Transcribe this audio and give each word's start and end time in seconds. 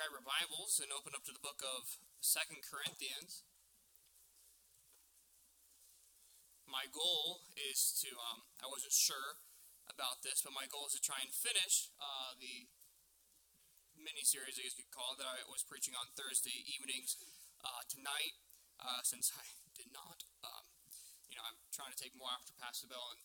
grab 0.00 0.24
Bibles 0.24 0.80
and 0.80 0.88
open 0.96 1.12
up 1.12 1.28
to 1.28 1.34
the 1.36 1.44
book 1.44 1.60
of 1.60 2.00
Second 2.24 2.64
Corinthians. 2.64 3.44
My 6.64 6.88
goal 6.88 7.44
is 7.52 7.92
to, 8.00 8.08
um, 8.32 8.48
I 8.64 8.66
wasn't 8.72 8.96
sure 8.96 9.44
about 9.92 10.24
this, 10.24 10.40
but 10.40 10.56
my 10.56 10.64
goal 10.72 10.88
is 10.88 10.96
to 10.96 11.04
try 11.04 11.20
and 11.20 11.28
finish 11.28 11.92
uh, 12.00 12.32
the 12.40 12.72
mini 13.92 14.24
series, 14.24 14.56
I 14.56 14.64
guess 14.64 14.80
you 14.80 14.88
could 14.88 14.96
call 14.96 15.12
it, 15.12 15.20
that 15.20 15.28
I 15.28 15.44
was 15.52 15.60
preaching 15.68 15.92
on 15.92 16.08
Thursday 16.16 16.64
evenings 16.64 17.20
uh, 17.60 17.84
tonight, 17.84 18.40
uh, 18.80 19.04
since 19.04 19.28
I 19.36 19.44
did 19.76 19.92
not. 19.92 20.24
Um, 20.40 20.64
you 21.28 21.36
know, 21.36 21.44
I'm 21.44 21.60
trying 21.76 21.92
to 21.92 22.00
take 22.00 22.16
more 22.16 22.32
after 22.32 22.56
Pastor 22.56 22.88
Bell 22.88 23.12
and 23.12 23.20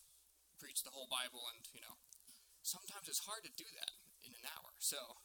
preach 0.60 0.84
the 0.84 0.92
whole 0.92 1.08
Bible, 1.08 1.48
and, 1.56 1.64
you 1.72 1.80
know, 1.80 1.96
sometimes 2.68 3.08
it's 3.08 3.24
hard 3.24 3.48
to 3.48 3.54
do 3.56 3.64
that 3.80 3.96
in 4.28 4.36
an 4.36 4.44
hour. 4.44 4.76
So, 4.84 5.24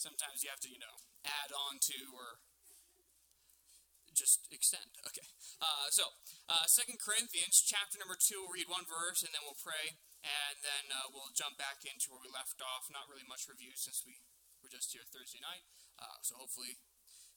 sometimes 0.00 0.40
you 0.40 0.48
have 0.48 0.64
to, 0.64 0.72
you 0.72 0.80
know, 0.80 0.96
add 1.28 1.52
on 1.52 1.76
to 1.92 1.98
or 2.16 2.40
just 4.16 4.48
extend. 4.48 4.96
Okay. 5.04 5.28
Uh, 5.60 5.92
so, 5.92 6.16
uh, 6.48 6.64
Second 6.64 6.96
Corinthians 6.98 7.60
chapter 7.60 8.00
number 8.00 8.16
two. 8.16 8.40
We'll 8.42 8.56
read 8.56 8.72
one 8.72 8.88
verse 8.88 9.20
and 9.20 9.30
then 9.36 9.44
we'll 9.44 9.60
pray, 9.60 10.00
and 10.24 10.56
then 10.64 10.88
uh, 10.90 11.12
we'll 11.12 11.30
jump 11.36 11.60
back 11.60 11.84
into 11.84 12.10
where 12.10 12.20
we 12.20 12.32
left 12.32 12.58
off. 12.64 12.88
Not 12.88 13.06
really 13.12 13.28
much 13.28 13.44
review 13.46 13.76
since 13.76 14.02
we 14.02 14.24
were 14.64 14.72
just 14.72 14.90
here 14.90 15.04
Thursday 15.04 15.40
night. 15.44 15.68
Uh, 16.00 16.20
so 16.24 16.40
hopefully 16.40 16.80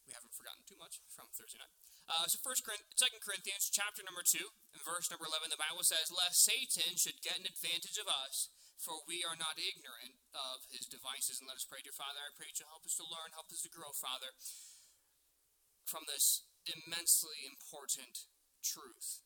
we 0.08 0.16
haven't 0.16 0.34
forgotten 0.34 0.64
too 0.64 0.80
much 0.80 1.04
from 1.12 1.28
Thursday 1.36 1.59
night. 1.59 1.72
Uh, 2.08 2.28
so 2.28 2.38
First, 2.44 2.68
Second 2.96 3.22
Corinthians 3.24 3.72
chapter 3.72 4.04
number 4.04 4.24
two, 4.28 4.52
and 4.76 4.84
verse 4.84 5.08
number 5.08 5.26
eleven. 5.28 5.50
The 5.50 5.60
Bible 5.60 5.88
says, 5.88 6.12
"Lest 6.12 6.44
Satan 6.44 7.00
should 7.00 7.24
get 7.24 7.40
an 7.40 7.48
advantage 7.48 7.96
of 7.96 8.12
us." 8.12 8.52
for 8.84 9.00
we 9.08 9.24
are 9.24 9.40
not 9.40 9.56
ignorant 9.56 10.20
of 10.36 10.68
his 10.68 10.84
devices. 10.84 11.40
And 11.40 11.48
let 11.48 11.56
us 11.56 11.64
pray, 11.64 11.80
dear 11.80 11.96
Father. 11.96 12.20
I 12.20 12.36
pray 12.36 12.52
to 12.60 12.68
help 12.68 12.84
us 12.84 13.00
to 13.00 13.08
learn, 13.08 13.32
help 13.32 13.48
us 13.48 13.64
to 13.64 13.72
grow, 13.72 13.96
Father, 13.96 14.36
from 15.88 16.04
this 16.04 16.44
immensely 16.68 17.48
important 17.48 18.28
truth. 18.60 19.23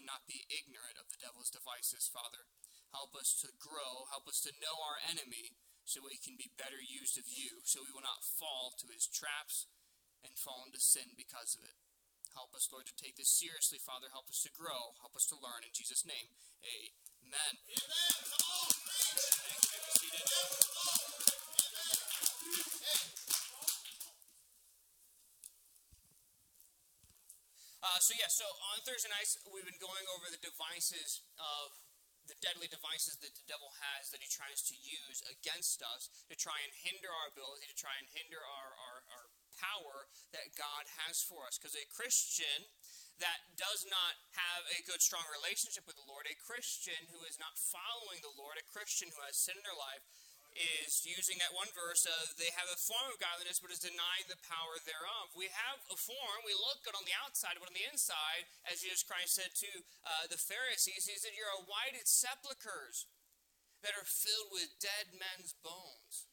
To 0.00 0.02
not 0.02 0.24
be 0.26 0.48
ignorant 0.48 0.96
of 0.98 1.12
the 1.12 1.20
devil's 1.20 1.52
devices, 1.52 2.08
Father. 2.08 2.50
Help 2.90 3.14
us 3.14 3.36
to 3.44 3.52
grow, 3.60 4.10
help 4.10 4.26
us 4.26 4.42
to 4.42 4.58
know 4.58 4.80
our 4.80 4.98
enemy, 4.98 5.54
so 5.86 6.02
we 6.02 6.18
can 6.18 6.34
be 6.34 6.50
better 6.56 6.80
used 6.80 7.14
of 7.20 7.30
you, 7.30 7.62
so 7.62 7.84
we 7.84 7.92
will 7.94 8.02
not 8.02 8.26
fall 8.26 8.74
to 8.80 8.90
his 8.90 9.06
traps 9.06 9.70
and 10.24 10.34
fall 10.34 10.64
into 10.66 10.80
sin 10.80 11.12
because 11.14 11.54
of 11.54 11.62
it. 11.62 11.76
Help 12.34 12.50
us, 12.56 12.66
Lord, 12.72 12.88
to 12.90 12.96
take 12.98 13.14
this 13.14 13.30
seriously, 13.30 13.78
Father. 13.78 14.10
Help 14.10 14.26
us 14.26 14.42
to 14.42 14.50
grow. 14.50 14.98
Help 14.98 15.14
us 15.14 15.28
to 15.30 15.38
learn. 15.38 15.62
In 15.62 15.70
Jesus' 15.70 16.02
name, 16.02 16.34
amen. 16.66 17.54
Amen. 17.62 18.12
Come 18.26 18.42
on. 18.42 18.74
Uh, 27.84 28.00
so 28.00 28.16
yeah, 28.16 28.32
so 28.32 28.48
on 28.72 28.80
Thursday 28.82 29.12
nights 29.12 29.36
we've 29.44 29.68
been 29.68 29.76
going 29.76 30.08
over 30.16 30.32
the 30.32 30.40
devices 30.40 31.20
of 31.36 31.68
the 32.24 32.36
deadly 32.40 32.64
devices 32.72 33.20
that 33.20 33.36
the 33.36 33.44
devil 33.44 33.68
has 33.76 34.08
that 34.08 34.24
he 34.24 34.28
tries 34.32 34.64
to 34.64 34.74
use 34.80 35.20
against 35.28 35.84
us 35.84 36.08
to 36.32 36.34
try 36.34 36.56
and 36.64 36.72
hinder 36.72 37.12
our 37.12 37.28
ability, 37.28 37.68
to 37.68 37.76
try 37.76 37.92
and 38.00 38.08
hinder 38.16 38.40
our, 38.40 38.72
power 39.58 40.10
that 40.34 40.54
God 40.58 40.84
has 41.06 41.22
for 41.22 41.46
us. 41.46 41.58
Because 41.58 41.74
a 41.78 41.86
Christian 41.90 42.66
that 43.22 43.46
does 43.54 43.86
not 43.86 44.18
have 44.34 44.66
a 44.74 44.82
good, 44.82 44.98
strong 44.98 45.22
relationship 45.30 45.86
with 45.86 45.94
the 45.94 46.08
Lord, 46.10 46.26
a 46.26 46.34
Christian 46.34 46.98
who 47.14 47.22
is 47.26 47.38
not 47.38 47.54
following 47.54 48.18
the 48.22 48.34
Lord, 48.34 48.58
a 48.58 48.66
Christian 48.66 49.10
who 49.14 49.22
has 49.22 49.38
sin 49.38 49.54
in 49.54 49.62
their 49.62 49.78
life, 49.78 50.02
is 50.54 51.02
using 51.02 51.34
that 51.42 51.50
one 51.50 51.70
verse 51.74 52.06
of 52.06 52.38
they 52.38 52.50
have 52.54 52.70
a 52.70 52.78
form 52.78 53.10
of 53.10 53.18
godliness 53.18 53.58
but 53.58 53.74
is 53.74 53.82
denying 53.82 54.26
the 54.30 54.38
power 54.46 54.78
thereof. 54.86 55.34
We 55.34 55.50
have 55.50 55.82
a 55.90 55.98
form, 55.98 56.46
we 56.46 56.54
look 56.54 56.86
good 56.86 56.94
on 56.94 57.06
the 57.06 57.18
outside, 57.18 57.58
but 57.58 57.70
on 57.70 57.78
the 57.78 57.90
inside, 57.90 58.46
as 58.62 58.82
Jesus 58.86 59.02
Christ 59.02 59.34
said 59.34 59.50
to 59.50 59.70
uh, 60.06 60.30
the 60.30 60.38
Pharisees, 60.38 61.10
he 61.10 61.18
said, 61.18 61.34
You're 61.34 61.66
whited 61.66 62.06
sepulchres 62.06 63.10
that 63.82 63.98
are 63.98 64.06
filled 64.06 64.54
with 64.54 64.78
dead 64.78 65.12
men's 65.18 65.58
bones. 65.58 66.30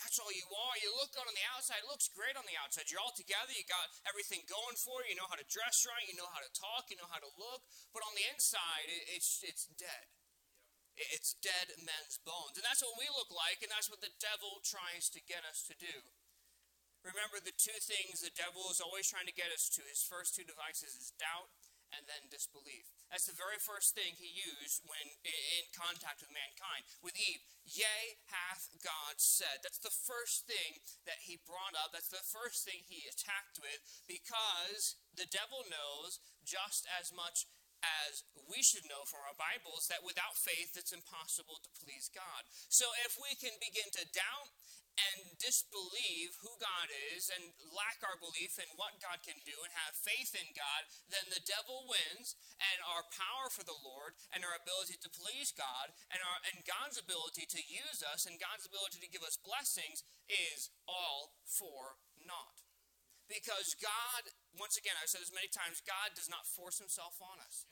That's 0.00 0.16
all 0.16 0.32
you 0.32 0.48
are. 0.48 0.74
You 0.80 0.96
look 0.96 1.12
good 1.12 1.28
on 1.28 1.36
the 1.36 1.48
outside. 1.52 1.84
It 1.84 1.92
looks 1.92 2.08
great 2.08 2.34
on 2.34 2.48
the 2.48 2.56
outside. 2.56 2.88
You're 2.88 3.04
all 3.04 3.12
together. 3.12 3.52
You 3.52 3.68
got 3.68 3.92
everything 4.08 4.48
going 4.48 4.80
for 4.80 5.04
you. 5.04 5.12
You 5.12 5.20
know 5.20 5.28
how 5.28 5.36
to 5.36 5.44
dress 5.52 5.84
right. 5.84 6.08
You 6.08 6.16
know 6.16 6.28
how 6.32 6.40
to 6.40 6.50
talk. 6.56 6.88
You 6.88 6.96
know 6.96 7.10
how 7.12 7.20
to 7.20 7.28
look. 7.36 7.62
But 7.92 8.02
on 8.08 8.16
the 8.16 8.24
inside, 8.32 8.88
it's, 9.12 9.44
it's 9.44 9.68
dead. 9.76 10.08
It's 10.96 11.36
dead 11.38 11.76
men's 11.84 12.16
bones. 12.24 12.56
And 12.56 12.64
that's 12.64 12.80
what 12.80 12.96
we 12.96 13.08
look 13.12 13.32
like, 13.32 13.60
and 13.60 13.72
that's 13.72 13.88
what 13.88 14.04
the 14.04 14.12
devil 14.20 14.60
tries 14.60 15.08
to 15.16 15.20
get 15.24 15.44
us 15.48 15.64
to 15.68 15.76
do. 15.76 15.96
Remember 17.00 17.40
the 17.40 17.56
two 17.56 17.76
things 17.80 18.20
the 18.20 18.34
devil 18.36 18.68
is 18.68 18.84
always 18.84 19.08
trying 19.08 19.24
to 19.24 19.32
get 19.32 19.48
us 19.48 19.72
to. 19.72 19.80
His 19.88 20.04
first 20.04 20.36
two 20.36 20.44
devices 20.44 20.92
is 20.92 21.16
doubt 21.16 21.48
and 21.94 22.06
then 22.06 22.30
disbelief. 22.30 22.90
That's 23.10 23.26
the 23.26 23.36
very 23.36 23.58
first 23.58 23.94
thing 23.98 24.14
he 24.14 24.30
used 24.30 24.86
when 24.86 25.18
in 25.26 25.64
contact 25.74 26.22
with 26.22 26.30
mankind. 26.30 26.86
With 27.02 27.18
Eve, 27.18 27.42
yea, 27.66 28.22
hath 28.30 28.70
God 28.80 29.18
said. 29.18 29.62
That's 29.62 29.82
the 29.82 29.92
first 29.92 30.46
thing 30.46 30.82
that 31.04 31.26
he 31.26 31.42
brought 31.42 31.74
up. 31.74 31.90
That's 31.90 32.12
the 32.12 32.22
first 32.22 32.62
thing 32.62 32.86
he 32.86 33.10
attacked 33.10 33.58
with 33.58 33.82
because 34.06 34.98
the 35.14 35.28
devil 35.28 35.66
knows 35.66 36.22
just 36.46 36.86
as 36.86 37.10
much 37.10 37.50
as 37.80 38.24
we 38.48 38.60
should 38.60 38.84
know 38.86 39.08
from 39.08 39.24
our 39.24 39.36
Bibles 39.36 39.88
that 39.88 40.04
without 40.04 40.36
faith 40.36 40.76
it's 40.76 40.92
impossible 40.92 41.58
to 41.64 41.70
please 41.80 42.12
God. 42.12 42.44
So 42.68 42.84
if 43.08 43.16
we 43.16 43.32
can 43.36 43.56
begin 43.56 43.88
to 43.96 44.04
doubt 44.12 44.52
and 45.08 45.36
disbelieve 45.40 46.36
who 46.44 46.52
God 46.60 46.92
is 47.16 47.32
and 47.32 47.54
lack 47.72 48.00
our 48.04 48.20
belief 48.20 48.60
in 48.60 48.68
what 48.76 49.00
God 49.00 49.24
can 49.24 49.40
do 49.46 49.56
and 49.64 49.72
have 49.72 49.96
faith 49.96 50.36
in 50.36 50.52
God, 50.52 50.88
then 51.08 51.26
the 51.32 51.44
devil 51.44 51.88
wins 51.88 52.36
and 52.60 52.78
our 52.84 53.08
power 53.08 53.48
for 53.48 53.64
the 53.64 53.76
Lord 53.76 54.18
and 54.34 54.44
our 54.44 54.56
ability 54.56 55.00
to 55.00 55.10
please 55.10 55.54
God 55.54 55.94
and 56.12 56.20
our 56.20 56.38
and 56.52 56.64
God's 56.66 57.00
ability 57.00 57.48
to 57.50 57.62
use 57.62 58.04
us 58.04 58.28
and 58.28 58.40
God's 58.40 58.68
ability 58.68 59.00
to 59.00 59.12
give 59.12 59.24
us 59.24 59.40
blessings 59.40 60.04
is 60.28 60.70
all 60.84 61.36
for 61.46 62.00
naught. 62.20 62.62
Because 63.30 63.78
God, 63.78 64.26
once 64.58 64.74
again, 64.74 64.98
I've 64.98 65.06
said 65.06 65.22
this 65.22 65.30
many 65.30 65.46
times, 65.46 65.78
God 65.86 66.18
does 66.18 66.26
not 66.26 66.50
force 66.50 66.82
himself 66.82 67.22
on 67.22 67.38
us. 67.38 67.62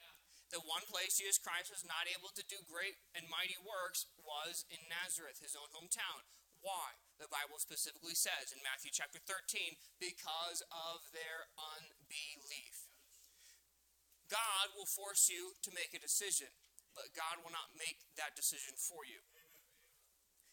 The 0.54 0.62
one 0.62 0.86
place 0.86 1.18
Jesus 1.18 1.36
Christ 1.36 1.68
was 1.68 1.84
not 1.84 2.08
able 2.08 2.32
to 2.32 2.46
do 2.46 2.62
great 2.64 2.96
and 3.12 3.28
mighty 3.28 3.58
works 3.58 4.06
was 4.16 4.64
in 4.72 4.80
Nazareth, 4.88 5.42
his 5.42 5.58
own 5.58 5.68
hometown. 5.74 6.24
Why? 6.62 6.96
The 7.18 7.26
Bible 7.26 7.58
specifically 7.58 8.14
says 8.14 8.54
in 8.54 8.62
Matthew 8.62 8.94
chapter 8.94 9.18
13, 9.18 9.74
because 9.98 10.62
of 10.70 11.02
their 11.10 11.50
unbelief. 11.58 12.86
God 14.30 14.70
will 14.78 14.86
force 14.86 15.26
you 15.26 15.58
to 15.66 15.74
make 15.74 15.98
a 15.98 16.02
decision, 16.02 16.54
but 16.94 17.10
God 17.18 17.42
will 17.42 17.50
not 17.50 17.74
make 17.74 18.06
that 18.14 18.38
decision 18.38 18.78
for 18.78 19.02
you. 19.02 19.18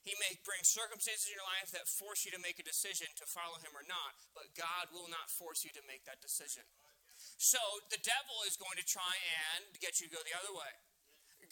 He 0.01 0.17
may 0.17 0.41
bring 0.41 0.65
circumstances 0.65 1.29
in 1.29 1.37
your 1.37 1.45
life 1.45 1.69
that 1.73 1.89
force 1.89 2.25
you 2.25 2.33
to 2.33 2.41
make 2.41 2.57
a 2.57 2.65
decision 2.65 3.13
to 3.17 3.29
follow 3.29 3.61
him 3.61 3.73
or 3.77 3.85
not, 3.85 4.17
but 4.33 4.53
God 4.57 4.89
will 4.89 5.09
not 5.09 5.29
force 5.33 5.65
you 5.65 5.73
to 5.73 5.85
make 5.85 6.05
that 6.09 6.21
decision. 6.21 6.65
So 7.37 7.61
the 7.89 8.01
devil 8.01 8.41
is 8.45 8.57
going 8.57 8.77
to 8.81 8.85
try 8.85 9.17
and 9.53 9.65
get 9.81 10.01
you 10.01 10.09
to 10.09 10.13
go 10.17 10.21
the 10.25 10.37
other 10.37 10.53
way. 10.53 10.73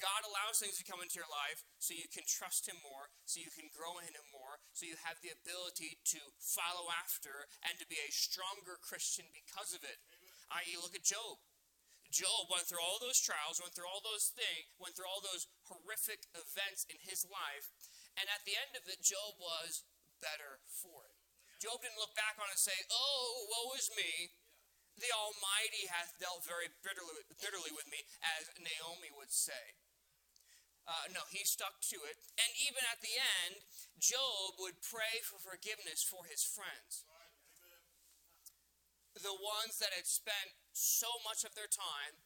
God 0.03 0.27
allows 0.27 0.59
things 0.59 0.75
to 0.81 0.83
come 0.83 0.99
into 0.99 1.15
your 1.15 1.29
life 1.31 1.63
so 1.79 1.95
you 1.95 2.11
can 2.11 2.27
trust 2.27 2.67
Him 2.67 2.75
more, 2.83 3.07
so 3.23 3.39
you 3.39 3.47
can 3.47 3.71
grow 3.71 3.95
in 4.03 4.11
Him 4.11 4.27
more, 4.35 4.42
so 4.73 4.85
you 4.85 4.97
have 5.01 5.21
the 5.21 5.33
ability 5.33 6.01
to 6.13 6.21
follow 6.37 6.89
after 6.89 7.49
and 7.65 7.77
to 7.79 7.87
be 7.89 7.97
a 8.01 8.11
stronger 8.13 8.77
Christian 8.81 9.29
because 9.33 9.73
of 9.73 9.81
it. 9.81 9.99
I.e., 10.51 10.77
look 10.77 10.93
at 10.93 11.05
Job. 11.05 11.41
Job 12.13 12.45
went 12.45 12.69
through 12.69 12.83
all 12.83 13.01
those 13.01 13.17
trials, 13.17 13.57
went 13.57 13.73
through 13.73 13.89
all 13.89 14.03
those 14.05 14.29
things, 14.29 14.69
went 14.77 14.93
through 14.93 15.09
all 15.09 15.23
those 15.25 15.49
horrific 15.65 16.29
events 16.37 16.85
in 16.85 17.01
his 17.01 17.25
life, 17.25 17.73
and 18.13 18.29
at 18.29 18.45
the 18.45 18.53
end 18.53 18.77
of 18.77 18.85
it, 18.85 19.01
Job 19.01 19.33
was 19.41 19.81
better 20.21 20.61
for 20.69 21.09
it. 21.09 21.17
Job 21.57 21.81
didn't 21.81 21.97
look 21.97 22.13
back 22.13 22.37
on 22.37 22.51
it 22.51 22.59
and 22.59 22.61
say, 22.61 22.75
Oh, 22.93 23.49
woe 23.49 23.73
is 23.73 23.89
me. 23.97 24.35
The 24.99 25.09
Almighty 25.09 25.89
hath 25.89 26.13
dealt 26.21 26.45
very 26.45 26.69
bitterly, 26.85 27.25
bitterly 27.41 27.73
with 27.73 27.89
me, 27.89 28.05
as 28.21 28.51
Naomi 28.61 29.09
would 29.09 29.33
say. 29.33 29.73
Uh, 30.83 31.07
no, 31.15 31.23
he 31.31 31.47
stuck 31.47 31.79
to 31.79 32.03
it. 32.03 32.19
And 32.35 32.51
even 32.59 32.83
at 32.91 32.99
the 32.99 33.15
end, 33.15 33.63
Job 33.99 34.59
would 34.59 34.83
pray 34.83 35.23
for 35.23 35.39
forgiveness 35.39 36.03
for 36.03 36.27
his 36.27 36.43
friends. 36.43 37.07
The 39.15 39.31
ones 39.31 39.79
that 39.79 39.95
had 39.95 40.09
spent 40.09 40.57
so 40.73 41.07
much 41.23 41.47
of 41.47 41.55
their 41.55 41.69
time 41.69 42.19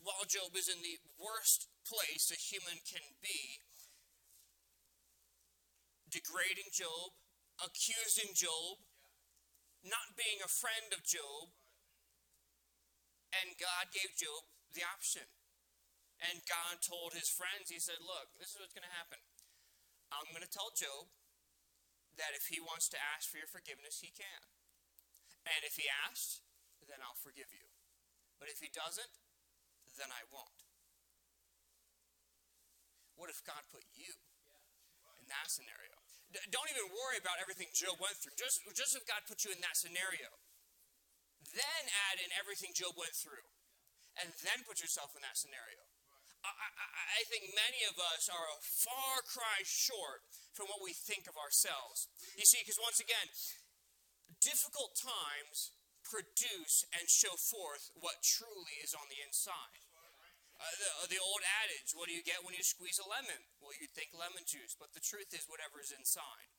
while 0.00 0.24
Job 0.24 0.54
is 0.56 0.70
in 0.70 0.80
the 0.80 0.96
worst 1.18 1.68
place 1.84 2.30
a 2.30 2.38
human 2.38 2.80
can 2.86 3.02
be, 3.20 3.60
degrading 6.08 6.72
Job, 6.72 7.12
accusing 7.60 8.32
Job, 8.32 8.80
not 9.84 10.16
being 10.16 10.40
a 10.40 10.48
friend 10.48 10.94
of 10.94 11.04
Job. 11.04 11.52
And 13.28 13.60
God 13.60 13.92
gave 13.92 14.16
Job 14.16 14.48
the 14.72 14.86
option. 14.88 15.28
And 16.18 16.42
God 16.50 16.82
told 16.82 17.14
his 17.14 17.30
friends, 17.30 17.70
He 17.70 17.78
said, 17.78 18.02
Look, 18.02 18.34
this 18.38 18.54
is 18.54 18.58
what's 18.58 18.74
going 18.74 18.86
to 18.86 18.98
happen. 18.98 19.22
I'm 20.10 20.26
going 20.34 20.42
to 20.42 20.50
tell 20.50 20.74
Job 20.74 21.06
that 22.18 22.34
if 22.34 22.50
he 22.50 22.58
wants 22.58 22.90
to 22.90 22.98
ask 22.98 23.30
for 23.30 23.38
your 23.38 23.50
forgiveness, 23.50 24.02
he 24.02 24.10
can. 24.10 24.42
And 25.46 25.62
if 25.62 25.78
he 25.78 25.86
asks, 26.08 26.42
then 26.84 26.98
I'll 27.04 27.16
forgive 27.20 27.48
you. 27.54 27.68
But 28.40 28.50
if 28.50 28.58
he 28.58 28.72
doesn't, 28.72 29.14
then 29.96 30.10
I 30.10 30.26
won't. 30.32 30.64
What 33.18 33.30
if 33.30 33.42
God 33.42 33.62
put 33.70 33.82
you 33.94 34.14
in 35.18 35.26
that 35.26 35.50
scenario? 35.50 35.94
Don't 36.52 36.70
even 36.70 36.92
worry 36.92 37.18
about 37.18 37.40
everything 37.40 37.72
Job 37.72 37.96
went 37.98 38.14
through. 38.20 38.36
Just, 38.36 38.62
just 38.76 38.94
if 38.94 39.02
God 39.08 39.24
put 39.26 39.42
you 39.42 39.50
in 39.50 39.58
that 39.64 39.74
scenario. 39.74 40.28
Then 41.50 41.82
add 42.12 42.20
in 42.20 42.28
everything 42.36 42.76
Job 42.76 42.94
went 42.94 43.16
through. 43.16 43.42
And 44.20 44.28
then 44.44 44.62
put 44.68 44.84
yourself 44.84 45.16
in 45.16 45.24
that 45.24 45.40
scenario. 45.40 45.87
I, 46.44 46.52
I, 47.18 47.22
think 47.26 47.50
many 47.52 47.82
of 47.90 47.98
us 47.98 48.30
are 48.30 48.46
a 48.46 48.62
far 48.62 49.26
cry 49.26 49.66
short 49.66 50.22
from 50.54 50.70
what 50.70 50.80
we 50.80 50.94
think 50.94 51.26
of 51.26 51.34
ourselves. 51.34 52.06
You 52.38 52.46
see, 52.46 52.62
because 52.62 52.78
once 52.78 53.02
again, 53.02 53.26
difficult 54.38 54.94
times 54.94 55.74
produce 56.06 56.86
and 56.94 57.10
show 57.10 57.36
forth 57.36 57.90
what 57.98 58.24
truly 58.24 58.80
is 58.80 58.94
on 58.94 59.10
the 59.10 59.20
inside. 59.20 59.82
Uh, 60.58 60.66
the, 60.74 60.90
uh, 60.90 61.06
the, 61.06 61.22
old 61.22 61.38
adage, 61.62 61.94
what 61.94 62.10
do 62.10 62.14
you 62.14 62.24
get 62.26 62.42
when 62.42 62.50
you 62.50 62.66
squeeze 62.66 62.98
a 62.98 63.06
lemon? 63.06 63.38
Well, 63.62 63.70
you 63.78 63.86
think 63.86 64.10
lemon 64.10 64.42
juice, 64.42 64.74
but 64.74 64.90
the 64.90 64.98
truth 64.98 65.30
is 65.30 65.46
whatever 65.46 65.78
is 65.78 65.94
inside. 65.94 66.50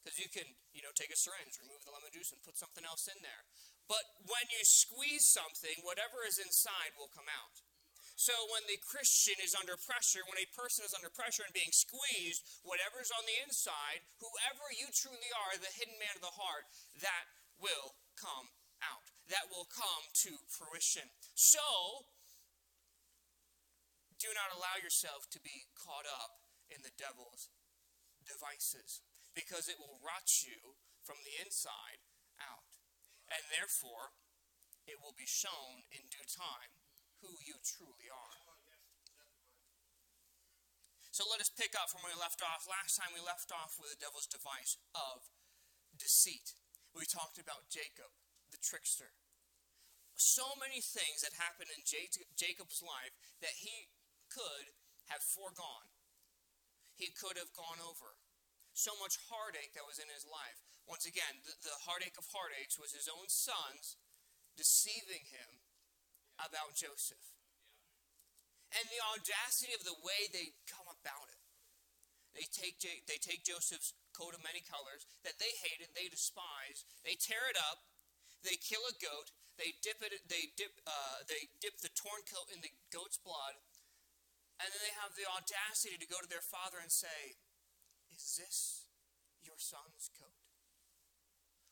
Because 0.00 0.16
you 0.16 0.32
can, 0.32 0.48
you 0.72 0.80
know, 0.80 0.90
take 0.96 1.12
a 1.12 1.18
syringe, 1.20 1.60
remove 1.60 1.84
the 1.84 1.92
lemon 1.92 2.08
juice, 2.08 2.32
and 2.32 2.40
put 2.40 2.56
something 2.56 2.82
else 2.82 3.12
in 3.12 3.20
there. 3.20 3.44
But 3.92 4.08
when 4.24 4.48
you 4.48 4.64
squeeze 4.64 5.28
something, 5.28 5.84
whatever 5.84 6.24
is 6.24 6.40
inside 6.40 6.96
will 6.96 7.12
come 7.12 7.28
out. 7.28 7.60
So 8.22 8.38
when 8.54 8.62
the 8.70 8.78
Christian 8.78 9.34
is 9.42 9.58
under 9.58 9.74
pressure, 9.74 10.22
when 10.30 10.38
a 10.38 10.46
person 10.54 10.86
is 10.86 10.94
under 10.94 11.10
pressure 11.10 11.42
and 11.42 11.50
being 11.50 11.74
squeezed, 11.74 12.62
whatever 12.62 13.02
is 13.02 13.10
on 13.10 13.26
the 13.26 13.34
inside, 13.42 14.06
whoever 14.22 14.70
you 14.70 14.94
truly 14.94 15.34
are, 15.34 15.58
the 15.58 15.74
hidden 15.74 15.98
man 15.98 16.14
of 16.14 16.22
the 16.22 16.38
heart, 16.38 16.70
that 17.02 17.26
will 17.58 17.98
come 18.14 18.54
out. 18.78 19.10
That 19.26 19.50
will 19.50 19.66
come 19.66 20.06
to 20.22 20.38
fruition. 20.46 21.10
So, 21.34 22.06
do 24.22 24.30
not 24.38 24.54
allow 24.54 24.78
yourself 24.78 25.26
to 25.34 25.42
be 25.42 25.66
caught 25.74 26.06
up 26.06 26.46
in 26.70 26.86
the 26.86 26.94
devil's 26.94 27.50
devices 28.22 29.02
because 29.34 29.66
it 29.66 29.82
will 29.82 29.98
rot 29.98 30.30
you 30.46 30.78
from 31.02 31.18
the 31.26 31.42
inside 31.42 31.98
out. 32.38 32.70
And 33.34 33.42
therefore, 33.50 34.14
it 34.86 35.02
will 35.02 35.18
be 35.18 35.26
shown 35.26 35.82
in 35.90 36.06
due 36.06 36.22
time 36.30 36.70
who 37.22 37.30
you 37.46 37.56
truly 37.62 38.10
are. 38.10 38.42
So 41.12 41.28
let 41.28 41.44
us 41.44 41.52
pick 41.52 41.76
up 41.76 41.92
from 41.92 42.00
where 42.00 42.16
we 42.16 42.24
left 42.24 42.40
off. 42.40 42.64
Last 42.64 42.96
time 42.96 43.12
we 43.12 43.20
left 43.20 43.52
off 43.52 43.76
with 43.76 43.92
the 43.92 44.00
devil's 44.00 44.24
device 44.24 44.80
of 44.96 45.28
deceit. 46.00 46.56
We 46.96 47.04
talked 47.04 47.36
about 47.36 47.68
Jacob, 47.68 48.08
the 48.48 48.56
trickster. 48.56 49.12
So 50.16 50.56
many 50.56 50.80
things 50.80 51.20
that 51.20 51.36
happened 51.36 51.68
in 51.68 51.84
Jacob's 51.84 52.80
life 52.80 53.12
that 53.44 53.60
he 53.60 53.92
could 54.32 54.72
have 55.12 55.20
foregone. 55.20 55.92
He 56.96 57.12
could 57.12 57.36
have 57.36 57.52
gone 57.52 57.80
over. 57.84 58.16
So 58.72 58.96
much 58.96 59.20
heartache 59.28 59.76
that 59.76 59.84
was 59.84 60.00
in 60.00 60.08
his 60.08 60.24
life. 60.24 60.64
Once 60.88 61.04
again, 61.04 61.44
the, 61.44 61.52
the 61.60 61.76
heartache 61.84 62.16
of 62.16 62.24
heartaches 62.32 62.80
was 62.80 62.96
his 62.96 63.06
own 63.06 63.28
sons 63.28 64.00
deceiving 64.56 65.28
him 65.28 65.61
about 66.40 66.76
Joseph. 66.76 67.22
And 68.72 68.84
the 68.88 69.02
audacity 69.12 69.76
of 69.76 69.84
the 69.84 69.98
way 70.00 70.28
they 70.32 70.56
come 70.64 70.88
about 70.88 71.28
it. 71.28 71.40
They 72.32 72.48
take, 72.48 72.80
they 72.80 73.20
take 73.20 73.44
Joseph's 73.44 73.92
coat 74.16 74.32
of 74.32 74.40
many 74.40 74.64
colors 74.64 75.04
that 75.20 75.36
they 75.36 75.52
hated, 75.60 75.92
they 75.92 76.08
despise, 76.08 76.88
they 77.04 77.12
tear 77.12 77.44
it 77.52 77.60
up, 77.60 77.84
they 78.40 78.56
kill 78.56 78.80
a 78.88 78.96
goat, 78.96 79.28
they 79.60 79.76
dip 79.84 80.00
it, 80.00 80.16
they 80.32 80.48
dip, 80.56 80.72
uh, 80.88 81.20
they 81.28 81.52
dip 81.60 81.76
the 81.84 81.92
torn 81.92 82.24
coat 82.24 82.48
in 82.48 82.64
the 82.64 82.72
goat's 82.88 83.20
blood, 83.20 83.60
and 84.60 84.68
then 84.72 84.80
they 84.80 84.96
have 84.96 85.12
the 85.12 85.28
audacity 85.28 86.00
to 86.00 86.08
go 86.08 86.24
to 86.24 86.30
their 86.30 86.44
father 86.44 86.80
and 86.80 86.88
say, 86.88 87.36
Is 88.12 88.40
this 88.40 88.88
your 89.44 89.60
son's 89.60 90.08
coat? 90.16 90.40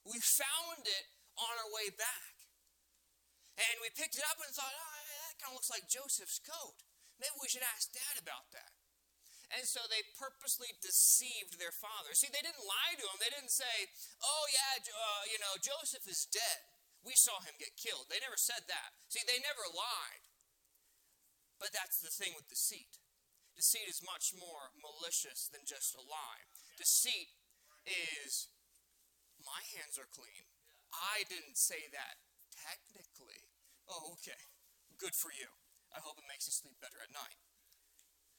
We 0.05 0.21
found 0.21 0.85
it 0.85 1.07
on 1.41 1.55
our 1.57 1.71
way 1.73 1.93
back. 1.93 2.40
And 3.59 3.83
we 3.83 3.91
picked 3.93 4.17
it 4.17 4.27
up 4.27 4.39
and 4.41 4.51
thought, 4.53 4.73
oh, 4.73 5.01
that 5.27 5.39
kind 5.41 5.53
of 5.53 5.59
looks 5.59 5.73
like 5.73 5.91
Joseph's 5.91 6.41
coat. 6.41 6.81
Maybe 7.19 7.37
we 7.41 7.51
should 7.51 7.67
ask 7.67 7.93
dad 7.93 8.17
about 8.17 8.49
that. 8.57 8.73
And 9.51 9.67
so 9.67 9.83
they 9.91 10.07
purposely 10.15 10.71
deceived 10.79 11.59
their 11.59 11.75
father. 11.75 12.15
See, 12.15 12.31
they 12.31 12.41
didn't 12.41 12.63
lie 12.63 12.95
to 12.95 13.05
him. 13.05 13.19
They 13.19 13.35
didn't 13.35 13.51
say, 13.53 13.91
oh, 14.23 14.45
yeah, 14.55 14.79
uh, 14.79 15.23
you 15.27 15.43
know, 15.43 15.59
Joseph 15.59 16.07
is 16.07 16.31
dead. 16.31 16.63
We 17.03 17.19
saw 17.19 17.43
him 17.43 17.59
get 17.59 17.75
killed. 17.75 18.07
They 18.07 18.23
never 18.23 18.39
said 18.39 18.71
that. 18.71 18.95
See, 19.11 19.27
they 19.27 19.43
never 19.43 19.67
lied. 19.67 20.23
But 21.59 21.75
that's 21.75 21.99
the 21.99 22.15
thing 22.15 22.33
with 22.39 22.49
deceit. 22.49 23.03
Deceit 23.59 23.91
is 23.91 24.01
much 24.07 24.33
more 24.33 24.73
malicious 24.79 25.51
than 25.51 25.67
just 25.67 25.99
a 25.99 26.01
lie. 26.01 26.47
Deceit 26.79 27.35
is, 27.85 28.49
my 29.43 29.61
hands 29.77 29.99
are 29.99 30.09
clean. 30.09 30.49
I 30.95 31.27
didn't 31.29 31.59
say 31.59 31.91
that 31.93 32.23
technically. 32.55 33.40
Oh, 33.91 34.15
okay. 34.15 34.39
Good 35.03 35.19
for 35.19 35.35
you. 35.35 35.51
I 35.91 35.99
hope 35.99 36.23
it 36.23 36.31
makes 36.31 36.47
you 36.47 36.55
sleep 36.55 36.79
better 36.79 37.03
at 37.03 37.11
night. 37.11 37.43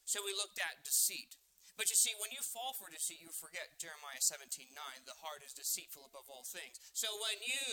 So 0.08 0.24
we 0.24 0.32
looked 0.32 0.56
at 0.56 0.80
deceit. 0.80 1.36
But 1.76 1.92
you 1.92 1.96
see, 1.96 2.16
when 2.16 2.32
you 2.32 2.40
fall 2.40 2.72
for 2.72 2.88
deceit, 2.88 3.20
you 3.20 3.32
forget 3.32 3.76
Jeremiah 3.76 4.20
17 4.20 4.72
9. 4.72 5.04
The 5.04 5.20
heart 5.20 5.44
is 5.44 5.52
deceitful 5.52 6.08
above 6.08 6.32
all 6.32 6.44
things. 6.44 6.80
So 6.96 7.12
when 7.12 7.40
you 7.44 7.68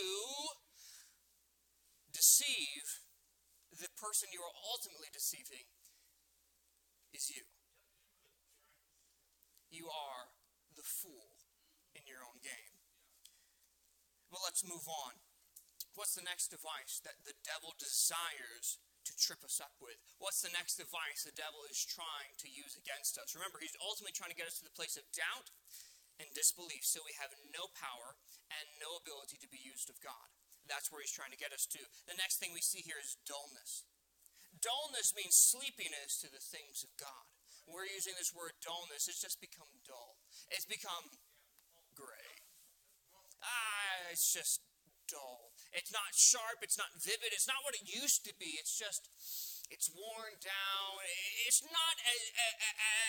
deceive, 2.11 3.03
the 3.71 3.91
person 3.95 4.31
you 4.35 4.43
are 4.43 4.55
ultimately 4.67 5.11
deceiving 5.11 5.67
is 7.15 7.31
you. 7.31 7.47
You 9.71 9.87
are 9.87 10.35
the 10.75 10.83
fool 10.83 11.39
in 11.95 12.03
your 12.07 12.23
own 12.23 12.43
game. 12.43 12.75
But 14.31 14.41
let's 14.43 14.65
move 14.65 14.87
on. 14.87 15.28
What's 15.97 16.15
the 16.15 16.25
next 16.25 16.53
device 16.53 17.01
that 17.03 17.21
the 17.25 17.37
devil 17.43 17.73
desires 17.77 18.79
to 19.05 19.13
trip 19.17 19.41
us 19.41 19.57
up 19.57 19.73
with? 19.81 19.97
What's 20.21 20.45
the 20.45 20.53
next 20.53 20.77
device 20.77 21.25
the 21.25 21.35
devil 21.35 21.65
is 21.65 21.81
trying 21.81 22.35
to 22.39 22.47
use 22.47 22.77
against 22.77 23.17
us? 23.17 23.33
Remember, 23.33 23.59
he's 23.59 23.75
ultimately 23.81 24.15
trying 24.15 24.31
to 24.31 24.39
get 24.39 24.47
us 24.47 24.61
to 24.61 24.67
the 24.67 24.77
place 24.77 24.95
of 24.95 25.07
doubt 25.11 25.49
and 26.19 26.27
disbelief, 26.35 26.83
so 26.83 27.01
we 27.01 27.15
have 27.15 27.31
no 27.55 27.71
power 27.73 28.19
and 28.51 28.67
no 28.77 28.99
ability 28.99 29.39
to 29.39 29.49
be 29.49 29.59
used 29.59 29.87
of 29.87 29.97
God. 30.03 30.29
That's 30.67 30.91
where 30.93 31.01
he's 31.01 31.15
trying 31.15 31.33
to 31.33 31.39
get 31.39 31.55
us 31.55 31.65
to. 31.73 31.81
The 32.05 32.19
next 32.19 32.37
thing 32.37 32.53
we 32.53 32.61
see 32.61 32.85
here 32.85 32.99
is 33.01 33.17
dullness. 33.25 33.87
Dullness 34.59 35.15
means 35.15 35.33
sleepiness 35.33 36.19
to 36.21 36.29
the 36.29 36.43
things 36.43 36.83
of 36.83 36.91
God. 36.99 37.25
We're 37.65 37.89
using 37.89 38.13
this 38.17 38.33
word 38.33 38.57
dullness, 38.61 39.07
it's 39.07 39.21
just 39.21 39.41
become 39.41 39.69
dull. 39.85 40.19
It's 40.51 40.65
become 40.65 41.09
gray. 41.95 42.33
Ah, 43.41 44.11
it's 44.11 44.33
just 44.33 44.59
dull. 45.07 45.48
It's 45.73 45.93
not 45.93 46.17
sharp, 46.17 46.65
it's 46.65 46.77
not 46.77 46.89
vivid, 46.97 47.29
it's 47.29 47.47
not 47.47 47.61
what 47.61 47.77
it 47.77 47.85
used 47.85 48.25
to 48.25 48.33
be. 48.37 48.57
It's 48.57 48.73
just 48.73 49.09
it's 49.69 49.93
worn 49.93 50.33
down. 50.41 50.97
It's 51.45 51.61
not 51.61 51.95
as, 52.01 52.21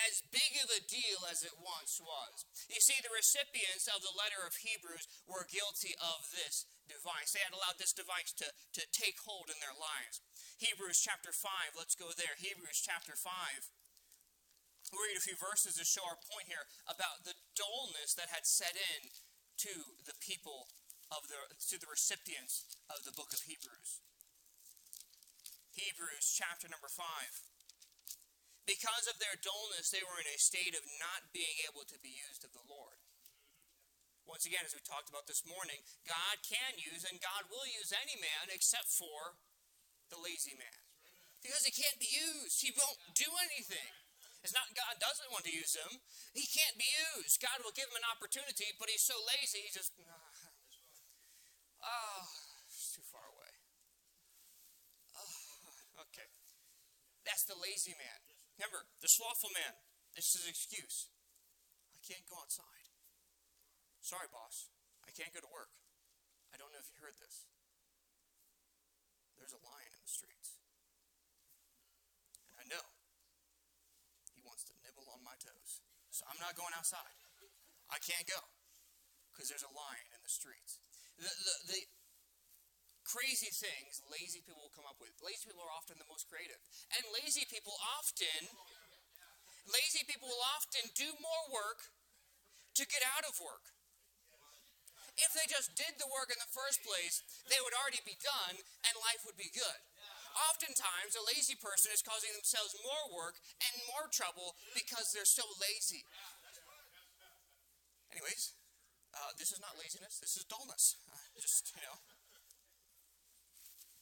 as, 0.04 0.20
big 0.28 0.60
of 0.60 0.68
a 0.68 0.84
deal 0.84 1.24
as 1.32 1.40
it 1.40 1.56
once 1.56 1.96
was. 1.96 2.44
You 2.68 2.84
see, 2.84 3.00
the 3.00 3.12
recipients 3.16 3.88
of 3.88 4.04
the 4.04 4.12
letter 4.12 4.44
of 4.44 4.60
Hebrews 4.60 5.08
were 5.24 5.48
guilty 5.48 5.96
of 5.96 6.28
this 6.28 6.68
device. 6.84 7.32
They 7.32 7.40
had 7.40 7.56
allowed 7.56 7.80
this 7.80 7.96
device 7.96 8.36
to, 8.44 8.52
to 8.76 8.84
take 8.92 9.16
hold 9.24 9.48
in 9.48 9.56
their 9.64 9.74
lives. 9.74 10.20
Hebrews 10.60 11.00
chapter 11.00 11.32
5, 11.32 11.80
let's 11.80 11.96
go 11.96 12.12
there. 12.12 12.36
Hebrews 12.36 12.84
chapter 12.84 13.16
5. 13.16 13.32
We'll 14.92 15.08
read 15.08 15.16
a 15.16 15.24
few 15.24 15.40
verses 15.40 15.80
to 15.80 15.86
show 15.88 16.04
our 16.04 16.20
point 16.28 16.50
here 16.50 16.68
about 16.84 17.24
the 17.24 17.38
dullness 17.56 18.12
that 18.20 18.28
had 18.28 18.44
set 18.44 18.76
in 18.76 19.08
to 19.64 19.96
the 20.04 20.16
people 20.20 20.68
of 21.10 21.26
the 21.26 21.38
to 21.70 21.76
the 21.78 21.90
recipients 21.90 22.66
of 22.86 23.02
the 23.02 23.14
book 23.14 23.34
of 23.34 23.42
Hebrews. 23.46 24.02
Hebrews 25.74 26.26
chapter 26.30 26.66
number 26.70 26.90
5. 26.90 27.06
Because 28.66 29.10
of 29.10 29.18
their 29.18 29.34
dullness, 29.34 29.90
they 29.90 30.04
were 30.04 30.22
in 30.22 30.30
a 30.30 30.38
state 30.38 30.78
of 30.78 30.86
not 31.02 31.34
being 31.34 31.58
able 31.66 31.82
to 31.90 31.98
be 31.98 32.14
used 32.14 32.46
of 32.46 32.54
the 32.54 32.62
Lord. 32.70 33.02
Once 34.28 34.46
again, 34.46 34.62
as 34.62 34.76
we 34.76 34.82
talked 34.86 35.10
about 35.10 35.26
this 35.26 35.42
morning, 35.42 35.82
God 36.06 36.38
can 36.46 36.78
use 36.78 37.02
and 37.02 37.18
God 37.18 37.50
will 37.50 37.66
use 37.66 37.90
any 37.90 38.14
man 38.14 38.46
except 38.54 38.86
for 38.86 39.42
the 40.06 40.22
lazy 40.22 40.54
man. 40.54 40.80
Because 41.42 41.66
he 41.66 41.74
can't 41.74 41.98
be 41.98 42.06
used. 42.06 42.62
He 42.62 42.70
won't 42.70 43.00
do 43.16 43.26
anything. 43.50 43.90
It's 44.40 44.56
not 44.56 44.72
God 44.72 44.96
doesn't 45.02 45.32
want 45.34 45.44
to 45.44 45.52
use 45.52 45.76
him. 45.76 46.00
He 46.32 46.48
can't 46.48 46.78
be 46.78 46.88
used. 47.16 47.42
God 47.42 47.60
will 47.60 47.76
give 47.76 47.90
him 47.92 48.00
an 48.00 48.08
opportunity, 48.08 48.72
but 48.80 48.88
he's 48.88 49.04
so 49.04 49.16
lazy, 49.24 49.66
he 49.66 49.72
just, 49.72 49.92
oh, 51.84 52.22
it's 52.68 52.92
too 52.92 53.04
far 53.08 53.24
away. 53.24 53.52
Oh, 55.16 56.04
okay. 56.08 56.28
That's 57.24 57.44
the 57.44 57.56
lazy 57.56 57.94
man. 57.96 58.20
Remember, 58.60 58.84
the 59.00 59.08
slothful 59.08 59.52
man, 59.56 59.72
this 60.12 60.36
is 60.36 60.44
his 60.44 60.52
excuse. 60.52 61.08
I 61.96 62.00
can't 62.04 62.24
go 62.28 62.36
outside. 62.40 62.92
Sorry, 64.00 64.28
boss, 64.32 64.72
I 65.04 65.12
can't 65.12 65.32
go 65.32 65.40
to 65.40 65.52
work. 65.52 65.72
I 66.52 66.58
don't 66.58 66.72
know 66.72 66.82
if 66.82 66.90
you 66.92 66.98
heard 67.00 67.16
this. 67.20 67.46
There's 69.38 69.56
a 69.56 69.62
lion 69.64 69.92
in 69.92 70.02
the 70.04 70.12
streets. 70.12 70.60
And 72.50 72.60
I 72.60 72.64
know 72.68 72.84
he 74.36 74.44
wants 74.44 74.66
to 74.68 74.74
nibble 74.84 75.08
on 75.08 75.24
my 75.24 75.38
toes. 75.40 75.80
So 76.12 76.26
I'm 76.28 76.40
not 76.42 76.58
going 76.58 76.74
outside. 76.76 77.16
I 77.88 77.98
can't 78.02 78.26
go 78.26 78.40
because 79.32 79.48
there's 79.48 79.64
a 79.64 79.72
lion 79.72 80.10
in 80.12 80.20
the 80.20 80.28
streets. 80.28 80.82
The, 81.20 81.28
the, 81.28 81.54
the 81.76 81.80
crazy 83.04 83.52
things 83.52 84.00
lazy 84.08 84.40
people 84.40 84.64
will 84.64 84.72
come 84.72 84.88
up 84.88 84.96
with. 85.02 85.12
Lazy 85.20 85.50
people 85.50 85.60
are 85.60 85.74
often 85.74 86.00
the 86.00 86.08
most 86.08 86.30
creative. 86.32 86.58
And 86.96 87.04
lazy 87.12 87.44
people 87.44 87.76
often 88.00 88.48
lazy 89.68 90.02
people 90.08 90.32
will 90.32 90.46
often 90.56 90.88
do 90.96 91.12
more 91.20 91.44
work 91.52 91.92
to 92.78 92.88
get 92.88 93.04
out 93.04 93.28
of 93.28 93.36
work. 93.42 93.76
If 95.20 95.36
they 95.36 95.44
just 95.50 95.76
did 95.76 96.00
the 96.00 96.08
work 96.08 96.32
in 96.32 96.40
the 96.40 96.48
first 96.48 96.80
place, 96.80 97.20
they 97.52 97.60
would 97.60 97.76
already 97.76 98.00
be 98.08 98.16
done 98.24 98.56
and 98.88 99.04
life 99.04 99.20
would 99.28 99.36
be 99.36 99.52
good. 99.52 99.80
Oftentimes, 100.48 101.18
a 101.18 101.26
lazy 101.26 101.58
person 101.58 101.92
is 101.92 102.00
causing 102.00 102.32
themselves 102.32 102.72
more 102.80 103.12
work 103.12 103.36
and 103.60 103.74
more 103.90 104.08
trouble 104.08 104.56
because 104.72 105.12
they're 105.12 105.28
so 105.28 105.44
lazy. 105.60 106.06
Anyways, 108.14 108.54
uh, 109.14 109.34
this 109.38 109.50
is 109.50 109.60
not 109.60 109.78
laziness, 109.78 110.18
this 110.22 110.36
is 110.36 110.44
dullness. 110.46 110.96
Uh, 111.10 111.18
just, 111.42 111.72
you 111.74 111.82
know, 111.82 111.98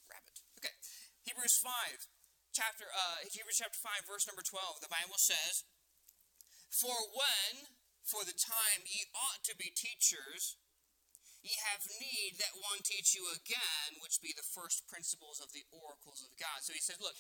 rabbit. 0.09 0.37
Okay, 0.61 0.75
Hebrews 1.25 1.61
5, 1.61 2.09
chapter, 2.53 2.89
uh, 2.91 3.25
Hebrews 3.29 3.61
chapter 3.61 3.79
5, 3.79 4.09
verse 4.09 4.27
number 4.29 4.45
12, 4.45 4.85
the 4.85 4.93
Bible 4.93 5.21
says, 5.21 5.65
For 6.69 6.97
when, 7.13 7.73
for 8.05 8.25
the 8.25 8.37
time, 8.37 8.85
ye 8.89 9.09
ought 9.13 9.45
to 9.49 9.55
be 9.57 9.73
teachers, 9.73 10.57
Ye 11.43 11.55
have 11.71 11.87
need 12.03 12.37
that 12.43 12.59
one 12.59 12.83
teach 12.83 13.15
you 13.15 13.23
again, 13.31 14.03
which 14.03 14.19
be 14.19 14.35
the 14.35 14.45
first 14.45 14.85
principles 14.91 15.39
of 15.39 15.55
the 15.55 15.63
oracles 15.71 16.21
of 16.27 16.35
God. 16.35 16.67
So 16.67 16.75
he 16.75 16.83
says, 16.83 16.99
look, 16.99 17.15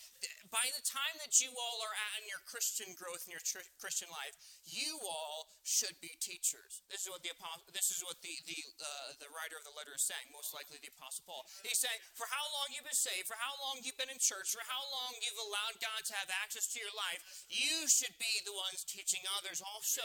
by 0.50 0.66
the 0.74 0.82
time 0.82 1.16
that 1.22 1.38
you 1.38 1.54
all 1.54 1.78
are 1.86 1.94
at 1.94 2.22
in 2.22 2.26
your 2.26 2.42
Christian 2.42 2.92
growth 2.98 3.24
in 3.30 3.32
your 3.32 3.44
tr- 3.46 3.64
Christian 3.78 4.10
life, 4.10 4.34
you 4.66 4.98
all 5.06 5.46
should 5.62 5.94
be 6.02 6.18
teachers. 6.18 6.82
This 6.90 7.06
is 7.06 7.10
what 7.14 7.22
the 7.22 7.30
apostle, 7.30 7.70
this 7.70 7.94
is 7.94 8.02
what 8.02 8.18
the 8.20 8.34
the 8.44 8.58
uh, 8.82 9.14
the 9.22 9.30
writer 9.30 9.54
of 9.54 9.62
the 9.62 9.74
letter 9.78 9.94
is 9.94 10.02
saying. 10.02 10.34
Most 10.34 10.50
likely 10.50 10.82
the 10.82 10.90
apostle 10.92 11.22
Paul. 11.22 11.46
He's 11.62 11.78
saying, 11.78 12.02
for 12.18 12.26
how 12.26 12.42
long 12.58 12.74
you've 12.74 12.88
been 12.88 12.98
saved, 12.98 13.30
for 13.30 13.38
how 13.38 13.54
long 13.62 13.80
you've 13.86 13.98
been 13.98 14.10
in 14.10 14.18
church, 14.18 14.50
for 14.50 14.66
how 14.66 14.82
long 14.92 15.14
you've 15.22 15.42
allowed 15.46 15.78
God 15.78 16.02
to 16.10 16.14
have 16.18 16.30
access 16.42 16.66
to 16.74 16.82
your 16.82 16.92
life, 16.92 17.22
you 17.46 17.86
should 17.86 18.18
be 18.18 18.42
the 18.42 18.54
ones 18.54 18.82
teaching 18.82 19.22
others 19.38 19.62
also. 19.62 20.04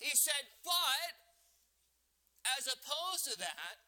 He 0.00 0.16
said, 0.16 0.40
but 0.64 1.31
as 2.58 2.66
opposed 2.66 3.26
to 3.30 3.36
that, 3.38 3.82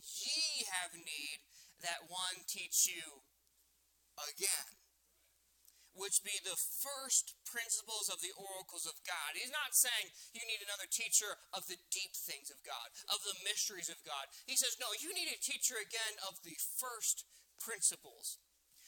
ye 0.00 0.64
have 0.70 0.94
need 0.94 1.38
that 1.82 2.08
one 2.08 2.44
teach 2.44 2.88
you 2.88 3.24
again, 4.20 4.68
which 5.96 6.22
be 6.22 6.36
the 6.44 6.56
first 6.56 7.34
principles 7.48 8.12
of 8.12 8.20
the 8.20 8.36
oracles 8.36 8.84
of 8.84 9.00
God. 9.02 9.34
He's 9.34 9.52
not 9.52 9.72
saying 9.72 10.12
you 10.36 10.44
need 10.44 10.62
another 10.62 10.86
teacher 10.86 11.40
of 11.56 11.66
the 11.66 11.80
deep 11.90 12.14
things 12.14 12.52
of 12.52 12.60
God, 12.62 12.92
of 13.10 13.20
the 13.24 13.36
mysteries 13.42 13.88
of 13.88 13.98
God. 14.04 14.28
He 14.44 14.54
says, 14.60 14.76
no, 14.76 14.92
you 14.96 15.10
need 15.16 15.32
a 15.32 15.40
teacher 15.40 15.80
again 15.80 16.14
of 16.28 16.38
the 16.44 16.56
first 16.78 17.24
principles, 17.58 18.38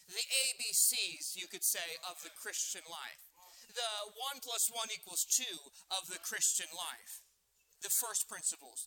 the 0.09 0.23
ABCs, 0.23 1.37
you 1.37 1.49
could 1.49 1.64
say, 1.64 1.97
of 2.04 2.21
the 2.23 2.32
Christian 2.37 2.85
life. 2.87 3.25
The 3.73 4.12
one 4.21 4.44
plus 4.44 4.68
one 4.68 4.92
equals 4.92 5.25
two 5.25 5.73
of 5.88 6.04
the 6.12 6.21
Christian 6.21 6.68
life 6.76 7.22
the 7.83 7.93
first 7.93 8.31
principles, 8.31 8.87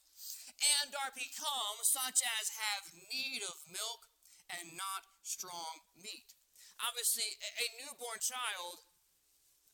and 0.82 0.96
are 0.96 1.12
become 1.12 1.78
such 1.84 2.24
as 2.24 2.56
have 2.56 2.96
need 3.12 3.44
of 3.44 3.60
milk 3.68 4.08
and 4.48 4.76
not 4.76 5.04
strong 5.22 5.84
meat. 5.96 6.36
Obviously, 6.80 7.36
a 7.40 7.66
newborn 7.80 8.20
child, 8.20 8.88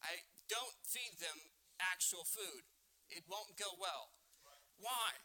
I 0.02 0.26
don't 0.50 0.78
feed 0.86 1.22
them 1.22 1.54
actual 1.82 2.26
food. 2.26 2.66
It 3.10 3.26
won't 3.30 3.58
go 3.58 3.74
well. 3.78 4.14
Why? 4.78 5.18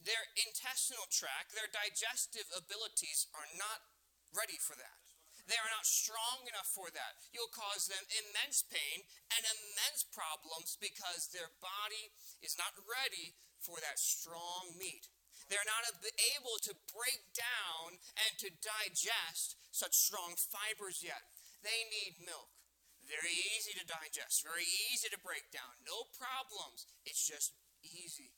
Their 0.00 0.24
intestinal 0.36 1.08
tract, 1.10 1.52
their 1.52 1.68
digestive 1.68 2.48
abilities 2.54 3.28
are 3.34 3.48
not 3.56 3.84
ready 4.32 4.56
for 4.60 4.76
that. 4.76 4.97
They 5.48 5.56
are 5.56 5.72
not 5.72 5.88
strong 5.88 6.44
enough 6.44 6.68
for 6.76 6.92
that. 6.92 7.16
You'll 7.32 7.50
cause 7.50 7.88
them 7.88 8.04
immense 8.12 8.60
pain 8.68 9.08
and 9.32 9.42
immense 9.48 10.04
problems 10.12 10.76
because 10.76 11.32
their 11.32 11.48
body 11.64 12.12
is 12.44 12.60
not 12.60 12.76
ready 12.84 13.32
for 13.64 13.80
that 13.80 13.96
strong 13.96 14.76
meat. 14.76 15.08
They're 15.48 15.64
not 15.64 15.88
able 16.36 16.60
to 16.68 16.76
break 16.92 17.32
down 17.32 17.96
and 18.20 18.32
to 18.44 18.52
digest 18.60 19.56
such 19.72 19.96
strong 19.96 20.36
fibers 20.36 21.00
yet. 21.00 21.24
They 21.64 21.88
need 21.88 22.20
milk. 22.20 22.52
Very 23.08 23.32
easy 23.56 23.72
to 23.72 23.88
digest, 23.88 24.44
very 24.44 24.68
easy 24.92 25.08
to 25.08 25.16
break 25.24 25.48
down. 25.48 25.80
No 25.88 26.04
problems. 26.12 26.84
It's 27.08 27.24
just 27.24 27.56
easy 27.80 28.36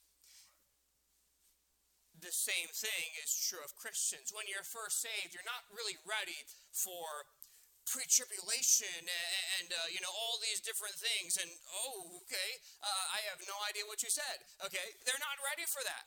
the 2.20 2.32
same 2.32 2.68
thing 2.72 3.16
is 3.20 3.32
true 3.32 3.60
of 3.64 3.76
Christians. 3.76 4.32
When 4.32 4.44
you're 4.44 4.64
first 4.64 5.00
saved, 5.00 5.32
you're 5.32 5.46
not 5.48 5.64
really 5.72 5.96
ready 6.04 6.36
for 6.72 7.24
pre-tribulation 7.88 9.02
and, 9.02 9.42
and 9.58 9.68
uh, 9.74 9.88
you 9.90 9.98
know 9.98 10.12
all 10.12 10.38
these 10.38 10.62
different 10.62 10.94
things. 10.94 11.40
And 11.40 11.50
oh 11.82 12.22
okay 12.22 12.50
uh, 12.78 13.06
i 13.16 13.20
have 13.26 13.42
no 13.50 13.56
idea 13.66 13.88
what 13.88 14.04
you 14.04 14.12
said. 14.12 14.46
Okay 14.62 14.94
they're 15.02 15.18
not 15.18 15.40
ready 15.42 15.66
for 15.66 15.82
that. 15.82 16.06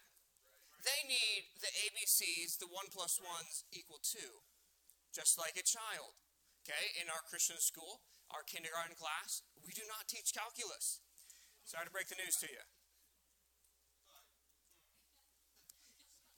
They 0.85 1.03
need 1.03 1.59
the 1.59 1.71
abcs 1.89 2.55
the 2.55 2.71
one 2.71 2.87
plus 2.87 3.19
ones 3.19 3.67
equal 3.75 3.99
two 3.99 4.45
just 5.11 5.35
like 5.35 5.59
a 5.59 5.65
child. 5.65 6.15
Okay 6.63 6.95
in 7.03 7.11
our 7.11 7.25
christian 7.27 7.59
school 7.59 8.05
our 8.31 8.47
kindergarten 8.47 8.95
class 8.95 9.43
we 9.59 9.75
do 9.75 9.83
not 9.89 10.07
teach 10.07 10.31
calculus. 10.31 11.03
Sorry 11.67 11.83
to 11.83 11.91
break 11.91 12.07
the 12.07 12.19
news 12.19 12.39
to 12.39 12.47
you 12.47 12.63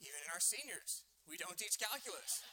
Even 0.00 0.20
in 0.24 0.28
our 0.32 0.40
seniors, 0.40 1.02
we 1.28 1.36
don't 1.36 1.56
teach 1.56 1.78
calculus. 1.78 2.44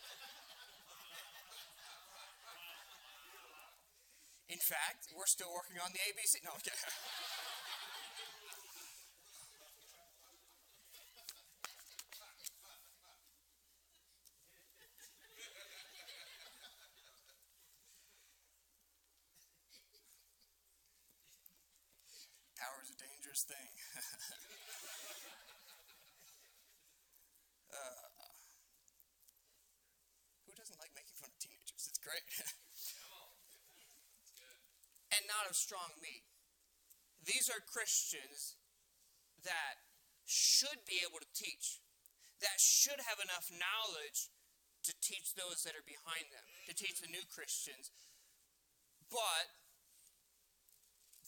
In 4.49 4.59
fact, 4.59 5.09
we're 5.17 5.25
still 5.25 5.49
working 5.53 5.81
on 5.83 5.91
the 5.91 5.99
ABC. 5.99 6.43
No, 6.43 6.51
okay. 6.61 6.71
Power 22.59 22.79
is 22.83 22.91
a 22.91 22.97
dangerous 22.99 23.43
thing. 23.43 23.73
great. 32.03 32.23
Strong 35.53 35.95
meat. 36.01 36.25
These 37.23 37.47
are 37.47 37.63
Christians 37.63 38.59
that 39.47 39.79
should 40.25 40.83
be 40.83 40.99
able 41.03 41.19
to 41.19 41.31
teach, 41.31 41.79
that 42.43 42.59
should 42.59 42.99
have 43.07 43.19
enough 43.23 43.47
knowledge 43.51 44.31
to 44.83 44.91
teach 44.99 45.31
those 45.35 45.63
that 45.63 45.75
are 45.79 45.87
behind 45.87 46.27
them, 46.35 46.43
to 46.67 46.75
teach 46.75 46.99
the 46.99 47.11
new 47.11 47.23
Christians. 47.27 47.91
But 49.07 49.55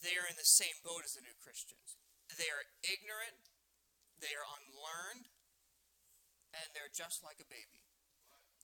they 0.04 0.16
are 0.20 0.28
in 0.28 0.36
the 0.36 0.48
same 0.48 0.76
boat 0.84 1.08
as 1.08 1.16
the 1.16 1.24
new 1.24 1.36
Christians. 1.40 1.96
They 2.28 2.52
are 2.52 2.68
ignorant, 2.84 3.48
they 4.20 4.36
are 4.36 4.44
unlearned, 4.44 5.32
and 6.52 6.68
they're 6.76 6.92
just 6.92 7.24
like 7.24 7.40
a 7.40 7.48
baby. 7.48 7.84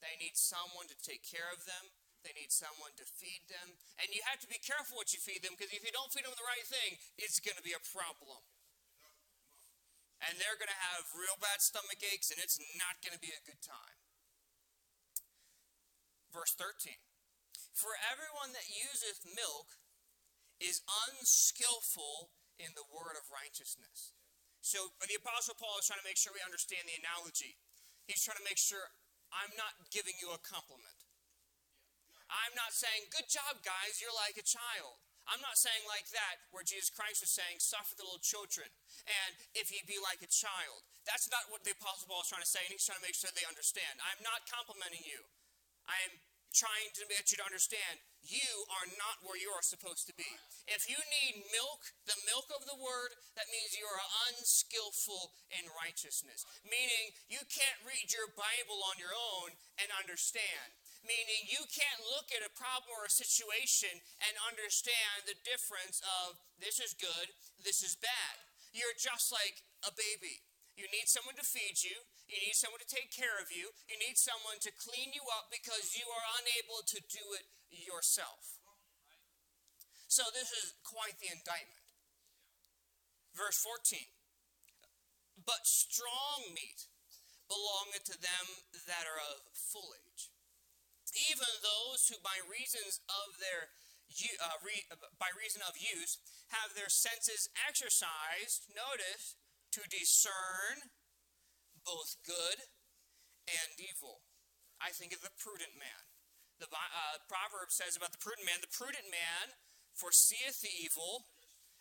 They 0.05 0.19
need 0.19 0.37
someone 0.37 0.91
to 0.91 0.99
take 0.99 1.25
care 1.25 1.49
of 1.49 1.65
them, 1.65 1.95
they 2.23 2.35
need 2.35 2.55
someone 2.55 2.95
to 2.99 3.07
feed 3.07 3.47
them. 3.51 3.79
And 3.99 4.11
you 4.15 4.23
have 4.31 4.39
to 4.43 4.51
be 4.51 4.63
careful 4.63 4.99
what 4.99 5.11
you 5.11 5.21
feed 5.23 5.43
them 5.43 5.55
because 5.55 5.75
if 5.75 5.83
you 5.83 5.93
don't 5.95 6.11
feed 6.11 6.27
them 6.27 6.35
the 6.35 6.47
right 6.47 6.67
thing, 6.67 6.99
it's 7.19 7.43
going 7.43 7.59
to 7.59 7.67
be 7.67 7.75
a 7.75 7.83
problem. 7.83 8.43
And 10.23 10.39
they're 10.39 10.59
going 10.59 10.71
to 10.71 10.85
have 10.95 11.19
real 11.19 11.35
bad 11.43 11.59
stomach 11.59 11.99
aches 11.99 12.31
and 12.31 12.39
it's 12.39 12.63
not 12.79 13.03
going 13.03 13.15
to 13.15 13.23
be 13.23 13.35
a 13.35 13.43
good 13.43 13.59
time. 13.59 13.99
Verse 16.31 16.55
13 16.55 16.95
For 17.75 17.99
everyone 17.99 18.55
that 18.55 18.71
useth 18.71 19.27
milk 19.27 19.77
is 20.63 20.87
unskillful 21.11 22.31
in 22.55 22.71
the 22.79 22.87
word 22.87 23.19
of 23.19 23.27
righteousness. 23.35 24.15
So 24.63 24.95
the 25.03 25.19
Apostle 25.19 25.59
Paul 25.59 25.83
is 25.83 25.91
trying 25.91 25.99
to 25.99 26.07
make 26.07 26.15
sure 26.15 26.31
we 26.31 26.47
understand 26.47 26.87
the 26.87 26.95
analogy. 27.03 27.59
He's 28.07 28.23
trying 28.23 28.39
to 28.39 28.47
make 28.47 28.63
sure 28.63 28.95
I'm 29.35 29.51
not 29.59 29.75
giving 29.91 30.15
you 30.23 30.31
a 30.31 30.39
compliment. 30.39 31.02
I'm 32.33 32.57
not 32.57 32.73
saying, 32.73 33.13
good 33.13 33.29
job, 33.29 33.61
guys, 33.61 34.01
you're 34.01 34.15
like 34.17 34.41
a 34.41 34.47
child. 34.47 34.97
I'm 35.29 35.45
not 35.45 35.55
saying 35.55 35.87
like 35.87 36.11
that, 36.11 36.43
where 36.51 36.67
Jesus 36.67 36.91
Christ 36.91 37.23
was 37.23 37.31
saying, 37.31 37.63
suffer 37.63 37.95
the 37.95 38.03
little 38.03 38.23
children, 38.25 38.67
and 39.07 39.39
if 39.55 39.71
ye 39.71 39.85
be 39.87 40.03
like 40.03 40.19
a 40.25 40.31
child. 40.31 40.83
That's 41.07 41.31
not 41.31 41.47
what 41.47 41.63
the 41.63 41.79
Apostle 41.79 42.11
Paul 42.11 42.27
is 42.27 42.31
trying 42.31 42.43
to 42.43 42.49
say, 42.49 42.67
and 42.67 42.75
he's 42.75 42.83
trying 42.83 42.99
to 42.99 43.07
make 43.07 43.15
sure 43.15 43.31
they 43.31 43.47
understand. 43.47 44.03
I'm 44.03 44.23
not 44.27 44.51
complimenting 44.51 45.07
you. 45.07 45.23
I'm 45.87 46.19
trying 46.53 46.93
to 46.93 47.09
get 47.09 47.33
you 47.33 47.41
to 47.41 47.49
understand 47.49 47.97
you 48.23 48.69
are 48.71 48.87
not 49.01 49.19
where 49.27 49.41
you 49.41 49.51
are 49.51 49.65
supposed 49.65 50.07
to 50.07 50.15
be. 50.15 50.29
If 50.71 50.87
you 50.87 50.95
need 50.95 51.43
milk, 51.51 51.91
the 52.07 52.15
milk 52.29 52.47
of 52.55 52.63
the 52.69 52.79
word, 52.79 53.19
that 53.35 53.51
means 53.51 53.75
you 53.75 53.89
are 53.89 54.05
unskillful 54.31 55.35
in 55.51 55.67
righteousness. 55.75 56.47
Meaning 56.63 57.17
you 57.27 57.43
can't 57.51 57.83
read 57.83 58.15
your 58.15 58.31
Bible 58.39 58.79
on 58.87 59.01
your 59.01 59.11
own 59.11 59.59
and 59.83 59.91
understand. 59.99 60.71
Meaning 61.03 61.51
you 61.51 61.67
can't 61.67 61.99
look 62.15 62.31
at 62.31 62.47
a 62.47 62.55
problem 62.55 62.95
or 62.95 63.07
a 63.07 63.13
situation 63.13 63.91
and 64.23 64.47
understand 64.47 65.27
the 65.27 65.39
difference 65.43 65.99
of 66.23 66.39
this 66.63 66.79
is 66.79 66.95
good, 66.95 67.35
this 67.59 67.83
is 67.83 67.99
bad. 67.99 68.35
You're 68.71 68.95
just 68.95 69.35
like 69.35 69.67
a 69.83 69.91
baby. 69.91 70.47
You 70.79 70.89
need 70.89 71.11
someone 71.11 71.37
to 71.37 71.45
feed 71.45 71.85
you. 71.85 72.07
You 72.31 72.41
need 72.41 72.57
someone 72.57 72.81
to 72.81 72.89
take 72.89 73.13
care 73.13 73.37
of 73.37 73.53
you. 73.53 73.75
You 73.93 74.01
need 74.01 74.17
someone 74.17 74.57
to 74.65 74.73
clean 74.73 75.13
you 75.13 75.27
up 75.37 75.53
because 75.53 75.93
you 75.93 76.09
are 76.09 76.27
unable 76.41 76.81
to 76.87 76.99
do 77.13 77.37
it 77.37 77.45
yourself. 77.69 78.63
So, 80.09 80.29
this 80.33 80.53
is 80.53 80.77
quite 80.85 81.17
the 81.21 81.33
indictment. 81.33 81.83
Verse 83.33 83.57
14 83.65 83.97
But 85.41 85.65
strong 85.65 86.53
meat 86.53 86.89
belongeth 87.49 88.05
to 88.13 88.17
them 88.21 88.47
that 88.89 89.09
are 89.09 89.21
of 89.21 89.41
full 89.53 89.97
age, 89.97 90.29
even 91.13 91.49
those 91.61 92.09
who 92.09 92.17
by 92.25 92.41
reasons 92.45 93.01
of 93.09 93.37
their 93.37 93.73
uh, 94.41 94.61
re, 94.61 94.85
by 95.17 95.33
reason 95.33 95.65
of 95.65 95.77
use 95.77 96.21
have 96.53 96.77
their 96.77 96.93
senses 96.93 97.49
exercised, 97.57 98.69
notice, 98.69 99.41
to 99.73 99.81
discern 99.89 100.93
both 101.81 102.21
good 102.21 102.69
and 103.49 103.73
evil. 103.81 104.21
I 104.77 104.93
think 104.93 105.17
of 105.17 105.25
the 105.25 105.33
prudent 105.33 105.79
man. 105.81 106.05
The 106.61 106.69
uh, 106.69 107.25
proverb 107.27 107.73
says 107.73 107.97
about 107.97 108.13
the 108.13 108.21
prudent 108.21 108.45
man 108.47 108.61
the 108.61 108.71
prudent 108.71 109.09
man 109.09 109.57
foreseeth 109.97 110.61
the 110.61 110.73
evil 110.73 111.33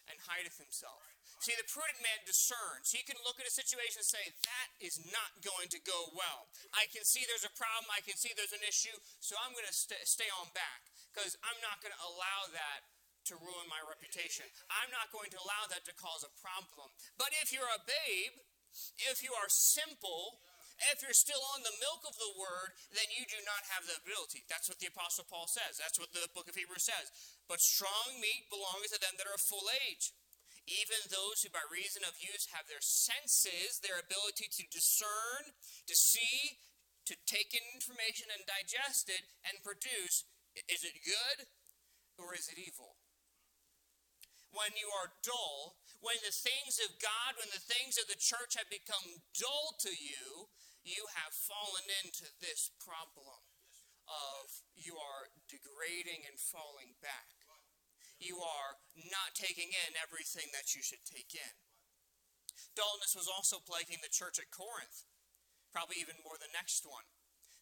and 0.07 0.17
hideth 0.25 0.57
himself. 0.57 1.10
See, 1.41 1.57
the 1.57 1.65
prudent 1.65 1.97
man 2.05 2.21
discerns. 2.21 2.93
He 2.93 3.01
can 3.01 3.17
look 3.25 3.41
at 3.41 3.49
a 3.49 3.53
situation 3.53 4.05
and 4.05 4.05
say, 4.05 4.21
that 4.45 4.69
is 4.77 5.01
not 5.09 5.41
going 5.41 5.73
to 5.73 5.81
go 5.81 6.13
well. 6.13 6.45
I 6.77 6.85
can 6.93 7.01
see 7.01 7.25
there's 7.25 7.49
a 7.49 7.57
problem. 7.57 7.89
I 7.89 8.05
can 8.05 8.13
see 8.13 8.29
there's 8.37 8.53
an 8.53 8.61
issue. 8.61 8.93
So 9.25 9.33
I'm 9.41 9.57
going 9.57 9.65
to 9.65 9.73
st- 9.73 10.05
stay 10.05 10.29
on 10.37 10.53
back 10.53 10.85
because 11.09 11.33
I'm 11.41 11.57
not 11.65 11.81
going 11.81 11.97
to 11.97 12.03
allow 12.13 12.53
that 12.53 12.85
to 13.33 13.41
ruin 13.41 13.65
my 13.73 13.81
reputation. 13.89 14.45
I'm 14.69 14.93
not 14.93 15.09
going 15.09 15.33
to 15.33 15.41
allow 15.41 15.65
that 15.73 15.81
to 15.89 15.93
cause 15.97 16.21
a 16.21 16.29
problem. 16.37 16.93
But 17.17 17.33
if 17.41 17.49
you're 17.49 17.73
a 17.73 17.81
babe, 17.89 18.37
if 19.09 19.25
you 19.25 19.33
are 19.33 19.49
simple, 19.49 20.45
if 20.93 21.01
you're 21.01 21.17
still 21.17 21.41
on 21.57 21.65
the 21.65 21.73
milk 21.77 22.05
of 22.05 22.17
the 22.21 22.37
word, 22.37 22.77
then 22.93 23.09
you 23.13 23.25
do 23.25 23.41
not 23.45 23.65
have 23.73 23.85
the 23.89 23.97
ability. 23.97 24.45
That's 24.45 24.69
what 24.69 24.77
the 24.77 24.89
Apostle 24.89 25.29
Paul 25.29 25.45
says. 25.45 25.77
That's 25.77 25.97
what 25.97 26.13
the 26.13 26.25
book 26.33 26.49
of 26.49 26.57
Hebrews 26.57 26.85
says. 26.85 27.09
But 27.45 27.61
strong 27.61 28.17
meat 28.17 28.49
belongs 28.49 28.93
to 28.93 29.01
them 29.01 29.17
that 29.17 29.29
are 29.29 29.37
of 29.37 29.45
full 29.45 29.69
age. 29.89 30.13
Even 30.71 31.11
those 31.11 31.43
who, 31.43 31.51
by 31.51 31.67
reason 31.67 32.07
of 32.07 32.15
use, 32.23 32.47
have 32.55 32.71
their 32.71 32.79
senses, 32.79 33.83
their 33.83 33.99
ability 33.99 34.47
to 34.55 34.63
discern, 34.71 35.51
to 35.83 35.95
see, 35.95 36.63
to 37.03 37.19
take 37.27 37.51
in 37.51 37.63
information 37.75 38.31
and 38.31 38.47
digest 38.47 39.11
it 39.11 39.27
and 39.43 39.59
produce. 39.59 40.23
Is 40.71 40.87
it 40.87 41.03
good 41.03 41.51
or 42.15 42.31
is 42.31 42.47
it 42.47 42.55
evil? 42.55 42.95
when 44.51 44.75
you 44.75 44.91
are 44.91 45.15
dull, 45.23 45.79
when 46.03 46.19
the 46.23 46.35
things 46.35 46.79
of 46.83 46.99
God, 46.99 47.39
when 47.39 47.51
the 47.51 47.63
things 47.63 47.95
of 47.95 48.07
the 48.11 48.19
church 48.19 48.59
have 48.59 48.67
become 48.67 49.23
dull 49.35 49.79
to 49.87 49.91
you, 49.91 50.51
you 50.83 51.07
have 51.15 51.31
fallen 51.31 51.87
into 52.03 52.27
this 52.43 52.73
problem 52.83 53.39
of 54.09 54.45
you 54.75 54.99
are 54.99 55.31
degrading 55.47 56.27
and 56.27 56.35
falling 56.35 56.99
back. 56.99 57.40
You 58.21 58.37
are 58.37 58.77
not 59.09 59.33
taking 59.33 59.73
in 59.73 59.97
everything 59.97 60.53
that 60.53 60.77
you 60.77 60.85
should 60.85 61.01
take 61.09 61.33
in. 61.33 61.53
Dullness 62.77 63.17
was 63.17 63.25
also 63.25 63.57
plaguing 63.57 63.97
the 64.05 64.13
church 64.13 64.37
at 64.37 64.53
Corinth, 64.53 65.09
probably 65.73 65.97
even 65.97 66.21
more 66.21 66.37
the 66.37 66.53
next 66.53 66.85
one. 66.85 67.09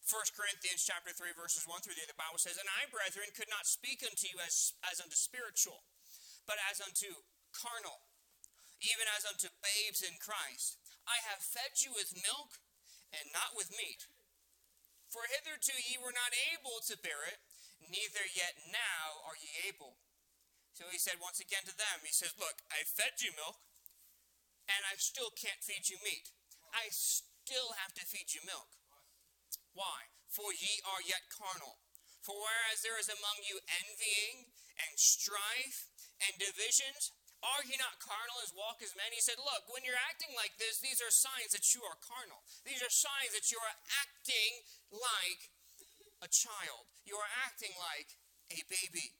1 0.04 0.36
Corinthians 0.36 0.84
chapter 0.84 1.16
3 1.16 1.32
verses 1.32 1.64
1 1.64 1.80
through 1.80 1.96
3 1.96 2.04
the 2.04 2.20
Bible 2.20 2.36
says, 2.36 2.60
"And 2.60 2.68
I, 2.68 2.84
brethren, 2.92 3.32
could 3.32 3.48
not 3.48 3.64
speak 3.64 4.04
unto 4.04 4.28
you 4.28 4.36
as 4.44 4.76
as 4.84 5.00
unto 5.00 5.16
spiritual, 5.16 5.88
but 6.44 6.60
as 6.68 6.80
unto 6.80 7.24
carnal, 7.56 8.04
even 8.84 9.08
as 9.16 9.24
unto 9.24 9.48
babes 9.64 10.04
in 10.04 10.20
Christ. 10.20 10.76
I 11.08 11.24
have 11.24 11.40
fed 11.40 11.80
you 11.80 11.92
with 11.92 12.20
milk 12.20 12.60
and 13.12 13.32
not 13.32 13.56
with 13.56 13.72
meat. 13.72 14.06
For 15.08 15.26
hitherto 15.26 15.74
ye 15.74 15.98
were 15.98 16.14
not 16.14 16.36
able 16.52 16.78
to 16.86 17.00
bear 17.00 17.24
it, 17.26 17.40
neither 17.80 18.28
yet 18.30 18.54
now 18.70 19.24
are 19.26 19.40
ye 19.40 19.50
able. 19.66 19.98
So 20.80 20.88
he 20.88 20.96
said 20.96 21.20
once 21.20 21.44
again 21.44 21.68
to 21.68 21.76
them, 21.76 22.00
He 22.00 22.16
says, 22.16 22.32
Look, 22.40 22.64
I 22.72 22.88
fed 22.88 23.20
you 23.20 23.36
milk, 23.36 23.60
and 24.64 24.80
I 24.88 24.96
still 24.96 25.28
can't 25.36 25.60
feed 25.60 25.92
you 25.92 26.00
meat. 26.00 26.32
I 26.72 26.88
still 26.88 27.76
have 27.76 27.92
to 28.00 28.08
feed 28.08 28.32
you 28.32 28.40
milk. 28.48 28.80
Why? 29.76 30.08
For 30.32 30.56
ye 30.56 30.80
are 30.88 31.04
yet 31.04 31.28
carnal. 31.28 31.84
For 32.24 32.32
whereas 32.32 32.80
there 32.80 32.96
is 32.96 33.12
among 33.12 33.44
you 33.44 33.60
envying 33.68 34.56
and 34.80 34.96
strife 34.96 35.92
and 36.24 36.40
divisions? 36.40 37.12
Are 37.44 37.60
ye 37.68 37.76
not 37.76 38.00
carnal 38.00 38.40
as 38.40 38.56
walk 38.56 38.80
as 38.80 38.96
men? 38.96 39.12
He 39.12 39.20
said, 39.20 39.36
Look, 39.36 39.68
when 39.68 39.84
you're 39.84 40.00
acting 40.08 40.32
like 40.32 40.56
this, 40.56 40.80
these 40.80 41.04
are 41.04 41.12
signs 41.12 41.52
that 41.52 41.76
you 41.76 41.84
are 41.84 42.00
carnal. 42.00 42.40
These 42.64 42.80
are 42.80 42.88
signs 42.88 43.36
that 43.36 43.52
you 43.52 43.60
are 43.60 43.76
acting 44.00 44.64
like 44.88 45.52
a 46.24 46.28
child. 46.32 46.88
You 47.04 47.20
are 47.20 47.32
acting 47.44 47.76
like 47.76 48.16
a 48.48 48.64
baby. 48.64 49.19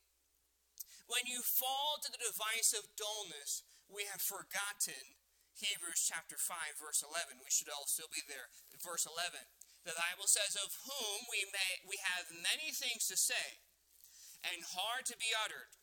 When 1.11 1.27
you 1.27 1.43
fall 1.43 1.99
to 1.99 2.07
the 2.07 2.23
device 2.23 2.71
of 2.71 2.95
dullness, 2.95 3.67
we 3.91 4.07
have 4.07 4.23
forgotten 4.23 5.19
Hebrews 5.59 6.07
chapter 6.07 6.39
5, 6.39 6.79
verse 6.79 7.03
11. 7.03 7.43
We 7.43 7.51
should 7.51 7.67
all 7.67 7.91
still 7.91 8.07
be 8.07 8.23
there. 8.31 8.47
Verse 8.79 9.11
11. 9.11 9.43
The 9.83 9.99
Bible 9.99 10.31
says, 10.31 10.55
Of 10.55 10.71
whom 10.87 11.27
we, 11.27 11.51
may, 11.51 11.83
we 11.83 11.99
have 11.99 12.31
many 12.31 12.71
things 12.71 13.11
to 13.11 13.19
say, 13.19 13.59
and 14.47 14.63
hard 14.63 15.03
to 15.11 15.19
be 15.19 15.35
uttered 15.35 15.75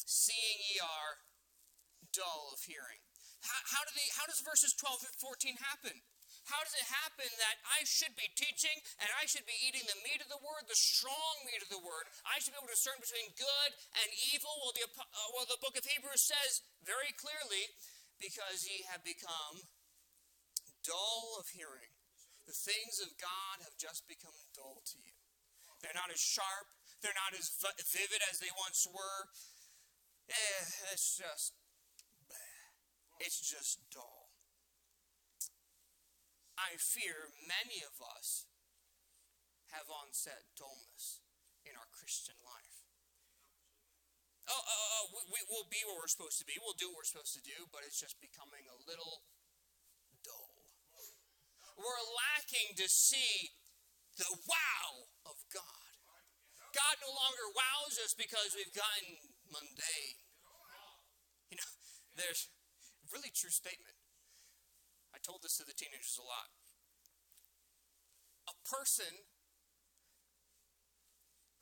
seeing 0.00 0.64
ye 0.64 0.80
are 0.80 1.20
dull 2.16 2.56
of 2.56 2.64
hearing. 2.64 3.04
How, 3.44 3.60
how, 3.76 3.82
do 3.84 3.92
they, 3.92 4.08
how 4.16 4.24
does 4.24 4.40
verses 4.40 4.72
12 4.72 5.12
and 5.12 5.16
14 5.20 5.60
happen? 5.60 6.00
How 6.46 6.62
does 6.62 6.78
it 6.78 6.86
happen 6.86 7.26
that 7.42 7.56
I 7.66 7.82
should 7.82 8.14
be 8.14 8.30
teaching 8.38 8.78
and 9.02 9.10
I 9.18 9.26
should 9.26 9.46
be 9.50 9.58
eating 9.66 9.82
the 9.86 9.98
meat 10.06 10.22
of 10.22 10.30
the 10.30 10.38
word, 10.38 10.66
the 10.70 10.78
strong 10.78 11.34
meat 11.42 11.58
of 11.58 11.70
the 11.70 11.82
word? 11.82 12.06
I 12.22 12.38
should 12.38 12.54
be 12.54 12.58
able 12.62 12.70
to 12.70 12.78
discern 12.78 13.02
between 13.02 13.34
good 13.34 13.70
and 13.98 14.08
evil. 14.30 14.54
Well, 14.62 14.74
the, 14.74 14.86
uh, 14.86 15.28
well, 15.34 15.46
the 15.50 15.58
book 15.58 15.74
of 15.74 15.82
Hebrews 15.82 16.22
says 16.22 16.62
very 16.86 17.10
clearly, 17.18 17.66
because 18.20 18.64
ye 18.64 18.84
have 18.88 19.04
become 19.04 19.66
dull 20.84 21.36
of 21.36 21.50
hearing. 21.52 21.92
The 22.46 22.56
things 22.56 23.02
of 23.02 23.10
God 23.18 23.66
have 23.66 23.74
just 23.76 24.06
become 24.06 24.34
dull 24.54 24.80
to 24.86 24.98
you. 25.02 25.16
They're 25.82 25.98
not 25.98 26.14
as 26.14 26.22
sharp, 26.22 26.70
they're 27.02 27.16
not 27.16 27.36
as 27.36 27.50
vivid 27.90 28.22
as 28.30 28.38
they 28.38 28.54
once 28.54 28.86
were. 28.86 29.20
Eh, 30.30 30.62
it's 30.94 31.18
just, 31.18 31.52
it's 33.20 33.42
just 33.42 33.82
dull. 33.92 34.15
I 36.56 36.80
fear 36.80 37.32
many 37.44 37.84
of 37.84 38.00
us 38.00 38.48
have 39.76 39.92
onset 39.92 40.48
dullness 40.56 41.20
in 41.68 41.76
our 41.76 41.88
Christian 41.92 42.36
life. 42.42 42.86
Oh, 44.48 44.56
oh, 44.56 44.86
oh 44.96 45.04
we, 45.28 45.42
we'll 45.50 45.68
be 45.68 45.82
where 45.84 45.98
we're 46.00 46.10
supposed 46.10 46.38
to 46.40 46.48
be. 46.48 46.56
We'll 46.56 46.78
do 46.78 46.88
what 46.88 47.02
we're 47.02 47.12
supposed 47.12 47.36
to 47.36 47.44
do, 47.44 47.68
but 47.68 47.82
it's 47.84 47.98
just 47.98 48.16
becoming 48.22 48.64
a 48.70 48.78
little 48.88 49.26
dull. 50.22 50.54
We're 51.76 52.06
lacking 52.32 52.72
to 52.80 52.88
see 52.88 53.52
the 54.16 54.32
wow 54.48 55.12
of 55.28 55.36
God. 55.52 55.92
God 56.72 56.96
no 57.04 57.12
longer 57.12 57.52
wows 57.52 58.00
us 58.00 58.16
because 58.16 58.56
we've 58.56 58.72
gotten 58.72 59.20
mundane. 59.48 60.20
You 61.52 61.60
know, 61.60 61.72
there's 62.16 62.48
really 63.12 63.32
true 63.32 63.52
statement. 63.52 63.96
I 65.16 65.18
told 65.24 65.40
this 65.40 65.56
to 65.56 65.64
the 65.64 65.72
teenagers 65.72 66.20
a 66.20 66.26
lot. 66.28 66.52
A 68.52 68.56
person 68.68 69.08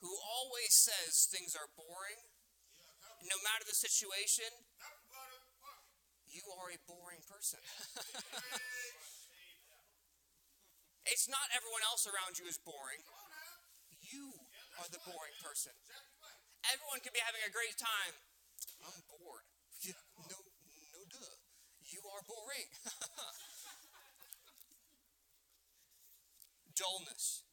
who 0.03 0.11
always 0.11 0.75
says 0.75 1.31
things 1.31 1.55
are 1.55 1.71
boring, 1.79 2.19
no 3.23 3.39
matter 3.47 3.63
the 3.63 3.79
situation, 3.79 4.51
you 6.27 6.43
are 6.59 6.67
a 6.67 6.75
boring 6.83 7.23
person. 7.31 7.63
it's 11.07 11.31
not 11.31 11.47
everyone 11.55 11.87
else 11.87 12.03
around 12.03 12.35
you 12.35 12.51
is 12.51 12.59
boring. 12.59 12.99
You 14.03 14.35
are 14.83 14.91
the 14.91 14.99
boring 15.07 15.39
person. 15.39 15.71
everyone 16.67 16.99
could 16.99 17.15
be 17.15 17.23
having 17.23 17.47
a 17.47 17.55
great 17.55 17.79
time. 17.79 18.19
I'm 18.83 18.99
bored. 19.07 19.47
Yeah, 19.79 19.95
no, 20.27 20.43
no, 20.43 20.99
duh. 21.07 21.39
You 21.95 22.03
are 22.11 22.27
boring. 22.27 22.67
dullness. 26.75 27.47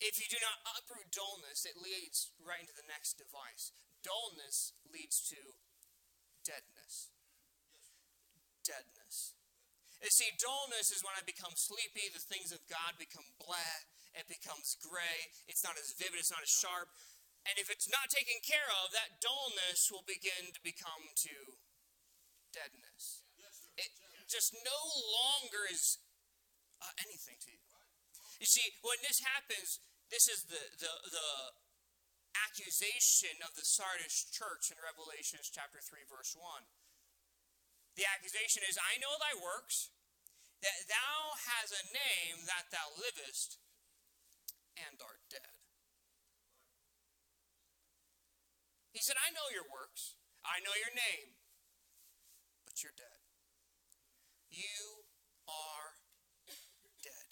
If 0.00 0.16
you 0.16 0.24
do 0.32 0.40
not 0.40 0.64
uproot 0.72 1.12
dullness, 1.12 1.68
it 1.68 1.76
leads 1.76 2.32
right 2.40 2.64
into 2.64 2.72
the 2.72 2.88
next 2.88 3.20
device. 3.20 3.76
Dullness 4.00 4.72
leads 4.88 5.20
to 5.28 5.36
deadness. 6.48 7.12
Deadness. 8.64 9.36
You 10.00 10.08
see, 10.08 10.32
dullness 10.40 10.88
is 10.88 11.04
when 11.04 11.12
I 11.12 11.22
become 11.22 11.52
sleepy, 11.52 12.08
the 12.08 12.24
things 12.24 12.56
of 12.56 12.64
God 12.72 12.96
become 12.96 13.36
blah, 13.36 13.84
it 14.16 14.32
becomes 14.32 14.80
gray, 14.80 15.28
it's 15.44 15.60
not 15.60 15.76
as 15.76 15.92
vivid, 15.94 16.24
it's 16.24 16.32
not 16.32 16.40
as 16.40 16.50
sharp. 16.50 16.88
And 17.44 17.60
if 17.60 17.68
it's 17.68 17.92
not 17.92 18.08
taken 18.08 18.40
care 18.40 18.72
of, 18.80 18.96
that 18.96 19.20
dullness 19.20 19.92
will 19.92 20.08
begin 20.08 20.56
to 20.56 20.60
become 20.64 21.12
to 21.28 21.36
deadness. 22.50 23.22
It 23.76 23.90
just 24.28 24.52
no 24.52 24.80
longer 25.12 25.68
is 25.68 26.00
uh, 26.80 26.92
anything 27.04 27.36
to 27.46 27.50
you. 27.50 27.62
You 28.42 28.50
see, 28.50 28.74
when 28.82 28.98
this 29.06 29.22
happens, 29.22 29.78
this 30.10 30.26
is 30.26 30.42
the, 30.50 30.58
the, 30.82 30.92
the 31.14 31.30
accusation 32.42 33.38
of 33.46 33.54
the 33.54 33.62
Sardis 33.62 34.26
church 34.34 34.74
in 34.74 34.82
Revelation 34.82 35.38
chapter 35.46 35.78
3, 35.78 36.02
verse 36.10 36.34
1. 36.34 36.42
The 37.94 38.08
accusation 38.08 38.66
is, 38.66 38.74
I 38.80 38.98
know 38.98 39.14
thy 39.20 39.38
works, 39.38 39.94
that 40.58 40.90
thou 40.90 41.38
has 41.54 41.70
a 41.70 41.84
name 41.94 42.42
that 42.50 42.70
thou 42.74 42.90
livest 42.98 43.62
and 44.74 44.98
art 44.98 45.22
dead. 45.30 45.54
He 48.90 49.00
said, 49.00 49.18
I 49.22 49.30
know 49.30 49.54
your 49.54 49.66
works, 49.70 50.18
I 50.42 50.58
know 50.66 50.74
your 50.74 50.94
name, 50.94 51.36
but 52.64 52.80
you're 52.82 52.96
dead. 52.96 53.11
You 54.52 55.08
are 55.48 55.96
dead. 57.00 57.28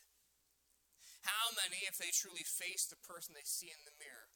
How 1.20 1.52
many, 1.52 1.84
if 1.84 2.00
they 2.00 2.08
truly 2.08 2.48
face 2.48 2.88
the 2.88 2.96
person 2.96 3.36
they 3.36 3.44
see 3.44 3.68
in 3.68 3.84
the 3.84 3.92
mirror, 4.00 4.32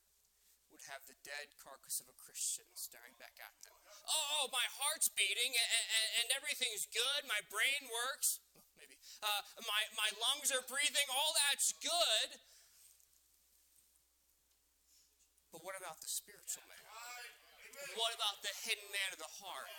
would 0.68 0.84
have 0.92 1.08
the 1.08 1.16
dead 1.24 1.56
carcass 1.56 1.96
of 2.04 2.12
a 2.12 2.16
Christian 2.20 2.68
staring 2.76 3.16
back 3.16 3.40
at 3.40 3.56
them? 3.64 3.72
Oh, 4.04 4.52
my 4.52 4.68
heart's 4.76 5.08
beating 5.08 5.56
and, 5.56 5.70
and, 5.80 6.08
and 6.20 6.26
everything's 6.36 6.84
good. 6.84 7.24
My 7.24 7.40
brain 7.48 7.88
works. 7.88 8.44
maybe. 8.76 9.00
Uh, 9.24 9.40
my, 9.64 9.88
my 9.96 10.12
lungs 10.20 10.52
are 10.52 10.60
breathing. 10.68 11.08
All 11.08 11.32
that's 11.48 11.72
good. 11.80 12.36
But 15.48 15.64
what 15.64 15.78
about 15.78 16.04
the 16.04 16.10
spiritual 16.10 16.68
man? 16.68 16.84
What 17.96 18.12
about 18.12 18.42
the 18.44 18.52
hidden 18.66 18.90
man 18.92 19.14
of 19.14 19.22
the 19.22 19.30
heart? 19.40 19.70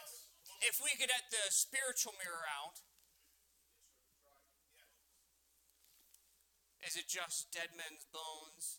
If 0.64 0.80
we 0.80 0.96
could 0.96 1.12
get 1.12 1.28
the 1.28 1.52
spiritual 1.52 2.16
mirror 2.16 2.48
out, 2.48 2.80
Is 6.86 6.94
it 6.94 7.10
just 7.10 7.50
dead 7.50 7.74
men's 7.74 8.06
bones 8.14 8.78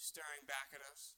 staring 0.00 0.48
back 0.48 0.72
at 0.72 0.80
us? 0.80 1.12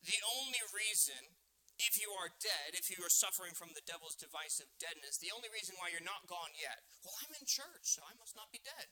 The 0.00 0.16
only 0.24 0.64
reason, 0.72 1.36
if 1.76 2.00
you 2.00 2.08
are 2.16 2.32
dead, 2.40 2.72
if 2.72 2.88
you 2.88 3.04
are 3.04 3.12
suffering 3.12 3.52
from 3.52 3.76
the 3.76 3.84
devil's 3.84 4.16
divisive 4.16 4.72
deadness, 4.80 5.20
the 5.20 5.28
only 5.28 5.52
reason 5.52 5.76
why 5.76 5.92
you're 5.92 6.00
not 6.00 6.24
gone 6.24 6.56
yet, 6.56 6.80
well, 7.04 7.12
I'm 7.20 7.36
in 7.36 7.44
church, 7.44 7.84
so 7.84 8.00
I 8.00 8.16
must 8.16 8.32
not 8.32 8.48
be 8.48 8.64
dead. 8.64 8.88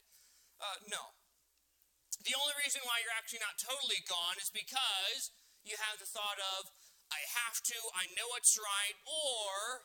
Uh, 0.61 0.77
no. 0.85 1.17
The 2.21 2.37
only 2.37 2.53
reason 2.61 2.85
why 2.85 3.01
you're 3.01 3.17
actually 3.17 3.41
not 3.41 3.57
totally 3.57 4.05
gone 4.05 4.37
is 4.37 4.53
because 4.53 5.33
you 5.65 5.73
have 5.81 5.97
the 5.97 6.05
thought 6.05 6.37
of, 6.61 6.69
I 7.09 7.25
have 7.41 7.57
to, 7.73 7.77
I 7.97 8.05
know 8.13 8.37
it's 8.37 8.53
right, 8.61 8.95
or 9.09 9.81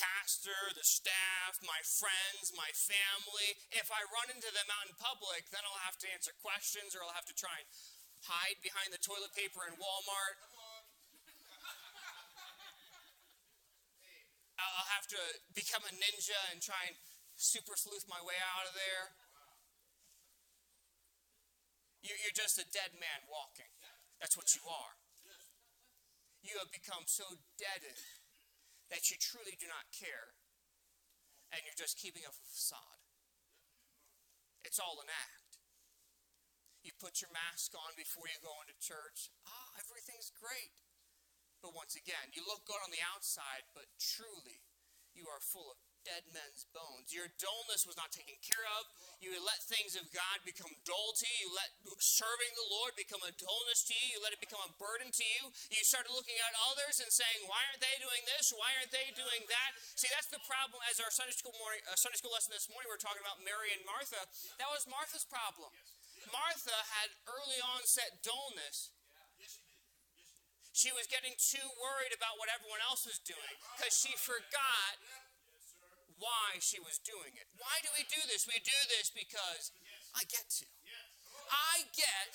pastor, 0.00 0.72
the 0.72 0.82
staff, 0.82 1.60
my 1.60 1.84
friends, 1.84 2.56
my 2.56 2.72
family. 2.72 3.52
If 3.76 3.92
I 3.92 4.00
run 4.08 4.32
into 4.32 4.48
them 4.48 4.72
out 4.72 4.88
in 4.88 4.96
public, 4.96 5.52
then 5.52 5.60
I'll 5.68 5.84
have 5.84 6.00
to 6.00 6.08
answer 6.08 6.32
questions 6.40 6.96
or 6.96 7.04
I'll 7.04 7.12
have 7.12 7.28
to 7.28 7.36
try 7.36 7.60
and 7.60 7.68
hide 8.24 8.56
behind 8.64 8.96
the 8.96 9.02
toilet 9.04 9.36
paper 9.36 9.68
in 9.68 9.76
Walmart. 9.76 10.40
I'll 14.64 14.88
have 14.96 15.04
to 15.12 15.20
become 15.52 15.84
a 15.84 15.92
ninja 15.92 16.40
and 16.48 16.64
try 16.64 16.88
and 16.88 16.96
super 17.36 17.76
sleuth 17.76 18.08
my 18.08 18.24
way 18.24 18.40
out 18.40 18.64
of 18.64 18.72
there. 18.72 19.12
You're 22.00 22.32
just 22.32 22.56
a 22.56 22.64
dead 22.72 22.96
man 22.96 23.28
walking. 23.28 23.68
That's 24.24 24.32
what 24.32 24.56
you 24.56 24.64
are. 24.64 24.96
You 26.40 26.56
have 26.56 26.72
become 26.72 27.04
so 27.04 27.36
deadened 27.60 28.19
that 28.90 29.08
you 29.08 29.16
truly 29.16 29.54
do 29.56 29.70
not 29.70 29.88
care 29.94 30.34
and 31.50 31.62
you're 31.66 31.78
just 31.78 31.98
keeping 31.98 32.22
up 32.26 32.34
a 32.34 32.46
facade. 32.46 33.02
It's 34.62 34.78
all 34.78 35.02
an 35.02 35.10
act. 35.10 35.58
You 36.82 36.94
put 36.96 37.20
your 37.20 37.32
mask 37.32 37.74
on 37.76 37.92
before 37.98 38.30
you 38.30 38.38
go 38.40 38.54
into 38.62 38.76
church. 38.78 39.28
Ah, 39.44 39.70
everything's 39.76 40.32
great. 40.32 40.72
But 41.60 41.76
once 41.76 41.92
again, 41.92 42.32
you 42.32 42.40
look 42.48 42.64
good 42.64 42.80
on 42.80 42.88
the 42.88 43.04
outside, 43.04 43.68
but 43.76 43.84
truly, 44.00 44.64
you 45.12 45.28
are 45.28 45.42
full 45.44 45.68
of 45.68 45.76
dead 46.02 46.24
men's 46.32 46.64
bones. 46.72 47.12
Your 47.12 47.28
dullness 47.36 47.84
was 47.84 47.96
not 47.96 48.12
taken 48.12 48.36
care 48.40 48.64
of. 48.80 48.88
You 49.20 49.36
let 49.40 49.60
things 49.64 49.96
of 49.96 50.08
God 50.12 50.40
become 50.48 50.72
dull 50.88 51.12
to 51.20 51.26
you. 51.28 51.48
You 51.48 51.56
let 51.56 51.70
serving 52.00 52.52
the 52.56 52.68
Lord 52.72 52.96
become 52.96 53.20
a 53.24 53.32
dullness 53.36 53.84
to 53.88 53.94
you. 53.96 54.16
You 54.16 54.20
let 54.24 54.32
it 54.32 54.40
become 54.40 54.60
a 54.64 54.72
burden 54.80 55.12
to 55.12 55.24
you. 55.24 55.52
You 55.72 55.84
started 55.84 56.12
looking 56.12 56.36
at 56.40 56.52
others 56.72 57.00
and 57.00 57.12
saying, 57.12 57.44
"Why 57.48 57.60
aren't 57.68 57.84
they 57.84 57.96
doing 58.00 58.24
this? 58.36 58.52
Why 58.52 58.72
aren't 58.80 58.92
they 58.92 59.12
doing 59.12 59.44
that?" 59.48 59.70
See, 59.96 60.08
that's 60.08 60.28
the 60.32 60.40
problem. 60.48 60.80
As 60.88 61.00
our 61.00 61.12
Sunday 61.12 61.36
school 61.36 61.56
morning, 61.60 61.84
uh, 61.88 61.96
Sunday 61.96 62.16
school 62.16 62.32
lesson 62.32 62.52
this 62.52 62.68
morning, 62.68 62.88
we 62.88 62.94
are 62.96 63.00
talking 63.00 63.20
about 63.20 63.40
Mary 63.44 63.72
and 63.72 63.84
Martha. 63.84 64.20
That 64.56 64.70
was 64.72 64.86
Martha's 64.88 65.24
problem. 65.24 65.72
Martha 66.32 66.76
had 67.00 67.10
early 67.26 67.60
onset 67.60 68.22
dullness. 68.22 68.90
She 70.72 70.92
was 70.92 71.10
getting 71.10 71.34
too 71.36 71.66
worried 71.76 72.14
about 72.14 72.38
what 72.38 72.48
everyone 72.48 72.80
else 72.80 73.04
was 73.04 73.18
doing 73.18 73.56
because 73.76 73.92
she 73.92 74.14
forgot 74.16 74.96
why 76.20 76.60
she 76.60 76.78
was 76.78 77.00
doing 77.00 77.32
it. 77.34 77.48
Why 77.56 77.80
do 77.80 77.88
we 77.96 78.04
do 78.06 78.20
this? 78.28 78.44
We 78.44 78.60
do 78.60 78.80
this 78.92 79.08
because 79.08 79.72
I 80.12 80.28
get 80.28 80.46
to. 80.60 80.68
I 81.50 81.88
get 81.96 82.28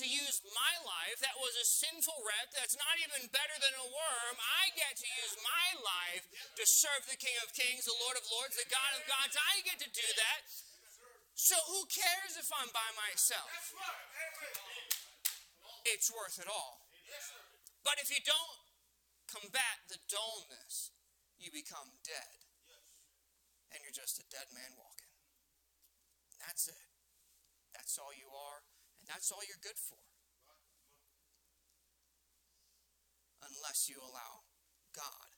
to 0.00 0.04
use 0.04 0.44
my 0.52 0.74
life 0.84 1.20
that 1.24 1.36
was 1.40 1.56
a 1.56 1.64
sinful 1.64 2.20
wreck 2.24 2.52
that's 2.52 2.76
not 2.76 2.96
even 3.00 3.32
better 3.32 3.56
than 3.60 3.72
a 3.76 3.86
worm. 3.86 4.36
I 4.36 4.72
get 4.76 4.96
to 5.00 5.08
use 5.08 5.36
my 5.40 5.68
life 5.80 6.24
to 6.56 6.64
serve 6.68 7.08
the 7.08 7.16
King 7.16 7.36
of 7.40 7.52
Kings, 7.56 7.88
the 7.88 7.96
Lord 8.04 8.16
of 8.18 8.24
Lords, 8.28 8.60
the 8.60 8.68
God 8.68 8.92
of 8.96 9.04
Gods. 9.08 9.36
I 9.36 9.64
get 9.64 9.80
to 9.80 9.88
do 9.88 10.08
that. 10.20 10.40
So 11.36 11.56
who 11.68 11.84
cares 11.88 12.36
if 12.36 12.48
I'm 12.52 12.68
by 12.72 12.90
myself? 13.08 13.48
It's 15.88 16.08
worth 16.12 16.40
it 16.40 16.48
all. 16.48 16.84
But 17.84 18.00
if 18.02 18.12
you 18.12 18.20
don't 18.24 18.60
combat 19.28 19.84
the 19.88 20.00
dullness, 20.08 20.92
you 21.38 21.52
become 21.52 21.88
dead 22.04 22.45
and 23.70 23.82
you're 23.82 23.94
just 23.94 24.22
a 24.22 24.26
dead 24.28 24.50
man 24.54 24.74
walking. 24.78 25.12
That's 26.42 26.68
it. 26.68 26.86
That's 27.74 27.98
all 27.98 28.14
you 28.14 28.30
are, 28.32 28.64
and 29.00 29.06
that's 29.06 29.30
all 29.30 29.42
you're 29.44 29.60
good 29.62 29.78
for. 29.78 30.00
Unless 33.42 33.86
you 33.86 34.02
allow 34.02 34.46
God 34.96 35.30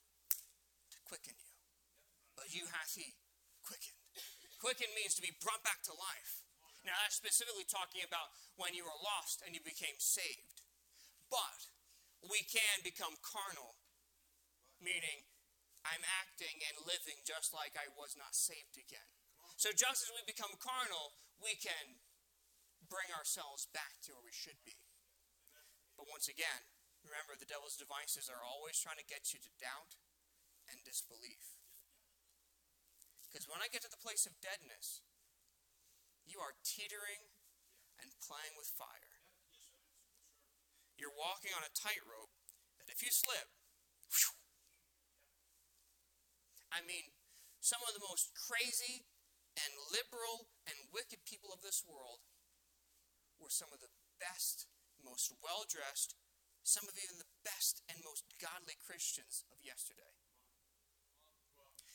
to 0.94 0.98
quicken 1.04 1.36
you. 1.36 1.54
But 2.38 2.54
you 2.54 2.70
hath 2.70 2.96
he 2.96 3.18
quickened. 3.66 3.98
Quicken 4.58 4.90
means 4.96 5.14
to 5.14 5.22
be 5.22 5.34
brought 5.38 5.62
back 5.62 5.84
to 5.86 5.94
life. 5.94 6.48
Now, 6.88 6.96
that's 7.04 7.20
specifically 7.20 7.68
talking 7.68 8.00
about 8.00 8.32
when 8.56 8.72
you 8.72 8.86
were 8.86 8.96
lost 9.04 9.44
and 9.44 9.52
you 9.52 9.60
became 9.60 10.00
saved. 10.00 10.64
But 11.28 11.68
we 12.24 12.42
can 12.48 12.80
become 12.80 13.14
carnal, 13.20 13.76
meaning 14.80 15.27
I'm 15.98 16.06
acting 16.22 16.62
and 16.62 16.86
living 16.86 17.26
just 17.26 17.50
like 17.50 17.74
I 17.74 17.90
was 17.90 18.14
not 18.14 18.30
saved 18.30 18.78
again. 18.78 19.10
So 19.58 19.74
just 19.74 20.06
as 20.06 20.14
we 20.14 20.22
become 20.22 20.54
carnal, 20.62 21.18
we 21.42 21.58
can 21.58 21.98
bring 22.86 23.10
ourselves 23.10 23.66
back 23.74 23.98
to 24.06 24.14
where 24.14 24.22
we 24.22 24.30
should 24.30 24.62
be. 24.62 24.78
But 25.98 26.06
once 26.06 26.30
again, 26.30 26.70
remember 27.02 27.34
the 27.34 27.50
devil's 27.50 27.74
devices 27.74 28.30
are 28.30 28.46
always 28.46 28.78
trying 28.78 29.02
to 29.02 29.10
get 29.10 29.34
you 29.34 29.42
to 29.42 29.58
doubt 29.58 29.98
and 30.70 30.86
disbelief. 30.86 31.58
Because 33.26 33.50
when 33.50 33.58
I 33.58 33.66
get 33.66 33.82
to 33.82 33.90
the 33.90 33.98
place 33.98 34.22
of 34.22 34.38
deadness, 34.38 35.02
you 36.22 36.38
are 36.38 36.62
teetering 36.62 37.26
and 37.98 38.14
playing 38.22 38.54
with 38.54 38.70
fire. 38.70 39.18
You're 40.94 41.10
walking 41.10 41.50
on 41.58 41.66
a 41.66 41.74
tightrope 41.74 42.38
that 42.78 42.86
if 42.86 43.02
you 43.02 43.10
slip, 43.10 43.50
whew, 44.14 44.37
I 46.68 46.84
mean, 46.84 47.12
some 47.60 47.80
of 47.88 47.96
the 47.96 48.04
most 48.04 48.32
crazy 48.36 49.08
and 49.56 49.72
liberal 49.90 50.52
and 50.68 50.92
wicked 50.94 51.24
people 51.24 51.50
of 51.50 51.64
this 51.64 51.82
world 51.82 52.22
were 53.40 53.50
some 53.50 53.72
of 53.72 53.80
the 53.80 53.92
best, 54.20 54.68
most 55.00 55.32
well 55.42 55.64
dressed, 55.66 56.14
some 56.62 56.84
of 56.86 56.94
even 57.00 57.16
the 57.16 57.32
best 57.42 57.80
and 57.88 57.98
most 58.04 58.28
godly 58.38 58.76
Christians 58.78 59.48
of 59.50 59.58
yesterday. 59.64 60.14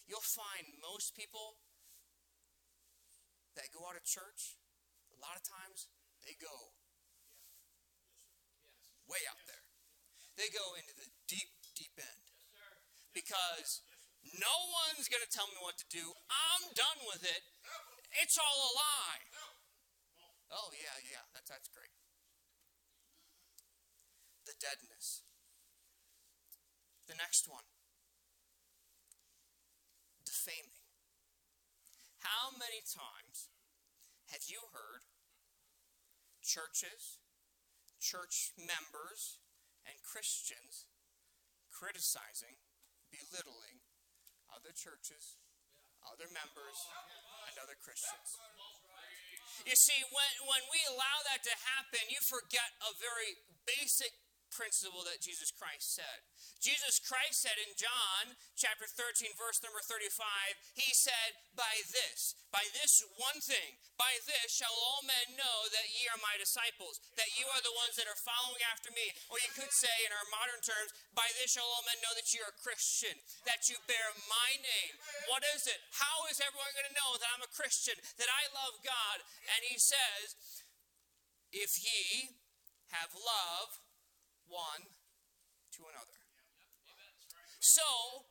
You'll 0.09 0.25
find 0.25 0.67
most 0.83 1.15
people 1.15 1.61
that 3.55 3.71
go 3.71 3.85
out 3.85 3.95
of 3.95 4.03
church, 4.03 4.57
a 5.13 5.19
lot 5.21 5.37
of 5.37 5.45
times, 5.45 5.87
they 6.25 6.35
go 6.41 6.73
way 9.07 9.21
out 9.29 9.39
there. 9.45 9.63
They 10.35 10.49
go 10.49 10.73
into 10.73 10.95
the 10.97 11.07
deep, 11.29 11.53
deep 11.77 11.93
end. 12.01 12.23
Because 13.13 13.85
no 14.31 14.55
one's 14.87 15.11
going 15.11 15.23
to 15.23 15.31
tell 15.31 15.47
me 15.51 15.59
what 15.59 15.75
to 15.79 15.87
do. 15.91 16.15
I'm 16.31 16.71
done 16.73 17.03
with 17.11 17.23
it. 17.27 17.43
It's 18.23 18.39
all 18.39 18.59
a 18.59 18.71
lie. 18.77 19.23
Oh, 20.53 20.69
yeah, 20.71 20.97
yeah, 21.03 21.25
that's, 21.33 21.49
that's 21.49 21.67
great. 21.67 21.91
The 24.45 24.55
deadness. 24.59 25.25
The 27.07 27.19
next 27.19 27.49
one 27.51 27.67
defaming. 30.43 30.83
How 32.19 32.51
many 32.51 32.83
times 32.83 33.51
have 34.31 34.43
you 34.47 34.59
heard 34.71 35.03
churches, 36.43 37.19
church 37.99 38.51
members, 38.59 39.39
and 39.87 39.95
Christians 40.03 40.87
criticizing, 41.71 42.59
belittling 43.11 43.82
other 44.53 44.71
churches, 44.71 45.35
other 46.05 46.29
members, 46.31 46.77
and 47.49 47.55
other 47.59 47.75
Christians? 47.75 48.39
You 49.67 49.77
see, 49.77 49.99
when, 50.09 50.31
when 50.49 50.63
we 50.71 50.79
allow 50.89 51.17
that 51.29 51.45
to 51.45 51.53
happen, 51.77 52.01
you 52.09 52.17
forget 52.23 52.73
a 52.81 52.91
very 52.97 53.37
basic 53.67 54.13
principle 54.53 55.01
that 55.09 55.25
Jesus 55.25 55.49
Christ 55.49 55.97
said. 55.97 56.21
Jesus 56.61 57.01
Christ 57.01 57.43
said 57.43 57.57
in 57.59 57.75
John 57.75 58.39
chapter 58.55 58.87
13, 58.87 59.35
verse 59.35 59.59
number 59.59 59.81
35, 59.83 60.15
He 60.77 60.95
said, 60.95 61.35
By 61.57 61.83
this, 61.91 62.37
by 62.53 62.63
this 62.71 63.03
one 63.19 63.41
thing, 63.43 63.81
by 63.99 64.21
this 64.23 64.53
shall 64.53 64.71
all 64.71 65.03
men 65.03 65.35
know 65.35 65.67
that 65.73 65.91
ye 65.91 66.07
are 66.07 66.21
my 66.21 66.39
disciples, 66.39 67.03
that 67.19 67.35
you 67.35 67.49
are 67.51 67.59
the 67.65 67.75
ones 67.75 67.99
that 67.99 68.07
are 68.07 68.15
following 68.15 68.63
after 68.69 68.93
me. 68.95 69.11
Or 69.27 69.41
you 69.41 69.51
could 69.51 69.73
say, 69.75 69.91
in 70.07 70.15
our 70.15 70.29
modern 70.31 70.63
terms, 70.63 70.95
by 71.11 71.27
this 71.35 71.51
shall 71.51 71.67
all 71.67 71.83
men 71.83 71.99
know 71.99 72.15
that 72.15 72.31
you 72.31 72.39
are 72.45 72.53
a 72.53 72.63
Christian, 72.63 73.17
that 73.43 73.67
you 73.67 73.75
bear 73.89 74.15
my 74.31 74.55
name. 74.61 74.95
What 75.27 75.43
is 75.51 75.67
it? 75.67 75.83
How 75.99 76.29
is 76.31 76.39
everyone 76.39 76.71
going 76.77 76.87
to 76.87 76.95
know 76.95 77.19
that 77.19 77.31
I'm 77.33 77.43
a 77.43 77.51
Christian, 77.51 77.99
that 78.21 78.31
I 78.31 78.47
love 78.55 78.79
God? 78.85 79.25
And 79.51 79.67
He 79.67 79.75
says, 79.75 80.63
If 81.51 81.75
ye 81.83 82.39
have 82.95 83.11
love 83.17 83.82
one 84.47 84.83
to 85.77 85.81
another. 85.89 86.19
So, 87.63 88.27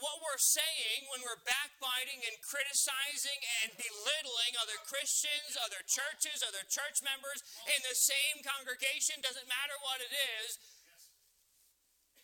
what 0.00 0.24
we're 0.24 0.40
saying 0.40 1.04
when 1.12 1.20
we're 1.20 1.44
backbiting 1.44 2.24
and 2.24 2.40
criticizing 2.40 3.36
and 3.60 3.76
belittling 3.76 4.56
other 4.56 4.80
Christians, 4.88 5.60
other 5.60 5.84
churches, 5.84 6.40
other 6.40 6.64
church 6.64 7.04
members 7.04 7.44
in 7.68 7.80
the 7.84 7.92
same 7.92 8.40
congregation, 8.40 9.20
doesn't 9.20 9.44
matter 9.44 9.76
what 9.84 10.00
it 10.00 10.08
is, 10.40 10.56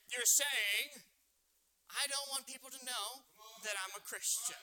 you're 0.09 0.25
saying, 0.25 1.05
I 1.93 2.09
don't 2.09 2.29
want 2.33 2.49
people 2.49 2.73
to 2.73 2.81
know 2.89 3.29
that 3.67 3.77
I'm 3.85 3.93
a 3.93 4.03
Christian. 4.03 4.59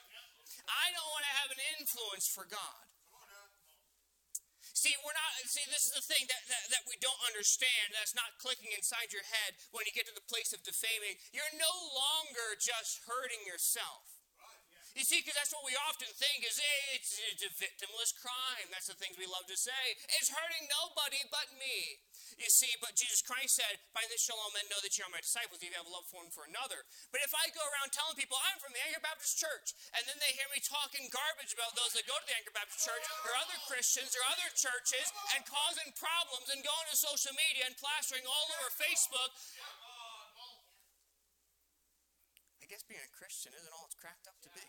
I 0.66 0.90
don't 0.90 1.10
want 1.14 1.24
to 1.28 1.34
have 1.44 1.50
an 1.54 1.62
influence 1.78 2.26
for 2.26 2.48
God. 2.48 2.93
See, 4.74 4.90
we're 5.06 5.14
not, 5.14 5.30
see, 5.46 5.62
this 5.70 5.86
is 5.86 5.94
the 5.94 6.02
thing 6.02 6.26
that, 6.26 6.42
that, 6.50 6.64
that, 6.74 6.82
we 6.90 6.98
don't 6.98 7.22
understand, 7.30 7.94
that's 7.94 8.18
not 8.18 8.34
clicking 8.42 8.74
inside 8.74 9.14
your 9.14 9.22
head 9.22 9.54
when 9.70 9.86
you 9.86 9.94
get 9.94 10.10
to 10.10 10.16
the 10.18 10.26
place 10.26 10.50
of 10.50 10.66
defaming. 10.66 11.14
You're 11.30 11.54
no 11.54 11.74
longer 11.94 12.58
just 12.58 13.06
hurting 13.06 13.46
yourself. 13.46 14.14
You 14.98 15.02
see, 15.02 15.18
because 15.18 15.34
that's 15.34 15.50
what 15.50 15.66
we 15.66 15.74
often 15.90 16.06
think 16.14 16.46
is 16.46 16.58
it's, 16.94 17.18
it's 17.34 17.42
a 17.42 17.50
victimless 17.58 18.14
crime. 18.14 18.66
That's 18.70 18.86
the 18.86 18.94
things 18.94 19.18
we 19.18 19.26
love 19.26 19.42
to 19.50 19.58
say. 19.58 19.84
It's 20.18 20.30
hurting 20.30 20.70
nobody 20.70 21.18
but 21.34 21.50
me. 21.58 21.98
You 22.34 22.50
see, 22.50 22.74
but 22.82 22.98
Jesus 22.98 23.22
Christ 23.22 23.56
said, 23.56 23.78
By 23.94 24.02
this 24.10 24.20
shall 24.20 24.38
all 24.38 24.50
men 24.50 24.66
know 24.68 24.82
that 24.82 24.94
you 24.98 25.06
are 25.06 25.12
my 25.14 25.22
disciples 25.22 25.62
if 25.62 25.70
you 25.70 25.78
have 25.78 25.86
love 25.86 26.04
for 26.10 26.20
one 26.20 26.30
for 26.34 26.44
another. 26.44 26.82
But 27.14 27.22
if 27.22 27.30
I 27.32 27.46
go 27.54 27.62
around 27.62 27.94
telling 27.94 28.18
people 28.18 28.36
I'm 28.36 28.58
from 28.58 28.74
the 28.74 28.82
Anchor 28.84 29.02
Baptist 29.02 29.38
Church, 29.38 29.72
and 29.94 30.02
then 30.04 30.18
they 30.18 30.34
hear 30.34 30.50
me 30.50 30.58
talking 30.60 31.06
garbage 31.14 31.54
about 31.54 31.72
those 31.78 31.94
that 31.94 32.04
go 32.10 32.14
to 32.18 32.26
the 32.26 32.36
Anchor 32.36 32.54
Baptist 32.54 32.82
Church, 32.82 33.04
or 33.24 33.32
other 33.38 33.58
Christians, 33.70 34.12
or 34.18 34.22
other 34.28 34.50
churches, 34.52 35.06
and 35.38 35.46
causing 35.46 35.94
problems, 35.94 36.50
and 36.50 36.60
going 36.60 36.86
to 36.90 36.96
social 36.98 37.34
media 37.38 37.70
and 37.70 37.78
plastering 37.78 38.26
all 38.26 38.46
over 38.60 38.68
Facebook, 38.74 39.30
I 42.60 42.68
guess 42.68 42.84
being 42.84 43.04
a 43.04 43.12
Christian 43.12 43.52
isn't 43.52 43.72
all 43.76 43.84
it's 43.84 43.96
cracked 43.96 44.24
up 44.24 44.40
to 44.40 44.50
be. 44.52 44.64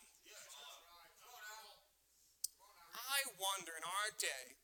I 2.95 3.19
wonder 3.39 3.71
in 3.75 3.83
our 3.87 4.11
day 4.19 4.59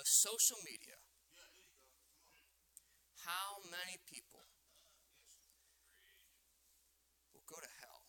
of 0.00 0.08
social 0.08 0.56
media, 0.64 0.99
how 3.26 3.60
many 3.68 4.00
people 4.08 4.44
will 7.32 7.44
go 7.44 7.60
to 7.60 7.70
hell 7.80 8.00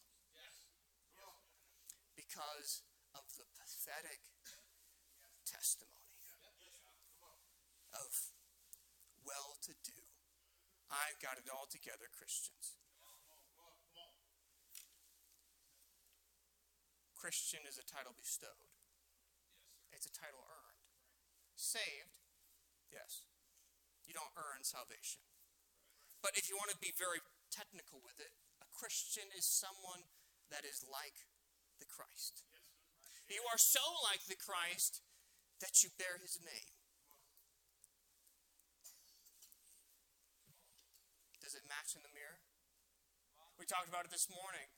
because 2.15 2.88
of 3.12 3.28
the 3.36 3.43
pathetic 3.60 4.24
testimony 5.43 6.15
of 7.91 8.12
well 9.28 9.60
to 9.67 9.76
do, 9.84 10.00
I've 10.88 11.19
got 11.19 11.36
it 11.36 11.52
all 11.52 11.67
together 11.67 12.08
Christians. 12.08 12.80
Christian 17.19 17.62
is 17.69 17.78
a 17.78 17.86
title 17.86 18.17
bestowed, 18.17 18.74
it's 19.93 20.08
a 20.08 20.13
title 20.13 20.41
earned. 20.41 20.82
Saved, 21.54 22.17
yes. 22.89 23.21
You 24.12 24.19
don't 24.19 24.36
earn 24.36 24.67
salvation. 24.67 25.24
But 26.19 26.36
if 26.36 26.52
you 26.52 26.60
want 26.60 26.67
to 26.76 26.84
be 26.84 26.91
very 26.91 27.24
technical 27.47 28.04
with 28.04 28.19
it, 28.19 28.36
a 28.60 28.67
Christian 28.76 29.32
is 29.32 29.47
someone 29.47 30.04
that 30.52 30.67
is 30.67 30.84
like 30.84 31.32
the 31.80 31.88
Christ. 31.88 32.43
You 33.32 33.39
are 33.47 33.56
so 33.56 33.80
like 34.04 34.28
the 34.28 34.36
Christ 34.36 35.00
that 35.63 35.80
you 35.80 35.95
bear 35.95 36.19
his 36.19 36.43
name. 36.43 36.76
Does 41.39 41.56
it 41.56 41.63
match 41.71 41.95
in 41.95 42.04
the 42.04 42.12
mirror? 42.12 42.43
We 43.56 43.63
talked 43.63 43.88
about 43.88 44.04
it 44.04 44.12
this 44.12 44.28
morning. 44.28 44.76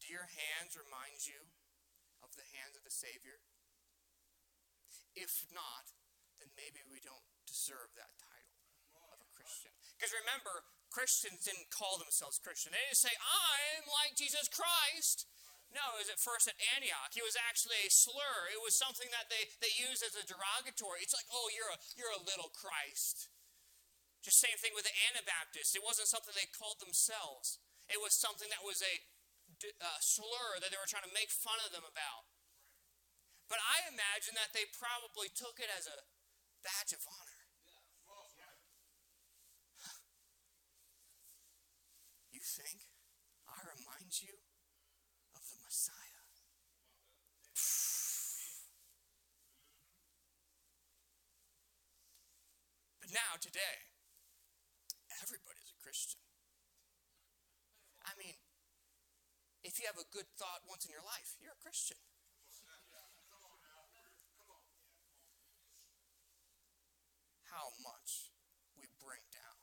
Do 0.00 0.08
your 0.08 0.32
hands 0.32 0.80
remind 0.80 1.28
you 1.28 1.44
of 2.24 2.32
the 2.40 2.48
hands 2.56 2.72
of 2.72 2.88
the 2.88 2.94
Savior? 2.96 3.44
If 5.12 5.44
not, 5.52 5.92
then 6.40 6.48
maybe 6.56 6.80
we 6.88 7.04
don't 7.04 7.33
deserve 7.54 7.94
that 7.94 8.10
title 8.18 8.58
of 9.14 9.22
a 9.22 9.30
Christian. 9.30 9.70
Because 9.94 10.10
remember, 10.10 10.66
Christians 10.90 11.46
didn't 11.46 11.70
call 11.70 12.02
themselves 12.02 12.42
Christian. 12.42 12.74
They 12.74 12.82
didn't 12.90 12.98
say, 12.98 13.14
I'm 13.14 13.86
like 13.86 14.18
Jesus 14.18 14.50
Christ. 14.50 15.30
No, 15.70 15.94
it 15.94 16.06
was 16.06 16.10
at 16.10 16.22
first 16.22 16.50
at 16.50 16.58
Antioch. 16.74 17.14
It 17.14 17.26
was 17.26 17.38
actually 17.38 17.78
a 17.86 17.90
slur. 17.90 18.50
It 18.50 18.62
was 18.62 18.74
something 18.74 19.10
that 19.14 19.30
they, 19.30 19.50
they 19.62 19.74
used 19.74 20.02
as 20.02 20.18
a 20.18 20.26
derogatory. 20.26 21.02
It's 21.02 21.14
like, 21.14 21.26
oh, 21.30 21.50
you're 21.50 21.70
a, 21.70 21.78
you're 21.94 22.14
a 22.14 22.26
little 22.26 22.50
Christ. 22.50 23.30
Just 24.22 24.42
same 24.42 24.58
thing 24.58 24.74
with 24.74 24.86
the 24.86 24.94
Anabaptists. 25.10 25.74
It 25.74 25.82
wasn't 25.82 26.10
something 26.10 26.34
they 26.34 26.46
called 26.50 26.78
themselves. 26.78 27.58
It 27.90 27.98
was 27.98 28.14
something 28.14 28.50
that 28.54 28.62
was 28.62 28.82
a 28.82 28.94
uh, 29.82 29.98
slur 29.98 30.62
that 30.62 30.70
they 30.70 30.78
were 30.78 30.88
trying 30.88 31.06
to 31.06 31.14
make 31.14 31.30
fun 31.30 31.58
of 31.62 31.74
them 31.74 31.84
about. 31.86 32.30
But 33.50 33.60
I 33.60 33.90
imagine 33.90 34.38
that 34.38 34.54
they 34.56 34.70
probably 34.70 35.28
took 35.28 35.58
it 35.58 35.68
as 35.68 35.90
a 35.90 36.06
badge 36.64 36.96
of 36.96 37.04
honor. 37.04 37.33
Think 42.44 42.92
I 43.48 43.56
remind 43.64 44.20
you 44.20 44.36
of 45.32 45.40
the 45.48 45.56
Messiah? 45.64 46.20
But 53.00 53.08
now, 53.16 53.40
today, 53.40 53.88
everybody's 55.24 55.72
a 55.72 55.78
Christian. 55.80 56.20
I 58.04 58.12
mean, 58.20 58.36
if 59.64 59.80
you 59.80 59.88
have 59.88 59.96
a 59.96 60.04
good 60.12 60.28
thought 60.36 60.68
once 60.68 60.84
in 60.84 60.92
your 60.92 61.04
life, 61.04 61.40
you're 61.40 61.56
a 61.56 61.62
Christian. 61.64 61.96
how 67.54 67.70
much 67.86 68.34
we 68.74 68.82
bring 68.98 69.22
down 69.30 69.62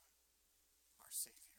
our 1.04 1.12
Savior. 1.12 1.52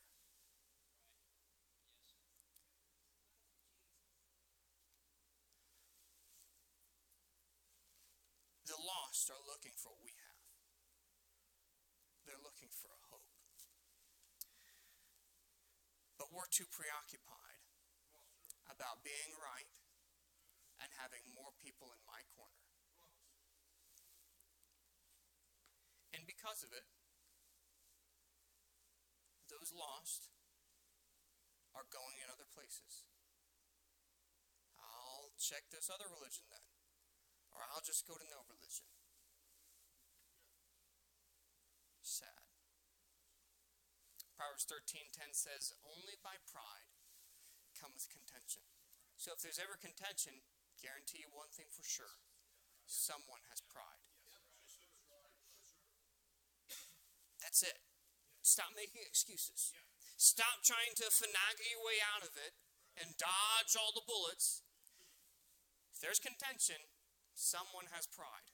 Are 9.31 9.39
looking 9.47 9.71
for 9.79 9.95
what 9.95 10.03
we 10.03 10.11
have. 10.19 10.43
They're 12.27 12.43
looking 12.43 12.67
for 12.67 12.91
a 12.91 13.03
hope. 13.07 13.31
But 16.19 16.27
we're 16.35 16.51
too 16.51 16.67
preoccupied 16.67 17.63
about 18.67 18.99
being 18.99 19.31
right 19.39 19.71
and 20.83 20.91
having 20.99 21.23
more 21.31 21.55
people 21.55 21.95
in 21.95 22.03
my 22.03 22.19
corner. 22.35 22.67
And 26.11 26.27
because 26.27 26.59
of 26.67 26.75
it, 26.75 26.83
those 29.47 29.71
lost 29.71 30.27
are 31.71 31.87
going 31.87 32.19
in 32.19 32.27
other 32.27 32.47
places. 32.51 33.07
I'll 34.75 35.31
check 35.39 35.71
this 35.71 35.87
other 35.87 36.11
religion 36.11 36.43
then. 36.51 36.67
Or 37.55 37.63
I'll 37.71 37.85
just 37.87 38.03
go 38.03 38.19
to 38.19 38.27
no 38.27 38.43
religion. 38.51 38.92
Sad. 42.03 42.43
Proverbs 44.35 44.65
13:10 44.65 45.33
says, 45.33 45.73
"Only 45.83 46.15
by 46.15 46.37
pride 46.37 46.91
cometh 47.73 48.09
contention." 48.09 48.63
So 49.17 49.31
if 49.31 49.39
there's 49.39 49.59
ever 49.59 49.77
contention, 49.77 50.43
guarantee 50.77 51.19
you 51.19 51.29
one 51.29 51.49
thing 51.49 51.69
for 51.71 51.83
sure. 51.83 52.19
Someone 52.85 53.43
has 53.45 53.61
pride. 53.61 54.03
That's 57.39 57.61
it. 57.61 57.83
Stop 58.41 58.73
making 58.73 59.03
excuses. 59.03 59.73
Stop 60.17 60.63
trying 60.63 60.95
to 60.95 61.11
finagle 61.11 61.69
your 61.69 61.83
way 61.83 62.01
out 62.01 62.23
of 62.23 62.37
it 62.37 62.55
and 62.95 63.17
dodge 63.17 63.75
all 63.75 63.91
the 63.91 64.01
bullets. 64.01 64.63
If 65.91 65.99
there's 65.99 66.19
contention, 66.19 66.89
someone 67.35 67.87
has 67.87 68.07
pride. 68.07 68.52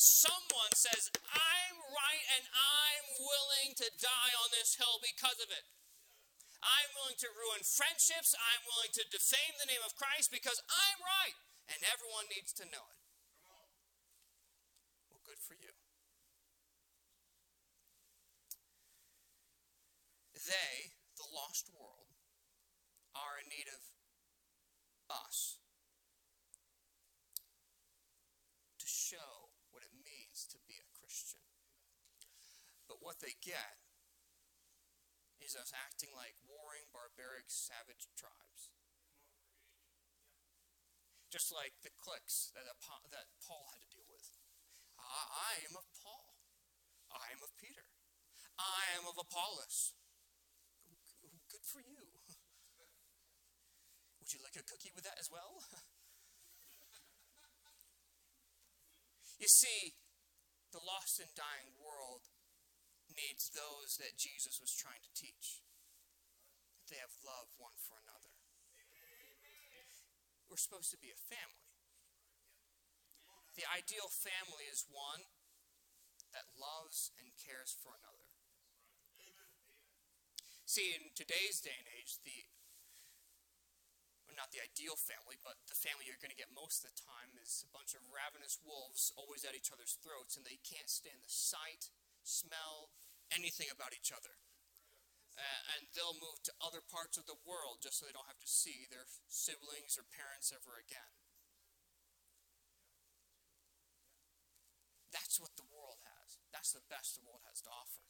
Someone 0.00 0.72
says, 0.72 1.12
I'm 1.28 1.76
right 1.76 2.24
and 2.40 2.48
I'm 2.48 3.04
willing 3.20 3.76
to 3.84 3.88
die 4.00 4.32
on 4.40 4.48
this 4.48 4.80
hill 4.80 4.96
because 5.04 5.36
of 5.44 5.52
it. 5.52 5.68
I'm 6.64 6.88
willing 6.96 7.20
to 7.20 7.28
ruin 7.28 7.60
friendships. 7.60 8.32
I'm 8.32 8.64
willing 8.64 8.96
to 8.96 9.04
defame 9.12 9.60
the 9.60 9.68
name 9.68 9.84
of 9.84 9.92
Christ 9.92 10.32
because 10.32 10.56
I'm 10.72 11.04
right. 11.04 11.36
And 11.68 11.84
everyone 11.84 12.32
needs 12.32 12.56
to 12.60 12.64
know 12.64 12.80
it. 12.80 13.00
Well, 15.12 15.20
good 15.20 15.36
for 15.36 15.52
you. 15.60 15.76
They, 20.32 20.96
the 21.20 21.28
lost 21.28 21.68
world, 21.76 22.08
are 23.12 23.36
in 23.36 23.52
need 23.52 23.68
of 23.68 23.84
us 25.12 25.60
to 28.80 28.88
show 28.88 29.52
what 29.70 29.86
it 29.86 29.94
means 30.02 30.46
to 30.50 30.58
be 30.66 30.76
a 30.76 30.86
Christian. 30.98 31.42
But 32.90 32.99
what 33.10 33.18
they 33.18 33.34
get 33.42 33.82
is 35.42 35.58
us 35.58 35.74
acting 35.74 36.14
like 36.14 36.38
warring, 36.46 36.86
barbaric, 36.94 37.50
savage 37.50 38.06
tribes. 38.14 38.70
Just 41.26 41.50
like 41.50 41.74
the 41.82 41.90
cliques 41.98 42.54
that, 42.54 42.62
that 42.62 42.78
Paul 43.42 43.74
had 43.74 43.82
to 43.82 43.90
deal 43.90 44.06
with. 44.06 44.38
I, 44.94 45.58
am 45.66 45.74
of 45.74 45.90
Paul. 45.98 46.38
I 47.10 47.34
am 47.34 47.42
of 47.42 47.50
Peter. 47.58 47.82
I 48.54 48.94
am 48.94 49.10
of 49.10 49.18
Apollos. 49.18 49.98
Good 51.50 51.66
for 51.66 51.82
you. 51.82 52.14
Would 54.22 54.30
you 54.30 54.38
like 54.38 54.54
a 54.54 54.62
cookie 54.62 54.94
with 54.94 55.02
that 55.02 55.18
as 55.18 55.26
well? 55.26 55.66
you 59.42 59.50
see, 59.50 59.98
the 60.70 60.78
lost 60.78 61.18
and 61.18 61.34
dying 61.34 61.74
world 61.74 62.30
needs 63.20 63.52
those 63.52 64.00
that 64.00 64.16
Jesus 64.16 64.56
was 64.56 64.72
trying 64.72 65.04
to 65.04 65.12
teach. 65.12 65.60
That 66.80 66.96
they 66.96 67.00
have 67.04 67.12
love 67.20 67.52
one 67.60 67.76
for 67.76 68.00
another. 68.00 68.32
We're 70.48 70.58
supposed 70.58 70.90
to 70.90 70.98
be 70.98 71.14
a 71.14 71.20
family. 71.30 71.70
The 73.54 73.68
ideal 73.70 74.10
family 74.10 74.66
is 74.66 74.88
one 74.88 75.22
that 76.34 76.48
loves 76.58 77.14
and 77.20 77.30
cares 77.38 77.70
for 77.70 77.94
another. 77.94 78.26
See, 80.66 80.94
in 80.94 81.10
today's 81.18 81.58
day 81.58 81.74
and 81.74 81.90
age, 81.98 82.22
the 82.22 82.46
well, 84.22 84.38
not 84.38 84.54
the 84.54 84.62
ideal 84.62 84.94
family, 84.94 85.34
but 85.42 85.58
the 85.66 85.74
family 85.74 86.06
you're 86.06 86.22
going 86.22 86.30
to 86.30 86.38
get 86.38 86.54
most 86.54 86.86
of 86.86 86.94
the 86.94 87.02
time 87.02 87.34
is 87.42 87.66
a 87.66 87.70
bunch 87.74 87.98
of 87.98 88.06
ravenous 88.06 88.62
wolves 88.62 89.10
always 89.18 89.42
at 89.42 89.58
each 89.58 89.74
other's 89.74 89.98
throats, 89.98 90.38
and 90.38 90.46
they 90.46 90.62
can't 90.62 90.86
stand 90.86 91.18
the 91.26 91.30
sight, 91.30 91.90
smell, 92.22 92.94
anything 93.34 93.70
about 93.70 93.94
each 93.94 94.10
other. 94.10 94.38
Uh, 95.38 95.60
and 95.76 95.88
they'll 95.96 96.18
move 96.20 96.42
to 96.44 96.52
other 96.60 96.84
parts 96.84 97.16
of 97.16 97.24
the 97.24 97.38
world 97.48 97.80
just 97.80 97.96
so 97.96 98.04
they 98.04 98.12
don't 98.12 98.28
have 98.28 98.42
to 98.42 98.50
see 98.50 98.84
their 98.92 99.08
siblings 99.30 99.96
or 99.96 100.04
parents 100.12 100.52
ever 100.52 100.76
again. 100.76 101.14
That's 105.14 105.40
what 105.40 105.56
the 105.56 105.66
world 105.72 106.02
has. 106.04 106.38
That's 106.52 106.76
the 106.76 106.84
best 106.92 107.16
the 107.16 107.24
world 107.24 107.42
has 107.48 107.64
to 107.64 107.72
offer. 107.72 108.04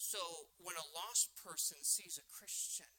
So 0.00 0.48
when 0.56 0.78
a 0.80 0.86
lost 0.96 1.34
person 1.36 1.82
sees 1.82 2.16
a 2.16 2.24
Christian, 2.24 2.90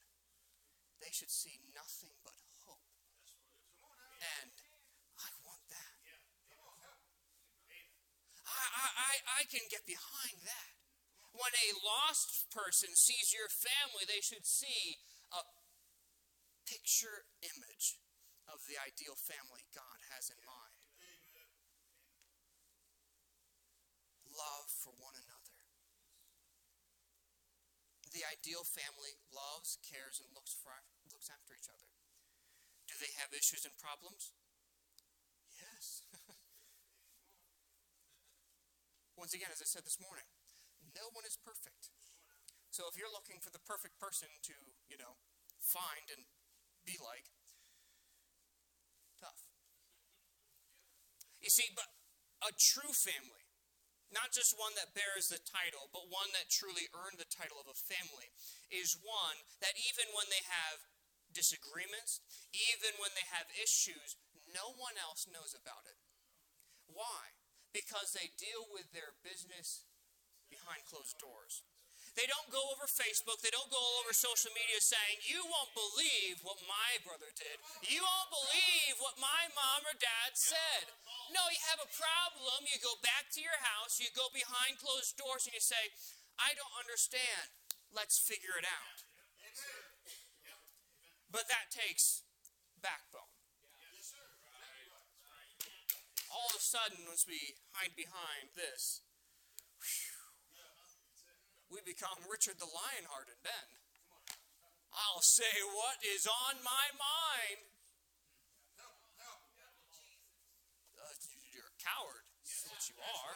they 1.01 1.11
should 1.11 1.31
see 1.31 1.63
nothing 1.73 2.13
but 2.21 2.37
hope. 2.67 2.83
And 4.21 4.53
I 5.17 5.29
want 5.43 5.65
that. 5.71 5.97
I, 8.77 8.85
I, 8.85 9.13
I 9.41 9.41
can 9.49 9.65
get 9.73 9.89
behind 9.89 10.37
that. 10.45 10.71
When 11.33 11.53
a 11.53 11.69
lost 11.81 12.49
person 12.53 12.93
sees 12.93 13.33
your 13.33 13.49
family, 13.49 14.05
they 14.05 14.21
should 14.21 14.45
see 14.45 15.01
a 15.33 15.41
picture 16.69 17.25
image 17.41 17.97
of 18.45 18.61
the 18.69 18.77
ideal 18.77 19.17
family 19.17 19.65
God 19.73 19.99
has 20.13 20.29
in 20.29 20.37
mind. 20.45 20.77
Love 24.37 24.69
for 24.69 24.93
one 25.01 25.17
another. 25.17 25.57
The 28.13 28.21
ideal 28.29 28.61
family 28.61 29.17
loves, 29.33 29.81
cares, 29.81 30.21
and 30.21 30.29
looks, 30.33 30.53
for, 30.53 30.73
looks 31.09 31.29
after 31.29 31.57
each 31.57 31.69
other. 31.69 31.89
Do 32.85 32.95
they 33.01 33.13
have 33.17 33.33
issues 33.33 33.65
and 33.65 33.73
problems? 33.77 34.33
Yes. 35.53 36.05
Once 39.17 39.33
again, 39.33 39.49
as 39.49 39.59
I 39.59 39.65
said 39.65 39.81
this 39.81 39.97
morning, 39.97 40.29
no 40.93 41.09
one 41.11 41.25
is 41.25 41.35
perfect. 41.41 41.89
So 42.69 42.85
if 42.85 42.93
you're 42.93 43.09
looking 43.09 43.41
for 43.41 43.49
the 43.49 43.61
perfect 43.65 43.97
person 43.97 44.29
to, 44.45 44.55
you 44.85 44.95
know, 45.01 45.17
find 45.57 46.05
and 46.13 46.29
be 46.85 47.01
like, 47.01 47.25
tough. 49.17 49.49
You 51.41 51.49
see, 51.49 51.73
but 51.73 51.89
a 52.45 52.53
true 52.53 52.93
family, 52.93 53.49
not 54.13 54.29
just 54.29 54.53
one 54.53 54.77
that 54.77 54.93
bears 54.93 55.33
the 55.33 55.41
title, 55.41 55.89
but 55.89 56.13
one 56.13 56.29
that 56.37 56.53
truly 56.53 56.85
earned 56.93 57.17
the 57.17 57.27
title 57.27 57.57
of 57.57 57.65
a 57.65 57.75
family, 57.75 58.29
is 58.69 59.01
one 59.01 59.41
that 59.65 59.73
even 59.81 60.13
when 60.13 60.29
they 60.29 60.45
have 60.45 60.85
disagreements, 61.33 62.21
even 62.53 62.93
when 63.01 63.11
they 63.17 63.25
have 63.33 63.49
issues, 63.57 64.15
no 64.53 64.77
one 64.77 64.95
else 65.01 65.25
knows 65.27 65.57
about 65.57 65.89
it. 65.89 65.97
Why? 66.87 67.36
Because 67.77 68.09
they 68.17 68.33
deal 68.41 68.65
with 68.73 68.89
their 68.89 69.13
business 69.21 69.85
behind 70.49 70.81
closed 70.89 71.21
doors. 71.21 71.61
They 72.17 72.25
don't 72.25 72.49
go 72.49 72.73
over 72.73 72.89
Facebook, 72.89 73.45
they 73.45 73.53
don't 73.53 73.69
go 73.69 73.77
all 73.77 74.01
over 74.01 74.09
social 74.09 74.49
media 74.57 74.81
saying, 74.81 75.21
You 75.29 75.45
won't 75.45 75.69
believe 75.77 76.41
what 76.41 76.57
my 76.65 76.97
brother 77.05 77.29
did. 77.37 77.61
You 77.85 78.01
won't 78.01 78.33
believe 78.33 78.97
what 78.97 79.21
my 79.21 79.53
mom 79.53 79.85
or 79.85 79.93
dad 80.01 80.33
said. 80.33 80.89
No, 81.29 81.45
you 81.53 81.61
have 81.69 81.77
a 81.77 81.93
problem, 81.93 82.65
you 82.65 82.81
go 82.81 82.97
back 83.05 83.29
to 83.37 83.39
your 83.45 83.61
house, 83.61 84.01
you 84.01 84.09
go 84.17 84.33
behind 84.33 84.81
closed 84.81 85.13
doors, 85.13 85.45
and 85.45 85.53
you 85.53 85.61
say, 85.61 85.93
I 86.41 86.57
don't 86.57 86.73
understand. 86.81 87.53
Let's 87.93 88.17
figure 88.17 88.57
it 88.57 88.65
out. 88.65 88.97
But 91.29 91.45
that 91.53 91.69
takes 91.69 92.25
backbone 92.81 93.36
all 96.31 96.47
of 96.51 96.59
a 96.59 96.63
sudden, 96.63 97.07
once 97.07 97.25
we 97.27 97.57
hide 97.71 97.95
behind 97.95 98.51
this, 98.55 99.01
we 101.71 101.79
become 101.83 102.23
Richard 102.31 102.59
the 102.59 102.67
Lionhearted 102.67 103.39
then. 103.43 103.67
I'll 104.95 105.21
say 105.21 105.51
what 105.75 105.99
is 106.01 106.25
on 106.25 106.63
my 106.63 106.85
mind. 106.95 107.59
Uh, 110.97 111.13
you're 111.53 111.69
a 111.69 111.77
coward. 111.77 112.25
That's 112.41 112.65
what 112.65 112.81
you 112.89 112.97
are. 113.03 113.35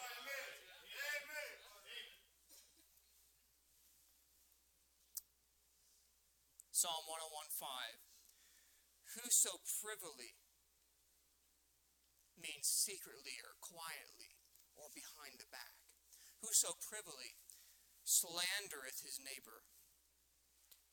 Psalm 6.72 7.06
101.5 7.06 7.62
Whoso 9.22 9.62
privily 9.84 10.34
means 12.42 12.68
secretly 12.68 13.38
or 13.46 13.56
quietly 13.62 14.42
or 14.74 14.90
behind 14.92 15.38
the 15.38 15.50
back. 15.54 15.78
Whoso 16.42 16.74
privily 16.82 17.38
slandereth 18.02 19.06
his 19.06 19.22
neighbor, 19.22 19.64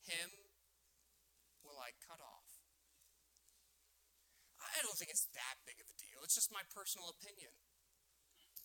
him 0.05 0.53
will 1.65 1.81
I 1.81 1.97
cut 1.97 2.21
off. 2.21 2.61
I 4.61 4.85
don't 4.85 4.95
think 5.01 5.11
it's 5.11 5.27
that 5.33 5.65
big 5.65 5.81
of 5.81 5.89
a 5.89 5.97
deal. 5.97 6.21
It's 6.23 6.37
just 6.37 6.53
my 6.53 6.63
personal 6.69 7.09
opinion. 7.09 7.57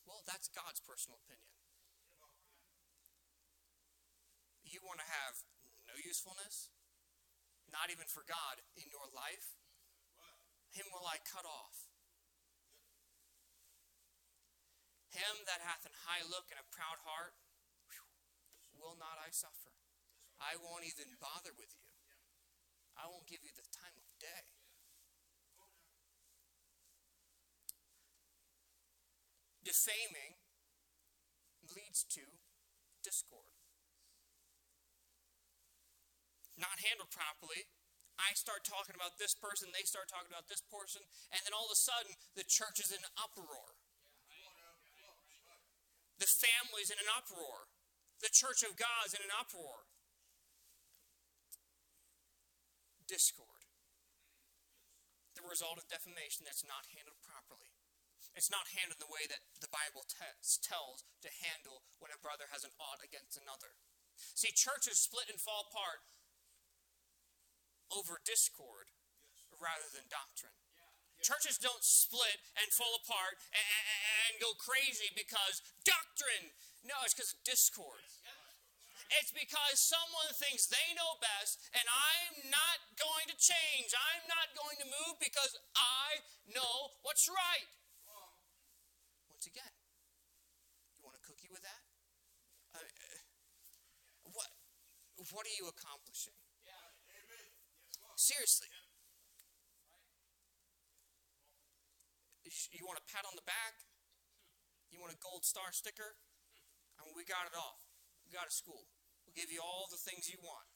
Well, 0.04 0.28
that's 0.28 0.52
God's 0.52 0.84
personal 0.84 1.24
opinion. 1.24 1.56
You 4.68 4.84
want 4.84 5.00
to 5.00 5.08
have 5.08 5.40
no 5.88 5.96
usefulness, 6.02 6.74
not 7.70 7.94
even 7.94 8.10
for 8.10 8.26
God, 8.26 8.60
in 8.76 8.90
your 8.90 9.08
life? 9.14 9.56
Him 10.74 10.90
will 10.90 11.06
I 11.06 11.22
cut 11.22 11.46
off. 11.46 11.83
Him 15.14 15.46
that 15.46 15.62
hath 15.62 15.86
an 15.86 15.94
high 16.10 16.26
look 16.26 16.50
and 16.50 16.58
a 16.58 16.68
proud 16.74 16.98
heart, 17.06 17.38
will 18.84 19.00
not 19.00 19.16
I 19.16 19.32
suffer. 19.32 19.72
I 20.44 20.60
won't 20.60 20.84
even 20.84 21.16
bother 21.24 21.56
with 21.56 21.72
you. 21.72 21.88
I 23.00 23.08
won't 23.08 23.24
give 23.32 23.40
you 23.40 23.56
the 23.56 23.64
time 23.72 23.96
of 23.96 24.04
day. 24.20 24.44
Defaming 29.64 30.36
leads 31.72 32.04
to 32.20 32.28
discord. 33.00 33.56
Not 36.60 36.84
handled 36.84 37.10
properly, 37.10 37.72
I 38.20 38.36
start 38.36 38.68
talking 38.68 38.94
about 38.94 39.18
this 39.18 39.34
person, 39.34 39.72
they 39.72 39.88
start 39.88 40.12
talking 40.12 40.30
about 40.30 40.52
this 40.52 40.62
person, 40.70 41.02
and 41.34 41.42
then 41.48 41.56
all 41.56 41.66
of 41.66 41.74
a 41.74 41.80
sudden 41.80 42.14
the 42.36 42.46
church 42.46 42.84
is 42.84 42.92
in 42.92 43.02
uproar. 43.18 43.80
The 46.24 46.32
family's 46.32 46.88
in 46.88 46.96
an 47.04 47.12
uproar. 47.12 47.68
The 48.24 48.32
church 48.32 48.64
of 48.64 48.80
God's 48.80 49.12
in 49.12 49.20
an 49.20 49.36
uproar. 49.36 49.92
Discord. 53.04 53.68
The 55.36 55.44
result 55.44 55.76
of 55.76 55.92
defamation 55.92 56.48
that's 56.48 56.64
not 56.64 56.88
handled 56.96 57.20
properly. 57.28 57.76
It's 58.40 58.48
not 58.48 58.72
handled 58.72 59.04
the 59.04 59.12
way 59.12 59.28
that 59.28 59.44
the 59.60 59.68
Bible 59.68 60.08
te- 60.08 60.40
tells 60.64 61.04
to 61.28 61.30
handle 61.44 61.84
when 62.00 62.16
a 62.16 62.24
brother 62.24 62.48
has 62.56 62.64
an 62.64 62.72
ought 62.80 63.04
against 63.04 63.36
another. 63.36 63.76
See, 64.16 64.56
churches 64.56 65.04
split 65.04 65.28
and 65.28 65.44
fall 65.44 65.68
apart 65.68 66.08
over 67.92 68.24
discord 68.24 68.96
rather 69.60 69.92
than 69.92 70.08
doctrine. 70.08 70.56
Churches 71.24 71.56
don't 71.56 71.84
split 71.88 72.44
and 72.60 72.68
fall 72.76 73.00
apart 73.00 73.40
and, 73.56 73.64
and, 73.64 74.03
go 74.40 74.54
crazy 74.60 75.10
because 75.14 75.64
doctrine. 75.84 76.52
No, 76.84 76.96
it's 77.08 77.16
because 77.16 77.32
of 77.36 77.42
discord. 77.48 78.04
It's 79.22 79.30
because 79.30 79.78
someone 79.78 80.32
thinks 80.34 80.66
they 80.66 80.90
know 80.98 81.22
best 81.22 81.62
and 81.78 81.86
I'm 81.86 82.50
not 82.50 82.78
going 82.98 83.30
to 83.30 83.38
change. 83.38 83.94
I'm 83.94 84.26
not 84.26 84.52
going 84.58 84.82
to 84.82 84.88
move 84.90 85.22
because 85.22 85.54
I 85.78 86.24
know 86.50 86.98
what's 87.06 87.30
right. 87.30 87.70
Once 89.30 89.46
again, 89.46 89.74
you 90.98 91.06
want 91.06 91.20
a 91.20 91.24
cookie 91.24 91.52
with 91.52 91.62
that? 91.62 91.84
Uh, 92.74 92.82
what, 94.34 94.50
what 95.30 95.46
are 95.46 95.56
you 95.62 95.70
accomplishing? 95.70 96.34
Seriously. 98.16 98.70
You 102.72 102.86
want 102.86 103.02
a 103.02 103.06
pat 103.10 103.26
on 103.26 103.36
the 103.36 103.44
back? 103.44 103.74
You 104.94 105.02
want 105.02 105.10
a 105.10 105.18
gold 105.18 105.42
star 105.42 105.74
sticker? 105.74 106.22
I 107.02 107.10
mean, 107.10 107.18
we 107.18 107.26
got 107.26 107.50
it 107.50 107.58
all. 107.58 107.82
We 108.22 108.30
got 108.30 108.46
a 108.46 108.54
school. 108.54 108.86
We'll 109.26 109.34
give 109.34 109.50
you 109.50 109.66
all 109.66 109.90
the 109.90 109.98
things 109.98 110.30
you 110.30 110.38
want. 110.38 110.70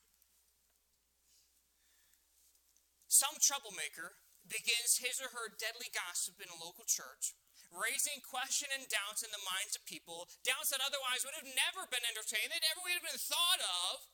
Some 3.06 3.38
troublemaker 3.38 4.18
begins 4.50 4.98
his 4.98 5.22
or 5.22 5.30
her 5.38 5.54
deadly 5.54 5.94
gossip 5.94 6.42
in 6.42 6.50
a 6.50 6.58
local 6.58 6.84
church, 6.90 7.38
raising 7.70 8.20
question 8.26 8.74
and 8.74 8.90
doubts 8.90 9.22
in 9.22 9.30
the 9.30 9.44
minds 9.46 9.78
of 9.78 9.86
people, 9.86 10.26
doubts 10.42 10.74
that 10.74 10.82
otherwise 10.82 11.22
would 11.22 11.38
have 11.38 11.48
never 11.48 11.86
been 11.88 12.04
entertained, 12.04 12.50
they 12.50 12.64
never 12.66 12.82
would 12.84 12.98
have 12.98 13.06
been 13.06 13.22
thought 13.22 13.62
of. 13.62 14.10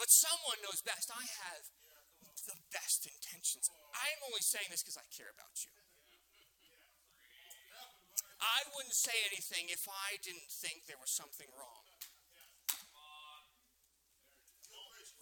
But 0.00 0.08
someone 0.14 0.62
knows 0.64 0.80
best. 0.80 1.10
I 1.10 1.26
have 1.46 1.68
the 2.48 2.56
best 2.72 3.04
intentions. 3.04 3.68
I'm 3.92 4.24
only 4.24 4.40
saying 4.40 4.72
this 4.72 4.80
because 4.80 4.96
I 4.96 5.04
care 5.12 5.28
about 5.28 5.66
you. 5.66 5.74
I 8.38 8.62
wouldn't 8.70 8.94
say 8.94 9.14
anything 9.26 9.66
if 9.68 9.90
I 9.90 10.16
didn't 10.22 10.50
think 10.50 10.86
there 10.86 11.00
was 11.00 11.10
something 11.10 11.50
wrong. 11.54 11.86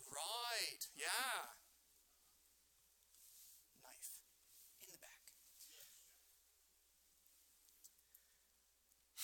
Right, 0.07 0.81
yeah. 0.97 1.57
Knife 3.85 4.25
in 4.81 4.93
the 4.97 5.01
back. 5.03 5.29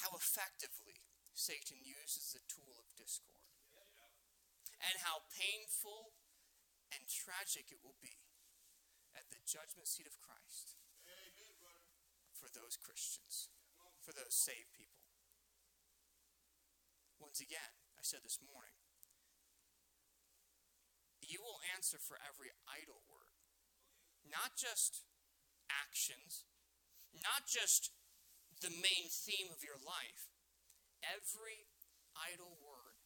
How 0.04 0.12
effectively 0.16 1.00
Satan 1.32 1.80
uses 1.80 2.36
the 2.36 2.44
tool 2.44 2.76
of 2.76 2.92
discord, 2.92 3.48
and 4.84 5.00
how 5.00 5.24
painful 5.32 6.12
and 6.92 7.08
tragic 7.08 7.72
it 7.72 7.80
will 7.80 7.96
be 8.04 8.20
at 9.16 9.32
the 9.32 9.40
judgment 9.48 9.88
seat 9.88 10.04
of 10.04 10.20
Christ 10.20 10.76
for 12.36 12.52
those 12.52 12.76
Christians, 12.76 13.48
for 14.02 14.10
those 14.10 14.34
saved 14.34 14.74
people. 14.74 15.06
Once 17.22 17.38
again, 17.38 17.78
I 17.94 18.02
said 18.02 18.26
this 18.26 18.42
morning, 18.42 18.74
you 21.22 21.38
will 21.38 21.62
answer 21.70 22.02
for 22.02 22.18
every 22.18 22.50
idle 22.66 23.06
word, 23.06 23.38
not 24.26 24.58
just 24.58 25.06
actions, 25.70 26.44
not 27.14 27.46
just 27.46 27.94
the 28.58 28.74
main 28.74 29.06
theme 29.06 29.54
of 29.54 29.62
your 29.62 29.78
life, 29.78 30.34
every 31.00 31.70
idle 32.18 32.58
word. 32.58 32.98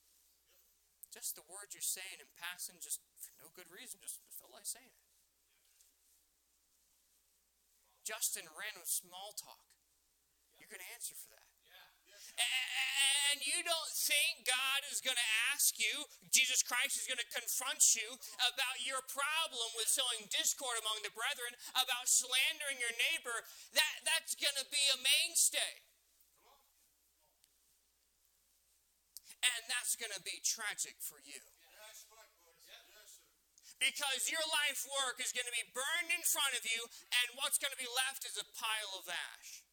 Just 1.12 1.36
the 1.36 1.46
words 1.48 1.72
you're 1.72 1.84
saying 1.84 2.20
in 2.20 2.28
passing, 2.36 2.76
just 2.80 3.00
for 3.20 3.32
no 3.40 3.48
good 3.52 3.72
reason, 3.72 4.00
just 4.00 4.20
felt 4.36 4.52
like 4.52 4.68
saying 4.68 4.90
it. 4.90 5.04
Just 8.04 8.36
in 8.36 8.44
random 8.52 8.84
small 8.84 9.32
talk. 9.32 9.75
You're 10.58 10.70
going 10.70 10.82
to 10.82 10.92
answer 10.96 11.14
for 11.16 11.30
that. 11.32 11.46
And 12.36 13.40
you 13.40 13.64
don't 13.64 13.92
think 13.92 14.44
God 14.44 14.84
is 14.92 15.00
going 15.00 15.16
to 15.16 15.30
ask 15.52 15.76
you, 15.80 16.04
Jesus 16.28 16.60
Christ 16.60 17.00
is 17.00 17.08
going 17.08 17.20
to 17.20 17.32
confront 17.32 17.80
you 17.96 18.16
about 18.44 18.84
your 18.84 19.00
problem 19.08 19.68
with 19.76 19.88
sowing 19.88 20.28
discord 20.28 20.76
among 20.80 21.00
the 21.00 21.12
brethren, 21.16 21.56
about 21.72 22.08
slandering 22.08 22.76
your 22.76 22.92
neighbor. 22.92 23.44
That, 23.72 24.04
that's 24.04 24.36
going 24.36 24.56
to 24.60 24.68
be 24.68 24.84
a 24.92 24.98
mainstay. 25.00 25.84
And 29.44 29.68
that's 29.68 29.96
going 29.96 30.12
to 30.12 30.20
be 30.20 30.40
tragic 30.44 31.00
for 31.00 31.20
you 31.24 31.40
because 33.76 34.32
your 34.32 34.40
life 34.64 34.88
work 34.88 35.20
is 35.20 35.36
going 35.36 35.44
to 35.44 35.52
be 35.52 35.68
burned 35.76 36.08
in 36.08 36.22
front 36.24 36.56
of 36.56 36.64
you, 36.64 36.80
and 37.12 37.36
what's 37.36 37.60
going 37.60 37.72
to 37.72 37.80
be 37.80 37.88
left 38.08 38.24
is 38.24 38.40
a 38.40 38.46
pile 38.56 38.96
of 38.96 39.04
ash. 39.04 39.66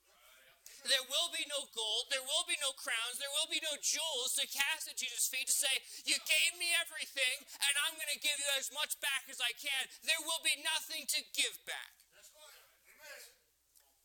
There 0.84 1.06
will 1.08 1.32
be 1.32 1.48
no 1.48 1.64
gold, 1.72 2.12
there 2.12 2.24
will 2.24 2.44
be 2.44 2.60
no 2.60 2.76
crowns, 2.76 3.16
there 3.16 3.32
will 3.32 3.48
be 3.48 3.64
no 3.64 3.80
jewels 3.80 4.36
to 4.36 4.44
cast 4.52 4.92
at 4.92 5.00
Jesus' 5.00 5.32
feet 5.32 5.48
to 5.48 5.56
say, 5.56 5.72
You 6.04 6.20
gave 6.28 6.52
me 6.60 6.76
everything, 6.84 7.40
and 7.40 7.74
I'm 7.88 7.96
going 7.96 8.12
to 8.12 8.20
give 8.20 8.36
you 8.36 8.52
as 8.60 8.68
much 8.76 9.00
back 9.00 9.32
as 9.32 9.40
I 9.40 9.56
can. 9.56 9.88
There 10.04 10.20
will 10.28 10.44
be 10.44 10.60
nothing 10.60 11.08
to 11.08 11.20
give 11.32 11.56
back. 11.64 11.96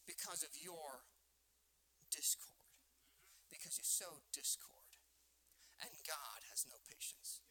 Because 0.07 0.47
of 0.47 0.55
your 0.57 1.05
discord, 2.09 2.65
because 3.53 3.77
you 3.77 3.85
sow 3.85 4.25
discord, 4.33 4.97
and 5.85 5.93
God 6.07 6.41
has 6.49 6.65
no 6.65 6.81
patience. 6.89 7.45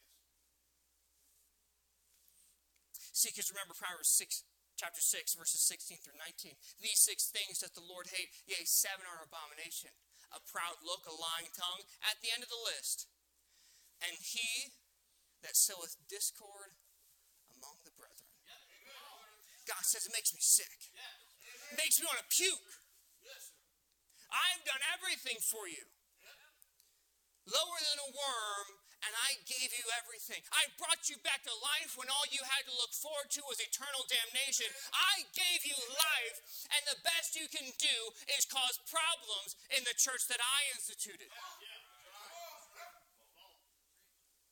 Seekers, 3.14 3.50
remember 3.54 3.74
Proverbs 3.74 4.10
6, 4.10 4.44
chapter 4.78 5.02
6, 5.02 5.34
verses 5.34 5.60
16 5.66 5.98
through 6.06 6.22
19. 6.22 6.54
These 6.80 7.02
six 7.02 7.34
things 7.34 7.66
doth 7.66 7.74
the 7.74 7.84
Lord 7.84 8.14
hate, 8.14 8.30
yea, 8.46 8.62
seven 8.64 9.10
are 9.10 9.26
abomination. 9.26 9.90
A 10.30 10.40
proud 10.46 10.78
look, 10.86 11.10
a 11.10 11.16
lying 11.18 11.50
tongue, 11.58 11.82
at 12.06 12.22
the 12.22 12.30
end 12.30 12.46
of 12.46 12.54
the 12.54 12.64
list. 12.78 13.10
And 14.06 14.14
he 14.14 14.78
that 15.42 15.58
soweth 15.58 15.98
discord 16.06 16.78
among 17.58 17.82
the 17.82 17.94
brethren. 17.98 18.30
God 19.66 19.84
says 19.84 20.06
it 20.06 20.14
makes 20.16 20.32
me 20.32 20.40
sick. 20.40 20.94
It 21.74 21.76
makes 21.76 22.00
me 22.00 22.08
want 22.08 22.22
to 22.22 22.30
puke. 22.32 22.70
I've 24.32 24.64
done 24.64 24.80
everything 24.96 25.42
for 25.44 25.68
you. 25.68 25.84
Lower 27.48 27.80
than 27.80 28.00
a 28.08 28.10
worm 28.12 28.68
and 29.08 29.16
I 29.24 29.40
gave 29.48 29.72
you 29.72 29.88
everything. 29.96 30.44
I 30.52 30.68
brought 30.76 31.08
you 31.08 31.16
back 31.24 31.48
to 31.48 31.56
life 31.64 31.96
when 31.96 32.12
all 32.12 32.28
you 32.28 32.44
had 32.44 32.68
to 32.68 32.76
look 32.76 32.92
forward 32.92 33.32
to 33.40 33.42
was 33.48 33.64
eternal 33.64 34.04
damnation. 34.12 34.68
I 34.92 35.24
gave 35.32 35.64
you 35.64 35.80
life, 35.96 36.68
and 36.76 36.84
the 36.92 37.00
best 37.08 37.40
you 37.40 37.48
can 37.48 37.72
do 37.80 37.98
is 38.36 38.44
cause 38.44 38.84
problems 38.92 39.56
in 39.72 39.88
the 39.88 39.96
church 39.96 40.28
that 40.28 40.44
I 40.44 40.60
instituted. 40.76 41.32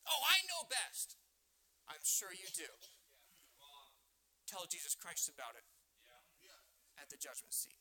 Oh, 0.08 0.22
I 0.24 0.40
know 0.48 0.64
best. 0.72 1.20
I'm 1.92 2.00
sure 2.00 2.32
you 2.32 2.48
do. 2.56 2.70
Tell 4.48 4.64
Jesus 4.64 4.96
Christ 4.96 5.28
about 5.28 5.52
it 5.58 5.66
at 6.96 7.12
the 7.12 7.20
judgment 7.20 7.52
seat. 7.52 7.76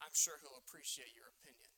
I'm 0.00 0.14
sure 0.14 0.40
he'll 0.40 0.56
appreciate 0.56 1.12
your 1.12 1.28
opinion. 1.36 1.68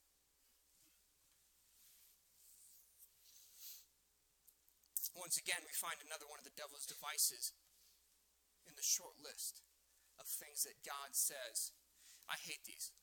Once 5.14 5.36
again, 5.36 5.62
we 5.66 5.74
find 5.74 5.98
another 6.00 6.26
one 6.26 6.38
of 6.38 6.46
the 6.46 6.54
devil's 6.54 6.86
devices 6.86 7.52
in 8.66 8.74
the 8.78 8.84
short 8.84 9.18
list 9.18 9.62
of 10.18 10.26
things 10.28 10.62
that 10.62 10.86
God 10.86 11.12
says. 11.16 11.74
I 12.30 12.38
hate 12.38 12.62
these. 12.62 12.94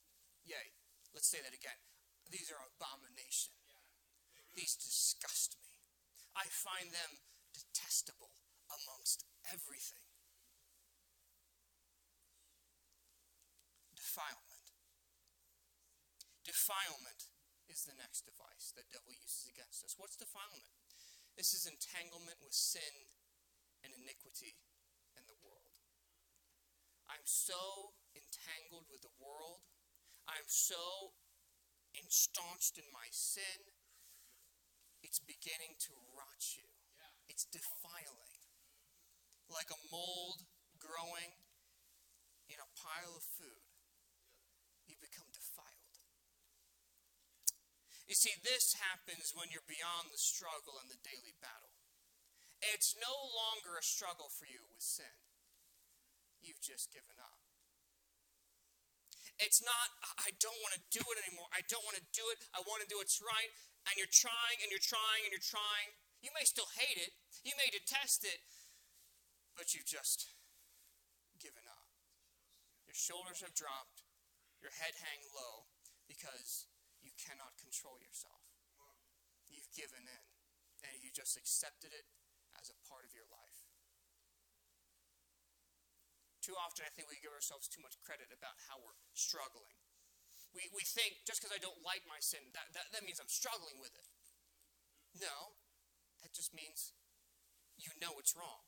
Yay. 0.47 0.71
Let's 1.11 1.27
say 1.27 1.43
that 1.43 1.55
again. 1.55 1.79
These 2.31 2.51
are 2.51 2.59
abomination. 2.63 3.55
These 4.55 4.77
disgust 4.79 5.57
me. 5.61 5.69
I 6.33 6.49
find 6.49 6.93
them 6.93 7.21
detestable 7.53 8.33
amongst 8.69 9.25
everything. 9.49 10.05
Defilement. 13.97 14.73
Defilement 16.45 17.33
is 17.67 17.83
the 17.83 17.97
next 17.97 18.23
device 18.23 18.71
that 18.77 18.89
devil 18.89 19.11
uses 19.11 19.49
against 19.51 19.83
us. 19.83 19.97
What's 19.97 20.15
defilement? 20.15 20.76
This 21.37 21.53
is 21.53 21.69
entanglement 21.69 22.41
with 22.41 22.51
sin 22.51 23.13
and 23.85 23.93
iniquity 23.93 24.57
in 25.13 25.21
the 25.29 25.37
world. 25.45 25.77
I'm 27.05 27.21
so 27.29 27.93
entangled 28.17 28.89
with 28.89 29.05
the 29.05 29.13
world. 29.21 29.61
I'm 30.25 30.49
so 30.49 31.13
instaunched 31.93 32.81
in 32.81 32.89
my 32.89 33.05
sin. 33.13 33.69
It's 35.05 35.21
beginning 35.21 35.77
to 35.85 35.93
rot 36.17 36.57
you. 36.57 36.65
It's 37.29 37.45
defiling. 37.45 38.33
Like 39.45 39.69
a 39.69 39.79
mold 39.93 40.41
growing 40.81 41.37
in 42.49 42.57
a 42.57 42.73
pile 42.81 43.13
of 43.13 43.21
food, 43.21 43.69
you 44.89 44.97
become 44.97 45.29
you 48.07 48.15
see, 48.15 48.31
this 48.39 48.79
happens 48.79 49.35
when 49.35 49.51
you're 49.51 49.67
beyond 49.67 50.09
the 50.09 50.19
struggle 50.19 50.79
and 50.79 50.87
the 50.87 50.99
daily 51.03 51.35
battle. 51.43 51.75
It's 52.63 52.95
no 52.97 53.11
longer 53.11 53.75
a 53.75 53.85
struggle 53.85 54.31
for 54.31 54.47
you 54.47 54.63
with 54.71 54.81
sin. 54.81 55.11
You've 56.41 56.63
just 56.63 56.89
given 56.95 57.19
up. 57.19 57.43
It's 59.37 59.61
not, 59.61 59.93
I 60.17 60.33
don't 60.41 60.57
want 60.65 60.73
to 60.79 60.83
do 60.89 61.03
it 61.03 61.17
anymore. 61.21 61.45
I 61.53 61.61
don't 61.69 61.85
want 61.85 61.99
to 61.99 62.07
do 62.15 62.25
it. 62.33 62.41
I 62.57 62.63
want 62.65 62.81
to 62.81 62.89
do 62.89 62.97
what's 62.97 63.21
right. 63.21 63.51
And 63.85 63.93
you're 63.99 64.09
trying 64.09 64.57
and 64.65 64.73
you're 64.73 64.81
trying 64.81 65.27
and 65.27 65.31
you're 65.35 65.43
trying. 65.43 65.93
You 66.25 66.33
may 66.33 66.47
still 66.47 66.71
hate 66.73 66.97
it. 66.97 67.13
You 67.45 67.53
may 67.53 67.69
detest 67.69 68.25
it. 68.25 68.41
But 69.53 69.77
you've 69.77 69.85
just 69.85 70.33
given 71.37 71.61
up. 71.69 71.85
Your 72.89 72.97
shoulders 72.97 73.45
have 73.45 73.53
dropped. 73.53 74.07
Your 74.57 74.73
head 74.73 74.97
hang 74.97 75.21
low 75.37 75.69
because 76.09 76.65
cannot 77.17 77.57
control 77.57 77.97
yourself. 77.99 78.45
You've 79.49 79.69
given 79.73 80.05
in, 80.05 80.25
and 80.85 81.01
you 81.01 81.09
just 81.09 81.35
accepted 81.35 81.91
it 81.91 82.05
as 82.59 82.69
a 82.69 82.77
part 82.85 83.03
of 83.03 83.11
your 83.11 83.27
life. 83.27 83.65
Too 86.43 86.55
often, 86.55 86.87
I 86.87 86.93
think 86.93 87.11
we 87.11 87.19
give 87.19 87.35
ourselves 87.35 87.67
too 87.67 87.83
much 87.83 87.99
credit 87.99 88.31
about 88.31 88.55
how 88.71 88.79
we're 88.79 88.95
struggling. 89.11 89.75
We, 90.55 90.71
we 90.71 90.87
think 90.87 91.27
just 91.27 91.43
because 91.43 91.51
I 91.51 91.59
don't 91.59 91.83
like 91.83 92.07
my 92.07 92.23
sin, 92.23 92.39
that, 92.55 92.71
that, 92.71 92.87
that 92.95 93.03
means 93.03 93.19
I'm 93.19 93.31
struggling 93.31 93.83
with 93.83 93.91
it. 93.91 94.07
No, 95.19 95.59
that 96.23 96.31
just 96.31 96.55
means 96.55 96.95
you 97.77 97.91
know 97.99 98.15
it's 98.17 98.33
wrong 98.35 98.66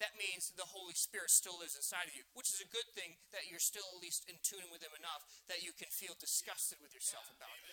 that 0.00 0.16
means 0.16 0.50
the 0.56 0.72
Holy 0.72 0.96
Spirit 0.96 1.28
still 1.28 1.60
lives 1.60 1.76
inside 1.76 2.08
of 2.08 2.16
you, 2.16 2.24
which 2.32 2.48
is 2.48 2.64
a 2.64 2.68
good 2.72 2.88
thing 2.96 3.20
that 3.36 3.52
you're 3.52 3.62
still 3.62 3.84
at 3.92 4.00
least 4.00 4.24
in 4.24 4.40
tune 4.40 4.72
with 4.72 4.80
Him 4.80 4.96
enough 4.96 5.28
that 5.52 5.60
you 5.60 5.76
can 5.76 5.92
feel 5.92 6.16
disgusted 6.16 6.80
with 6.80 6.96
yourself 6.96 7.28
about 7.28 7.52
it. 7.52 7.68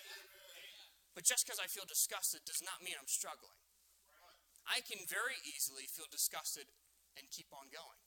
But 1.15 1.23
just 1.23 1.47
because 1.47 1.57
I 1.57 1.71
feel 1.71 1.87
disgusted 1.87 2.43
does 2.43 2.59
not 2.61 2.83
mean 2.83 2.99
I'm 2.99 3.09
struggling. 3.09 3.57
I 4.67 4.83
can 4.83 4.99
very 5.07 5.39
easily 5.47 5.87
feel 5.87 6.05
disgusted 6.11 6.67
and 7.15 7.31
keep 7.31 7.47
on 7.55 7.71
going. 7.71 8.01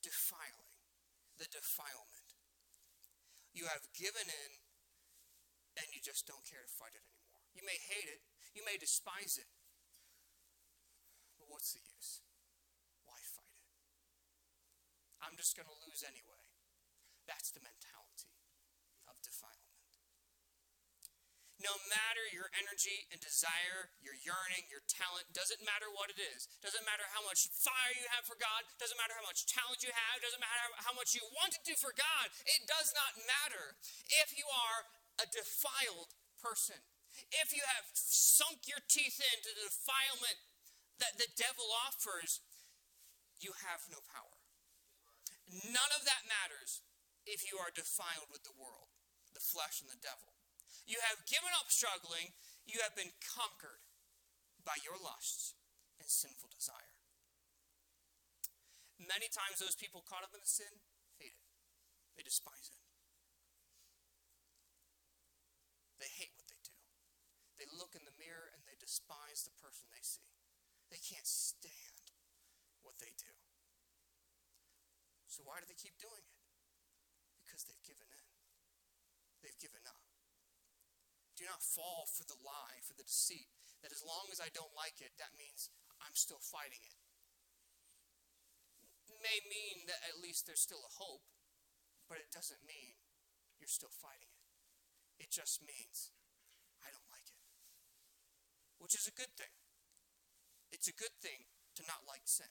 Defiling, 0.00 0.72
the 1.36 1.46
defilement. 1.52 2.28
You 3.52 3.68
have 3.68 3.84
given 3.92 4.24
in 4.24 4.50
and 5.76 5.86
you 5.92 6.00
just 6.00 6.24
don't 6.24 6.42
care 6.48 6.64
to 6.64 6.72
fight 6.72 6.96
it 6.96 7.04
anymore. 7.04 7.44
You 7.52 7.62
may 7.68 7.76
hate 7.76 8.08
it, 8.08 8.24
you 8.56 8.64
may 8.64 8.80
despise 8.80 9.36
it, 9.36 9.48
what's 11.48 11.74
the 11.74 11.82
use? 11.82 12.22
Why 13.06 13.18
fight 13.18 13.56
it? 13.56 13.70
I'm 15.22 15.34
just 15.34 15.54
going 15.54 15.66
to 15.66 15.78
lose 15.86 16.02
anyway. 16.06 16.44
That's 17.26 17.50
the 17.50 17.62
mentality 17.62 18.30
of 19.10 19.18
defilement. 19.22 19.66
No 21.56 21.72
matter 21.88 22.20
your 22.36 22.52
energy 22.52 23.08
and 23.08 23.16
desire, 23.18 23.90
your 24.04 24.12
yearning, 24.12 24.68
your 24.68 24.84
talent, 24.84 25.24
doesn't 25.32 25.64
matter 25.64 25.88
what 25.88 26.12
it 26.12 26.20
is. 26.20 26.46
Doesn't 26.60 26.84
matter 26.84 27.08
how 27.10 27.24
much 27.24 27.48
fire 27.48 27.96
you 27.96 28.06
have 28.12 28.28
for 28.28 28.36
God. 28.36 28.68
Doesn't 28.76 29.00
matter 29.00 29.16
how 29.16 29.24
much 29.24 29.48
talent 29.48 29.80
you 29.80 29.90
have. 29.90 30.20
Doesn't 30.20 30.38
matter 30.38 30.68
how 30.84 30.92
much 30.92 31.16
you 31.16 31.24
want 31.32 31.56
to 31.56 31.62
do 31.64 31.74
for 31.74 31.96
God. 31.96 32.28
It 32.44 32.68
does 32.68 32.92
not 32.92 33.16
matter 33.24 33.74
if 34.20 34.36
you 34.36 34.44
are 34.46 34.84
a 35.16 35.26
defiled 35.32 36.12
person. 36.38 36.76
If 37.32 37.56
you 37.56 37.64
have 37.64 37.88
sunk 37.96 38.68
your 38.68 38.84
teeth 38.84 39.16
into 39.16 39.50
the 39.56 39.72
defilement 39.72 40.36
that 40.98 41.20
the 41.20 41.28
devil 41.36 41.68
offers, 41.72 42.40
you 43.40 43.52
have 43.66 43.84
no 43.92 44.00
power. 44.08 44.40
None 45.46 45.92
of 45.94 46.02
that 46.08 46.26
matters 46.26 46.82
if 47.28 47.46
you 47.46 47.58
are 47.58 47.74
defiled 47.74 48.32
with 48.32 48.42
the 48.42 48.56
world, 48.56 48.90
the 49.34 49.42
flesh, 49.42 49.78
and 49.82 49.90
the 49.90 50.00
devil. 50.00 50.34
You 50.86 51.02
have 51.02 51.26
given 51.26 51.50
up 51.54 51.70
struggling, 51.70 52.34
you 52.66 52.82
have 52.82 52.94
been 52.94 53.14
conquered 53.22 53.82
by 54.62 54.78
your 54.82 54.98
lusts 54.98 55.54
and 55.98 56.10
sinful 56.10 56.50
desire. 56.50 56.94
Many 58.98 59.28
times, 59.28 59.60
those 59.60 59.76
people 59.76 60.06
caught 60.06 60.24
up 60.24 60.32
in 60.32 60.40
the 60.40 60.48
sin 60.48 60.70
hate 61.20 61.36
it, 61.36 61.46
they 62.16 62.24
despise 62.24 62.72
it. 62.72 62.80
They 66.00 66.12
hate 66.12 66.32
what 66.36 66.48
they 66.48 66.60
do. 66.60 66.76
They 67.56 67.68
look 67.72 67.96
in 67.96 68.04
the 68.04 68.16
mirror 68.20 68.52
and 68.52 68.64
they 68.68 68.76
despise 68.76 69.48
the 69.48 69.56
person 69.56 69.88
they 70.90 71.02
can't 71.02 71.26
stand 71.26 72.14
what 72.86 72.98
they 73.02 73.10
do. 73.18 73.32
So 75.26 75.44
why 75.44 75.60
do 75.60 75.68
they 75.68 75.76
keep 75.76 75.98
doing 76.00 76.22
it? 76.22 76.40
Because 77.44 77.66
they've 77.66 77.84
given 77.84 78.08
in. 78.08 78.26
They've 79.44 79.60
given 79.60 79.84
up. 79.84 80.00
Do 81.36 81.44
not 81.44 81.60
fall 81.60 82.08
for 82.08 82.24
the 82.24 82.40
lie, 82.40 82.80
for 82.80 82.96
the 82.96 83.04
deceit, 83.04 83.52
that 83.84 83.92
as 83.92 84.00
long 84.00 84.32
as 84.32 84.40
I 84.40 84.48
don't 84.48 84.72
like 84.72 85.04
it, 85.04 85.12
that 85.20 85.36
means 85.36 85.68
I'm 86.00 86.16
still 86.16 86.40
fighting 86.40 86.80
it. 86.80 86.96
it 89.12 89.20
may 89.20 89.44
mean 89.44 89.84
that 89.88 90.00
at 90.08 90.20
least 90.20 90.48
there's 90.48 90.64
still 90.64 90.80
a 90.80 90.96
hope, 90.96 91.28
but 92.08 92.20
it 92.20 92.32
doesn't 92.32 92.64
mean 92.64 92.96
you're 93.60 93.68
still 93.68 93.92
fighting 93.92 94.32
it. 94.32 95.28
It 95.28 95.30
just 95.32 95.60
means 95.60 96.16
I 96.80 96.88
don't 96.88 97.08
like 97.12 97.28
it, 97.28 97.40
which 98.80 98.96
is 98.96 99.04
a 99.04 99.12
good 99.12 99.32
thing. 99.36 99.52
It's 100.72 100.88
a 100.88 100.96
good 100.96 101.14
thing 101.22 101.46
to 101.76 101.82
not 101.86 102.06
like 102.08 102.24
sin. 102.24 102.50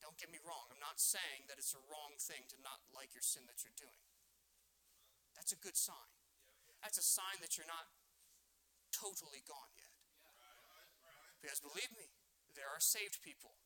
Don't 0.00 0.16
get 0.16 0.32
me 0.32 0.40
wrong. 0.40 0.68
I'm 0.72 0.80
not 0.80 0.96
saying 0.96 1.46
that 1.52 1.60
it's 1.60 1.76
a 1.76 1.82
wrong 1.92 2.16
thing 2.16 2.48
to 2.48 2.56
not 2.64 2.80
like 2.90 3.12
your 3.12 3.24
sin 3.24 3.44
that 3.46 3.60
you're 3.60 3.76
doing. 3.76 4.00
That's 5.36 5.52
a 5.52 5.60
good 5.60 5.76
sign. 5.76 6.12
That's 6.80 6.96
a 6.96 7.04
sign 7.04 7.44
that 7.44 7.60
you're 7.60 7.68
not 7.68 7.92
totally 8.92 9.44
gone 9.44 9.72
yet. 9.76 9.92
Because 11.40 11.60
believe 11.60 11.88
me, 11.96 12.12
there 12.52 12.68
are 12.68 12.80
saved 12.80 13.24
people 13.24 13.56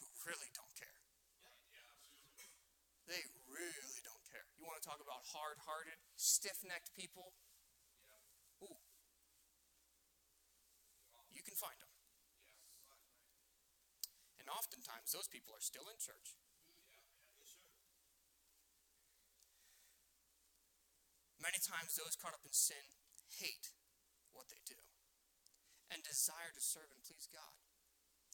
who 0.00 0.08
really 0.24 0.48
don't 0.56 0.72
care. 0.72 1.00
They 3.04 3.20
really 3.52 4.00
don't 4.00 4.24
care. 4.32 4.48
You 4.56 4.64
want 4.64 4.80
to 4.80 4.86
talk 4.86 5.04
about 5.04 5.20
hard 5.36 5.60
hearted, 5.68 6.00
stiff 6.16 6.64
necked 6.64 6.96
people? 6.96 7.36
Ooh. 8.64 8.80
You 11.36 11.44
can 11.44 11.52
find 11.52 11.76
them. 11.76 11.91
Oftentimes, 14.52 15.16
those 15.16 15.32
people 15.32 15.56
are 15.56 15.64
still 15.64 15.88
in 15.88 15.96
church. 15.96 16.36
Many 21.40 21.58
times, 21.58 21.96
those 21.96 22.14
caught 22.14 22.36
up 22.36 22.44
in 22.44 22.52
sin 22.52 22.92
hate 23.40 23.72
what 24.36 24.46
they 24.52 24.60
do 24.62 24.78
and 25.90 26.04
desire 26.04 26.52
to 26.52 26.62
serve 26.62 26.92
and 26.92 27.02
please 27.02 27.26
God. 27.32 27.56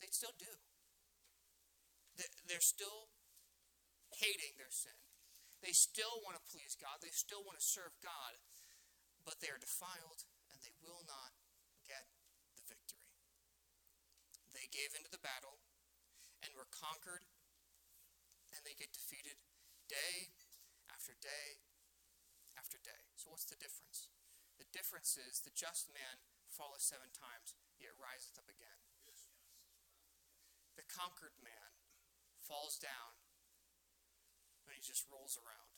They 0.03 0.11
still 0.11 0.35
do. 0.37 0.51
They're 2.47 2.61
still 2.61 3.15
hating 4.19 4.59
their 4.59 4.75
sin. 4.75 4.95
They 5.63 5.73
still 5.73 6.23
want 6.27 6.37
to 6.39 6.45
please 6.51 6.75
God. 6.79 6.99
They 7.01 7.15
still 7.15 7.47
want 7.47 7.59
to 7.59 7.65
serve 7.65 7.95
God. 8.03 8.37
but 9.29 9.45
they 9.45 9.53
are 9.53 9.61
defiled, 9.61 10.25
and 10.49 10.57
they 10.65 10.73
will 10.81 11.05
not 11.05 11.37
get 11.85 12.09
the 12.57 12.65
victory. 12.65 13.13
They 14.57 14.65
gave 14.73 14.97
into 14.97 15.13
the 15.13 15.21
battle 15.21 15.61
and 16.45 16.55
were 16.55 16.69
conquered, 16.71 17.27
and 18.55 18.63
they 18.63 18.77
get 18.79 18.95
defeated 18.95 19.39
day 19.91 20.35
after 20.91 21.15
day 21.19 21.63
after 22.55 22.79
day. 22.81 23.11
So, 23.19 23.31
what's 23.31 23.49
the 23.49 23.59
difference? 23.59 24.11
The 24.59 24.69
difference 24.75 25.15
is 25.19 25.43
the 25.43 25.55
just 25.55 25.91
man 25.95 26.23
falleth 26.51 26.83
seven 26.83 27.15
times, 27.15 27.55
yet 27.79 27.95
riseth 27.99 28.39
up 28.39 28.51
again. 28.51 28.83
The 30.75 30.87
conquered 30.87 31.35
man 31.43 31.75
falls 32.39 32.79
down 32.79 33.19
and 34.69 34.77
he 34.77 34.85
just 34.85 35.09
rolls 35.11 35.35
around. 35.41 35.73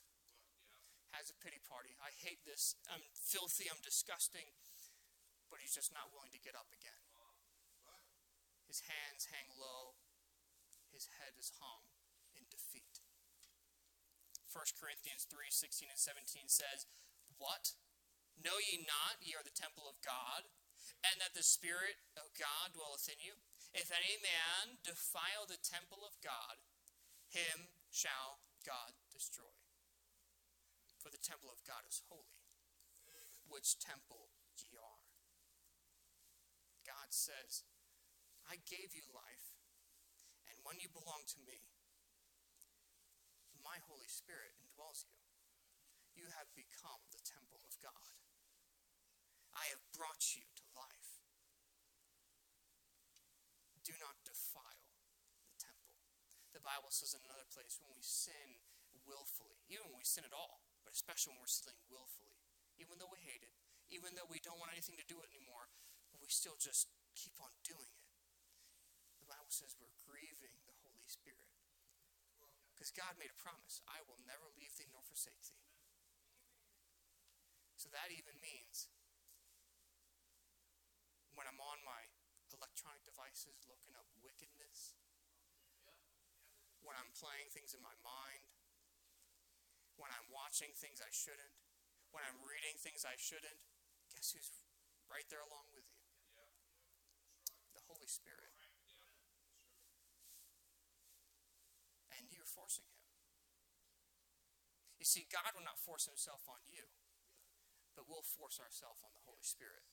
Has 1.15 1.31
a 1.31 1.37
pity 1.41 1.63
party. 1.63 1.97
I 1.99 2.11
hate 2.11 2.43
this. 2.43 2.75
I'm 2.91 3.03
filthy. 3.15 3.67
I'm 3.71 3.81
disgusting. 3.83 4.51
But 5.49 5.63
he's 5.63 5.75
just 5.75 5.91
not 5.91 6.13
willing 6.15 6.31
to 6.35 6.43
get 6.43 6.55
up 6.55 6.71
again. 6.71 7.03
His 8.71 8.87
hands 8.87 9.27
hang 9.35 9.51
low. 9.59 9.99
His 10.91 11.09
head 11.23 11.39
is 11.39 11.55
hung 11.63 11.87
in 12.37 12.45
defeat. 12.51 13.01
1 14.51 14.79
Corinthians 14.79 15.25
3 15.31 15.47
16 15.49 15.89
and 15.91 15.99
17 15.99 16.51
says, 16.51 16.91
What? 17.39 17.79
Know 18.35 18.59
ye 18.59 18.83
not 18.83 19.21
ye 19.23 19.37
are 19.37 19.45
the 19.45 19.55
temple 19.55 19.87
of 19.87 20.01
God, 20.01 20.49
and 21.05 21.21
that 21.21 21.37
the 21.37 21.47
Spirit 21.47 22.01
of 22.17 22.33
God 22.35 22.73
dwelleth 22.75 23.07
in 23.07 23.21
you? 23.21 23.39
If 23.71 23.95
any 23.95 24.19
man 24.19 24.83
defile 24.83 25.47
the 25.47 25.61
temple 25.61 26.03
of 26.03 26.19
God, 26.19 26.59
him 27.31 27.71
shall 27.93 28.43
God 28.67 28.99
destroy. 29.15 29.55
For 30.99 31.09
the 31.09 31.23
temple 31.23 31.49
of 31.49 31.63
God 31.63 31.87
is 31.87 32.03
holy, 32.11 32.43
which 33.47 33.79
temple 33.79 34.35
ye 34.59 34.75
are. 34.75 35.07
God 36.83 37.15
says, 37.15 37.63
I 38.45 38.59
gave 38.67 38.93
you 38.93 39.07
life, 39.15 39.50
you 40.81 40.89
belong 40.91 41.23
to 41.37 41.39
me, 41.45 41.61
my 43.61 43.79
Holy 43.87 44.09
Spirit 44.09 44.57
indwells 44.59 45.07
you. 45.07 45.15
You 46.17 46.27
have 46.35 46.51
become 46.59 47.01
the 47.15 47.23
temple 47.23 47.63
of 47.63 47.77
God. 47.79 48.11
I 49.55 49.69
have 49.71 49.83
brought 49.95 50.35
you 50.35 50.43
to 50.43 50.65
life. 50.75 51.23
Do 53.87 53.95
not 54.03 54.19
defile 54.27 54.91
the 55.47 55.57
temple. 55.61 55.97
The 56.53 56.65
Bible 56.65 56.91
says 56.91 57.15
in 57.15 57.23
another 57.25 57.47
place 57.49 57.79
when 57.79 57.95
we 57.95 58.03
sin 58.03 58.61
willfully, 59.07 59.63
even 59.71 59.89
when 59.91 60.03
we 60.03 60.09
sin 60.09 60.27
at 60.27 60.35
all, 60.35 60.65
but 60.83 60.93
especially 60.93 61.35
when 61.35 61.43
we're 61.43 61.51
sinning 61.51 61.87
willfully, 61.89 62.37
even 62.81 62.99
though 62.99 63.11
we 63.11 63.23
hate 63.23 63.45
it, 63.45 63.55
even 63.91 64.15
though 64.15 64.29
we 64.31 64.43
don't 64.43 64.59
want 64.59 64.71
anything 64.75 64.99
to 64.99 65.07
do 65.07 65.19
with 65.19 65.31
it 65.31 65.35
anymore, 65.35 65.71
we 66.23 66.31
still 66.31 66.59
just 66.61 66.91
keep 67.17 67.35
on 67.43 67.51
doing 67.67 67.91
it. 67.91 68.07
The 69.25 69.29
Bible 69.31 69.51
says 69.51 69.75
we're 69.79 69.95
grieving 70.07 70.55
the 70.67 70.77
Holy 70.87 71.07
Spirit. 71.11 71.51
Because 72.91 73.07
God 73.07 73.23
made 73.23 73.31
a 73.31 73.39
promise 73.39 73.87
I 73.87 74.03
will 74.03 74.19
never 74.27 74.51
leave 74.59 74.75
thee 74.75 74.91
nor 74.91 75.07
forsake 75.07 75.39
thee. 75.47 75.63
So 77.79 77.87
that 77.95 78.11
even 78.11 78.35
means 78.43 78.91
when 81.39 81.47
I'm 81.47 81.63
on 81.63 81.79
my 81.87 82.11
electronic 82.51 83.07
devices 83.07 83.63
looking 83.71 83.95
up 83.95 84.11
wickedness, 84.19 84.99
when 86.83 86.99
I'm 86.99 87.15
playing 87.15 87.55
things 87.55 87.79
in 87.79 87.83
my 87.85 87.95
mind, 88.03 88.43
when 89.95 90.11
I'm 90.11 90.27
watching 90.35 90.75
things 90.75 90.99
I 90.99 91.15
shouldn't, 91.15 91.55
when 92.11 92.27
I'm 92.27 92.43
reading 92.43 92.75
things 92.75 93.07
I 93.07 93.15
shouldn't, 93.15 93.63
guess 94.11 94.35
who's 94.35 94.51
right 95.07 95.31
there 95.31 95.47
along 95.47 95.71
with 95.71 95.87
you? 95.87 96.03
The 97.71 97.87
Holy 97.87 98.11
Spirit. 98.11 98.51
And 102.21 102.27
you're 102.35 102.50
forcing 102.61 102.85
Him. 102.85 103.01
You 105.01 105.09
see, 105.09 105.25
God 105.33 105.57
will 105.57 105.65
not 105.65 105.81
force 105.81 106.05
Himself 106.05 106.45
on 106.45 106.61
you, 106.69 106.93
but 107.97 108.05
we'll 108.05 108.21
force 108.21 108.61
ourselves 108.61 109.01
on 109.01 109.17
the 109.17 109.25
Holy 109.25 109.41
Spirit. 109.41 109.89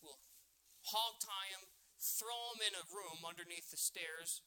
We'll 0.00 0.24
hog 0.88 1.20
tie 1.20 1.52
Him, 1.52 1.68
throw 2.00 2.56
Him 2.56 2.72
in 2.72 2.72
a 2.72 2.88
room 2.88 3.20
underneath 3.20 3.68
the 3.68 3.76
stairs, 3.76 4.40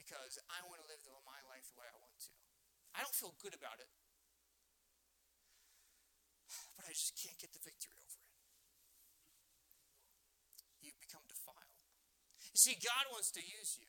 because 0.00 0.40
I 0.48 0.64
want 0.64 0.80
to 0.80 0.88
live 0.88 1.04
my 1.28 1.44
life 1.44 1.68
the 1.68 1.76
way 1.76 1.88
I 1.88 2.00
want 2.00 2.16
to. 2.28 2.32
I 2.96 3.04
don't 3.04 3.16
feel 3.16 3.36
good 3.36 3.52
about 3.52 3.76
it, 3.76 3.92
but 6.80 6.88
I 6.88 6.96
just 6.96 7.12
can't 7.20 7.36
get 7.36 7.52
the 7.52 7.60
victory 7.60 7.96
over 8.00 8.24
it. 8.24 8.32
You 10.80 10.92
become 10.96 11.24
defiled. 11.28 11.76
You 12.52 12.60
see, 12.60 12.76
God 12.80 13.08
wants 13.12 13.32
to 13.36 13.44
use 13.44 13.76
you. 13.80 13.88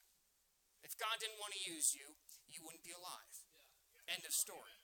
If 0.85 0.93
God 1.01 1.17
didn't 1.17 1.41
want 1.41 1.57
to 1.57 1.61
use 1.65 1.97
you, 1.97 2.13
you 2.45 2.61
wouldn't 2.61 2.85
be 2.85 2.93
alive. 2.93 3.35
End 4.05 4.21
of 4.21 4.31
story. 4.31 4.77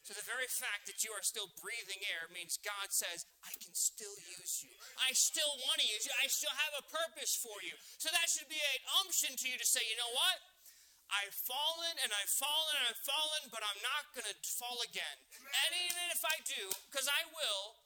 So 0.00 0.14
the 0.14 0.24
very 0.24 0.46
fact 0.46 0.86
that 0.86 1.02
you 1.02 1.10
are 1.12 1.20
still 1.20 1.50
breathing 1.58 1.98
air 2.06 2.30
means 2.30 2.62
God 2.62 2.94
says, 2.94 3.26
I 3.42 3.50
can 3.58 3.74
still 3.74 4.14
use 4.38 4.62
you. 4.62 4.70
I 5.02 5.10
still 5.12 5.50
want 5.66 5.82
to 5.82 5.88
use 5.90 6.06
you. 6.06 6.14
I 6.14 6.30
still 6.30 6.54
have 6.54 6.78
a 6.78 6.88
purpose 6.88 7.34
for 7.34 7.58
you. 7.60 7.74
So 7.98 8.08
that 8.14 8.30
should 8.30 8.46
be 8.46 8.56
an 8.56 8.82
umption 9.02 9.34
to 9.34 9.44
you 9.50 9.58
to 9.58 9.66
say, 9.66 9.82
you 9.82 9.98
know 9.98 10.14
what? 10.14 10.38
I've 11.10 11.34
fallen 11.34 11.94
and 12.06 12.10
I've 12.14 12.30
fallen 12.30 12.74
and 12.78 12.86
I've 12.94 13.02
fallen, 13.02 13.50
but 13.50 13.66
I'm 13.66 13.82
not 13.82 14.14
going 14.14 14.30
to 14.30 14.36
fall 14.46 14.78
again. 14.86 15.18
And 15.42 15.70
even 15.74 16.06
if 16.14 16.22
I 16.22 16.38
do, 16.46 16.70
because 16.86 17.10
I 17.10 17.26
will, 17.34 17.78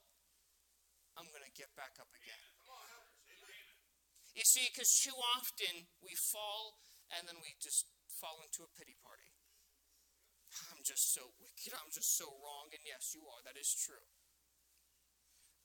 I'm 1.17 1.29
going 1.33 1.45
to 1.45 1.55
get 1.57 1.73
back 1.73 1.97
up 1.99 2.13
again. 2.13 2.41
You 4.37 4.45
see, 4.45 4.69
because 4.73 4.93
too 4.93 5.17
often 5.37 5.89
we 6.05 6.15
fall 6.17 6.77
and 7.15 7.27
then 7.27 7.39
we 7.43 7.59
just 7.59 7.91
fall 8.07 8.43
into 8.43 8.63
a 8.63 8.71
pity 8.71 8.95
party. 9.03 9.31
I'm 10.75 10.83
just 10.83 11.15
so 11.15 11.31
wicked. 11.39 11.75
I'm 11.75 11.91
just 11.95 12.19
so 12.19 12.27
wrong. 12.43 12.75
And 12.75 12.83
yes, 12.83 13.15
you 13.15 13.23
are. 13.31 13.43
That 13.47 13.55
is 13.55 13.71
true. 13.71 14.03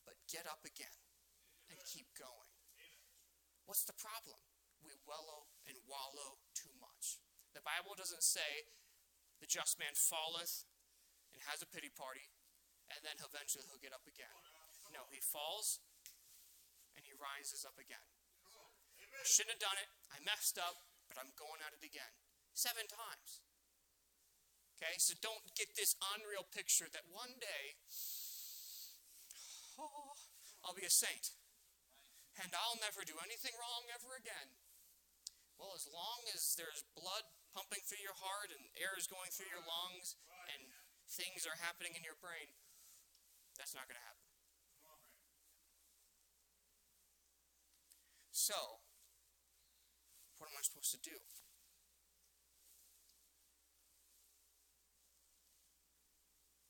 But 0.06 0.22
get 0.30 0.46
up 0.46 0.62
again 0.62 1.02
and 1.70 1.78
keep 1.90 2.14
going. 2.14 2.54
What's 3.66 3.86
the 3.90 3.98
problem? 3.98 4.38
We 4.86 4.94
wallow 5.10 5.50
and 5.66 5.74
wallow 5.90 6.38
too 6.54 6.70
much. 6.78 7.18
The 7.58 7.66
Bible 7.66 7.98
doesn't 7.98 8.22
say 8.22 8.70
the 9.42 9.50
just 9.50 9.82
man 9.82 9.98
falleth 9.98 10.70
and 11.34 11.42
has 11.50 11.66
a 11.66 11.68
pity 11.68 11.90
party, 11.90 12.30
and 12.94 13.02
then 13.02 13.18
eventually 13.18 13.66
he'll 13.66 13.82
get 13.82 13.92
up 13.92 14.06
again. 14.06 14.30
No, 14.94 15.10
he 15.10 15.18
falls 15.18 15.82
and 16.94 17.02
he 17.02 17.18
rises 17.18 17.66
up 17.66 17.82
again. 17.82 18.06
I 19.02 19.26
shouldn't 19.26 19.58
have 19.58 19.66
done 19.66 19.80
it. 19.82 19.90
I 20.14 20.22
messed 20.22 20.62
up, 20.62 20.78
but 21.16 21.24
I'm 21.24 21.32
going 21.40 21.64
at 21.64 21.72
it 21.72 21.88
again. 21.88 22.12
Seven 22.52 22.92
times. 22.92 23.40
Okay, 24.76 25.00
so 25.00 25.16
don't 25.24 25.56
get 25.56 25.72
this 25.80 25.96
unreal 26.12 26.44
picture 26.52 26.92
that 26.92 27.08
one 27.08 27.40
day, 27.40 27.80
oh, 29.80 30.20
I'll 30.68 30.76
be 30.76 30.84
a 30.84 30.92
saint. 30.92 31.32
And 32.36 32.52
I'll 32.52 32.76
never 32.84 33.08
do 33.08 33.16
anything 33.24 33.56
wrong 33.56 33.88
ever 33.96 34.20
again. 34.20 34.52
Well, 35.56 35.72
as 35.72 35.88
long 35.88 36.28
as 36.36 36.60
there's 36.60 36.84
blood 37.00 37.24
pumping 37.56 37.80
through 37.88 38.04
your 38.04 38.20
heart 38.20 38.52
and 38.52 38.60
air 38.76 39.00
is 39.00 39.08
going 39.08 39.32
through 39.32 39.48
your 39.48 39.64
lungs 39.64 40.20
and 40.52 40.68
things 41.08 41.48
are 41.48 41.56
happening 41.64 41.96
in 41.96 42.04
your 42.04 42.20
brain, 42.20 42.52
that's 43.56 43.72
not 43.72 43.88
going 43.88 43.96
to 43.96 44.04
happen. 44.04 44.28
So, 48.36 48.84
what 50.38 50.52
am 50.52 50.58
I 50.58 50.64
supposed 50.64 50.92
to 50.96 51.02
do? 51.02 51.18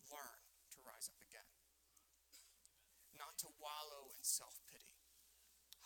Learn 0.09 0.41
to 0.76 0.80
rise 0.86 1.09
up 1.09 1.20
again. 1.22 1.49
Not 3.18 3.39
to 3.41 3.49
wallow 3.57 4.13
in 4.13 4.22
self 4.22 4.59
pity. 4.70 4.97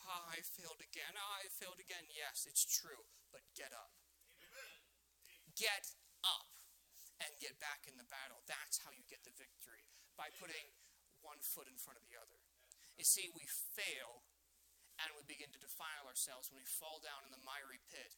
Ah, 0.09 0.33
I 0.33 0.41
failed 0.41 0.81
again. 0.81 1.13
Ah, 1.15 1.43
I 1.43 1.47
failed 1.47 1.79
again. 1.79 2.09
Yes, 2.09 2.49
it's 2.49 2.65
true, 2.65 3.07
but 3.31 3.45
get 3.53 3.71
up 3.71 3.93
get 5.59 5.91
up 6.23 6.55
and 7.19 7.35
get 7.43 7.59
back 7.59 7.83
in 7.83 7.99
the 7.99 8.07
battle. 8.07 8.39
That's 8.47 8.79
how 8.79 8.95
you 8.95 9.03
get 9.11 9.27
the 9.27 9.35
victory, 9.35 9.83
by 10.15 10.31
putting 10.31 10.71
one 11.19 11.43
foot 11.43 11.67
in 11.67 11.75
front 11.75 11.99
of 11.99 12.07
the 12.07 12.15
other. 12.15 12.39
You 12.95 13.03
see, 13.03 13.27
we 13.35 13.43
fail 13.75 14.23
and 15.03 15.15
we 15.15 15.23
begin 15.27 15.51
to 15.55 15.61
defile 15.61 16.05
ourselves 16.07 16.51
when 16.51 16.59
we 16.59 16.67
fall 16.67 16.99
down 16.99 17.23
in 17.23 17.31
the 17.31 17.41
miry 17.43 17.79
pit 17.87 18.15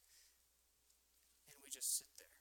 and 1.50 1.58
we 1.62 1.70
just 1.70 1.98
sit 1.98 2.10
there. 2.18 2.40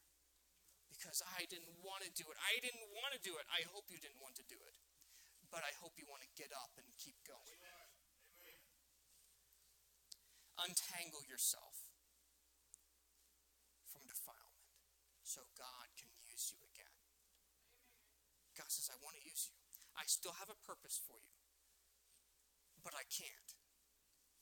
Because 0.89 1.25
I 1.33 1.49
didn't 1.49 1.81
want 1.81 2.05
to 2.05 2.13
do 2.13 2.29
it. 2.29 2.37
I 2.37 2.61
didn't 2.61 2.89
want 2.93 3.17
to 3.17 3.21
do 3.25 3.41
it. 3.41 3.49
I 3.49 3.65
hope 3.73 3.89
you 3.89 3.97
didn't 3.97 4.21
want 4.21 4.37
to 4.37 4.45
do 4.49 4.61
it. 4.61 4.77
But 5.49 5.65
I 5.65 5.73
hope 5.81 5.97
you 5.97 6.05
want 6.05 6.21
to 6.21 6.31
get 6.37 6.53
up 6.53 6.77
and 6.77 6.85
keep 7.01 7.17
going. 7.25 7.61
Untangle 10.61 11.25
yourself 11.25 11.89
from 13.89 14.05
defilement 14.05 14.77
so 15.25 15.41
God 15.57 15.89
can 15.97 16.13
use 16.21 16.53
you 16.53 16.61
again. 16.69 16.93
God 18.53 18.69
says, 18.69 18.93
I 18.93 19.01
want 19.01 19.17
to 19.17 19.25
use 19.25 19.49
you. 19.49 19.57
I 19.97 20.05
still 20.05 20.37
have 20.37 20.53
a 20.53 20.59
purpose 20.69 21.01
for 21.01 21.17
you. 21.17 21.33
But 22.85 22.93
I 22.93 23.09
can't. 23.09 23.57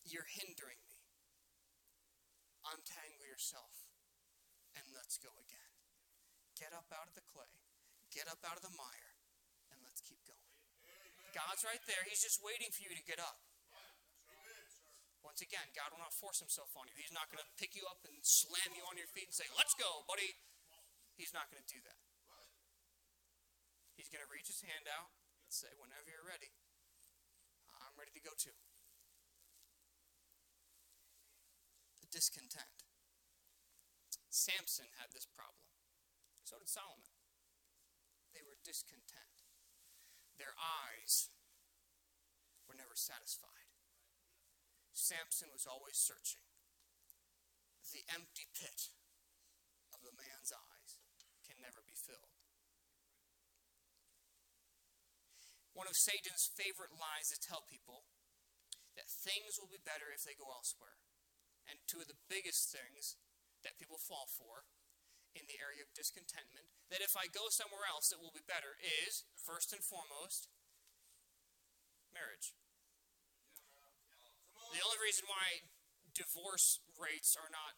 You're 0.07 0.29
hindering 0.29 0.79
me. 0.87 0.99
Untangle 2.69 3.27
yourself 3.27 3.89
and 4.77 4.85
let's 4.95 5.19
go 5.19 5.33
again. 5.41 5.73
Get 6.55 6.75
up 6.75 6.91
out 6.91 7.07
of 7.07 7.15
the 7.15 7.25
clay, 7.27 7.51
get 8.11 8.27
up 8.27 8.43
out 8.43 8.59
of 8.59 8.67
the 8.67 8.75
mire, 8.75 9.15
and 9.71 9.79
let's 9.87 10.03
keep 10.03 10.19
going. 10.27 10.39
God's 11.31 11.63
right 11.63 11.83
there. 11.87 12.03
He's 12.07 12.23
just 12.23 12.43
waiting 12.43 12.71
for 12.75 12.83
you 12.83 12.91
to 12.95 13.05
get 13.07 13.23
up. 13.23 13.39
Once 15.23 15.43
again, 15.43 15.67
God 15.75 15.91
will 15.91 16.01
not 16.01 16.15
force 16.15 16.39
himself 16.39 16.73
on 16.79 16.87
you. 16.87 16.95
He's 16.95 17.13
not 17.13 17.27
going 17.29 17.43
to 17.43 17.51
pick 17.59 17.75
you 17.75 17.85
up 17.91 18.07
and 18.07 18.15
slam 18.23 18.71
you 18.75 18.87
on 18.87 18.95
your 18.95 19.11
feet 19.11 19.27
and 19.27 19.35
say, 19.35 19.51
Let's 19.59 19.75
go, 19.75 20.07
buddy. 20.07 20.39
He's 21.19 21.35
not 21.35 21.51
going 21.51 21.59
to 21.59 21.69
do 21.69 21.83
that. 21.83 21.99
He's 23.99 24.07
going 24.07 24.23
to 24.23 24.31
reach 24.31 24.47
his 24.47 24.63
hand 24.63 24.87
out 24.87 25.11
and 25.43 25.51
say, 25.51 25.75
Whenever 25.75 26.07
you're 26.07 26.23
ready, 26.23 26.55
I'm 27.83 27.99
ready 27.99 28.15
to 28.15 28.23
go 28.23 28.31
too. 28.39 28.55
The 31.98 31.98
discontent. 32.11 32.89
Samson 34.29 34.93
had 35.01 35.13
this 35.13 35.27
problem. 35.27 35.69
So 36.45 36.57
did 36.61 36.69
Solomon. 36.69 37.13
They 38.33 38.45
were 38.45 38.61
discontent. 38.65 39.45
Their 40.37 40.55
eyes 40.57 41.33
were 42.69 42.77
never 42.77 42.95
satisfied. 42.95 43.69
Samson 44.93 45.49
was 45.53 45.65
always 45.65 45.97
searching. 45.97 46.45
The 47.89 48.05
empty 48.13 48.47
pit 48.53 48.93
of 49.97 50.05
the 50.05 50.13
man's 50.13 50.53
eyes 50.53 51.01
can 51.49 51.57
never 51.65 51.81
be 51.81 51.97
filled. 51.97 52.37
One 55.73 55.89
of 55.89 55.97
Satan's 55.97 56.51
favorite 56.53 56.93
lies 56.93 57.33
to 57.33 57.39
tell 57.41 57.65
people 57.65 58.05
that 58.99 59.09
things 59.09 59.57
will 59.57 59.71
be 59.71 59.81
better 59.81 60.11
if 60.13 60.27
they 60.27 60.35
go 60.35 60.51
elsewhere. 60.51 60.99
And 61.69 61.77
two 61.85 62.01
of 62.01 62.09
the 62.09 62.17
biggest 62.33 62.73
things 62.73 63.21
that 63.61 63.77
people 63.77 64.01
fall 64.01 64.25
for 64.25 64.65
in 65.37 65.45
the 65.45 65.61
area 65.61 65.85
of 65.85 65.93
discontentment, 65.93 66.73
that 66.89 67.05
if 67.05 67.13
I 67.13 67.29
go 67.29 67.53
somewhere 67.53 67.85
else 67.85 68.09
it 68.09 68.19
will 68.19 68.33
be 68.33 68.43
better, 68.43 68.81
is, 68.81 69.29
first 69.37 69.77
and 69.77 69.85
foremost, 69.85 70.49
marriage. 72.11 72.57
The 74.73 74.85
only 74.85 75.01
reason 75.01 75.29
why 75.29 75.69
divorce 76.17 76.81
rates 76.97 77.37
are 77.37 77.53
not 77.53 77.77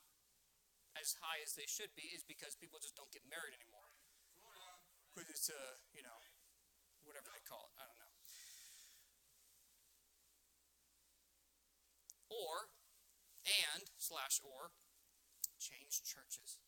as 0.99 1.19
high 1.23 1.43
as 1.43 1.55
they 1.55 1.67
should 1.67 1.95
be 1.95 2.15
is 2.15 2.23
because 2.27 2.59
people 2.59 2.83
just 2.83 2.95
don't 2.95 3.11
get 3.11 3.27
married 3.27 3.55
anymore. 3.55 3.91
Because 5.11 5.31
it's 5.31 5.51
a, 5.51 5.83
you 5.91 6.07
know, 6.07 6.19
whatever 7.03 7.31
they 7.35 7.43
call 7.47 7.67
it. 7.67 7.75
I 7.79 7.85
don't 7.87 7.99
know. 7.99 8.15
Or, 12.31 12.71
and, 13.45 13.89
slash, 13.97 14.41
or, 14.45 14.73
change 15.61 16.01
churches. 16.05 16.61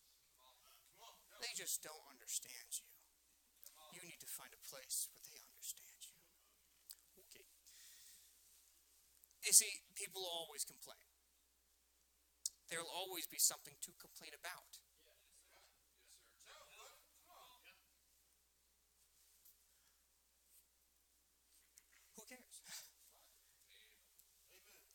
They 1.40 1.50
just 1.58 1.82
don't 1.82 2.06
understand 2.06 2.70
you. 2.78 2.86
You 3.98 4.00
need 4.06 4.22
to 4.22 4.30
find 4.30 4.54
a 4.54 4.62
place 4.62 5.10
where 5.10 5.26
they 5.26 5.36
understand 5.42 5.98
you. 6.06 6.14
Okay. 7.18 7.44
You 9.42 9.52
see, 9.52 9.82
people 9.98 10.22
always 10.22 10.62
complain. 10.62 11.02
There'll 12.70 12.88
always 12.88 13.26
be 13.26 13.42
something 13.42 13.74
to 13.84 13.90
complain 13.98 14.32
about. 14.38 14.80
Who 22.16 22.22
cares? 22.24 22.62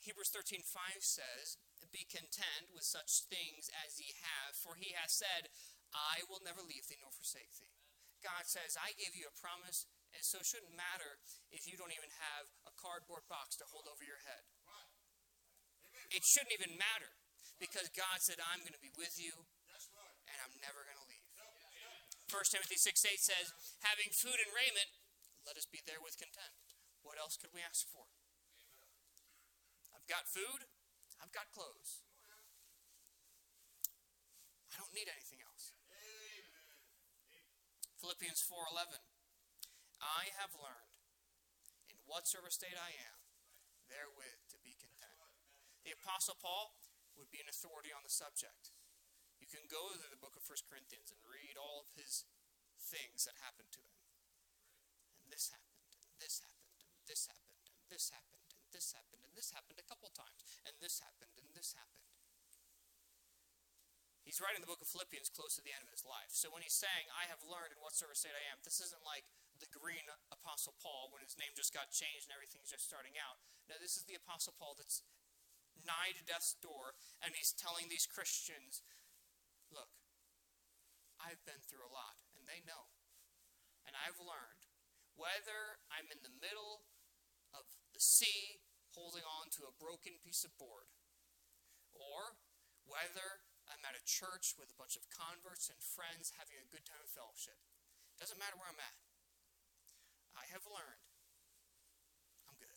Hebrews 0.08 0.32
13 0.32 0.64
5 0.64 1.04
says, 1.04 1.60
Be 1.92 2.08
content 2.08 2.72
with 2.72 2.88
such 2.88 3.28
things 3.28 3.68
as 3.84 4.00
ye 4.00 4.16
have, 4.24 4.56
for 4.56 4.80
he 4.80 4.96
has 4.96 5.12
said, 5.12 5.52
I 5.92 6.24
will 6.32 6.40
never 6.40 6.64
leave 6.64 6.88
thee 6.88 7.00
nor 7.04 7.12
forsake 7.12 7.52
thee. 7.60 7.76
God 8.24 8.48
says, 8.48 8.80
I 8.80 8.96
gave 8.96 9.20
you 9.20 9.28
a 9.28 9.36
promise, 9.36 9.84
and 10.16 10.24
so 10.24 10.40
it 10.40 10.48
shouldn't 10.48 10.72
matter 10.80 11.20
if 11.52 11.68
you 11.68 11.76
don't 11.76 11.92
even 11.92 12.08
have 12.24 12.48
a 12.64 12.74
cardboard 12.80 13.28
box 13.28 13.60
to 13.60 13.68
hold 13.68 13.92
over 13.92 14.08
your 14.08 14.24
head. 14.24 14.48
It 16.08 16.24
shouldn't 16.24 16.56
even 16.56 16.80
matter 16.80 17.12
because 17.60 17.92
God 17.92 18.24
said, 18.24 18.40
I'm 18.40 18.64
going 18.64 18.80
to 18.80 18.80
be 18.80 18.96
with 18.96 19.20
you 19.20 19.36
and 19.36 20.38
I'm 20.40 20.56
never 20.64 20.88
going 20.88 21.00
to 21.04 21.10
leave. 21.12 21.28
1 22.32 22.56
Timothy 22.56 22.80
6 22.80 22.96
8 22.96 23.20
says, 23.20 23.48
Having 23.84 24.16
food 24.16 24.40
and 24.40 24.52
raiment, 24.56 24.88
let 25.44 25.60
us 25.60 25.68
be 25.68 25.84
there 25.84 26.00
with 26.00 26.16
content. 26.16 26.56
What 27.04 27.20
else 27.20 27.36
could 27.36 27.52
we 27.52 27.60
ask 27.60 27.88
for? 27.92 28.08
I've 30.08 30.24
got 30.24 30.32
food, 30.32 30.64
I've 31.20 31.36
got 31.36 31.52
clothes. 31.52 32.00
I 34.72 34.80
don't 34.80 34.96
need 34.96 35.12
anything 35.12 35.44
else. 35.44 35.76
Philippians 38.00 38.40
4:11 38.40 39.04
I 40.00 40.32
have 40.40 40.56
learned 40.56 40.96
in 41.92 42.00
whatsoever 42.08 42.48
state 42.48 42.80
I 42.80 42.96
am 42.96 43.20
therewith 43.92 44.48
to 44.56 44.58
be 44.64 44.80
content. 44.80 45.28
The 45.84 45.92
apostle 45.92 46.40
Paul 46.40 46.80
would 47.20 47.28
be 47.28 47.44
an 47.44 47.52
authority 47.52 47.92
on 47.92 48.08
the 48.08 48.14
subject. 48.14 48.72
You 49.44 49.48
can 49.52 49.68
go 49.68 49.92
to 49.92 50.08
the 50.08 50.16
book 50.16 50.40
of 50.40 50.48
1 50.48 50.72
Corinthians 50.72 51.12
and 51.12 51.20
read 51.28 51.60
all 51.60 51.84
of 51.84 51.92
his 52.00 52.24
things 52.80 53.28
that 53.28 53.44
happened 53.44 53.76
to 53.76 53.84
him. 53.84 54.00
And 55.20 55.36
this 55.36 55.52
happened, 55.52 56.00
and 56.00 56.16
this 56.24 56.40
happened, 56.40 56.80
and 56.96 57.04
this 57.12 57.28
happened, 57.28 57.68
and 57.76 57.84
this 57.92 58.08
happened, 58.08 58.47
this 58.78 58.94
happened, 58.94 59.26
and 59.26 59.34
this 59.34 59.50
happened 59.50 59.82
a 59.82 59.90
couple 59.90 60.14
times, 60.14 60.62
and 60.62 60.78
this 60.78 61.02
happened, 61.02 61.34
and 61.42 61.50
this 61.58 61.74
happened. 61.74 62.06
He's 64.22 64.38
writing 64.38 64.62
the 64.62 64.70
book 64.70 64.84
of 64.86 64.92
Philippians 64.92 65.34
close 65.34 65.58
to 65.58 65.66
the 65.66 65.74
end 65.74 65.82
of 65.82 65.90
his 65.90 66.06
life. 66.06 66.30
So 66.30 66.54
when 66.54 66.62
he's 66.62 66.78
saying, 66.78 67.10
I 67.10 67.26
have 67.32 67.42
learned 67.42 67.74
in 67.74 67.82
whatsoever 67.82 68.14
state 68.14 68.38
I 68.38 68.46
am, 68.54 68.62
this 68.62 68.78
isn't 68.84 69.02
like 69.02 69.26
the 69.58 69.72
green 69.74 70.06
Apostle 70.30 70.78
Paul 70.78 71.10
when 71.10 71.26
his 71.26 71.40
name 71.40 71.58
just 71.58 71.74
got 71.74 71.90
changed 71.90 72.30
and 72.30 72.36
everything's 72.36 72.70
just 72.70 72.86
starting 72.86 73.18
out. 73.18 73.42
No, 73.66 73.80
this 73.82 73.98
is 73.98 74.06
the 74.06 74.20
Apostle 74.20 74.54
Paul 74.54 74.78
that's 74.78 75.02
nigh 75.80 76.14
to 76.14 76.22
death's 76.28 76.60
door, 76.60 76.94
and 77.24 77.34
he's 77.34 77.56
telling 77.56 77.88
these 77.88 78.06
Christians, 78.06 78.84
look, 79.72 79.90
I've 81.18 81.42
been 81.48 81.64
through 81.66 81.88
a 81.88 81.96
lot, 81.96 82.20
and 82.36 82.46
they 82.46 82.62
know. 82.68 82.92
And 83.88 83.96
I've 83.96 84.20
learned 84.20 84.68
whether 85.16 85.80
I'm 85.88 86.12
in 86.12 86.20
the 86.22 86.36
middle 86.36 86.84
of 87.56 87.64
the 87.96 88.04
sea 88.04 88.67
holding 88.98 89.22
on 89.22 89.54
to 89.54 89.70
a 89.70 89.78
broken 89.78 90.18
piece 90.26 90.42
of 90.42 90.50
board, 90.58 90.90
or 91.94 92.42
whether 92.90 93.46
I'm 93.70 93.86
at 93.86 93.94
a 93.94 94.02
church 94.02 94.58
with 94.58 94.74
a 94.74 94.80
bunch 94.80 94.98
of 94.98 95.06
converts 95.14 95.70
and 95.70 95.78
friends 95.78 96.34
having 96.42 96.58
a 96.58 96.66
good 96.66 96.82
time 96.82 97.06
of 97.06 97.14
fellowship. 97.14 97.62
Doesn't 98.18 98.42
matter 98.42 98.58
where 98.58 98.74
I'm 98.74 98.82
at. 98.82 98.98
I 100.34 100.50
have 100.50 100.66
learned 100.66 101.06
I'm 102.50 102.58
good. 102.58 102.74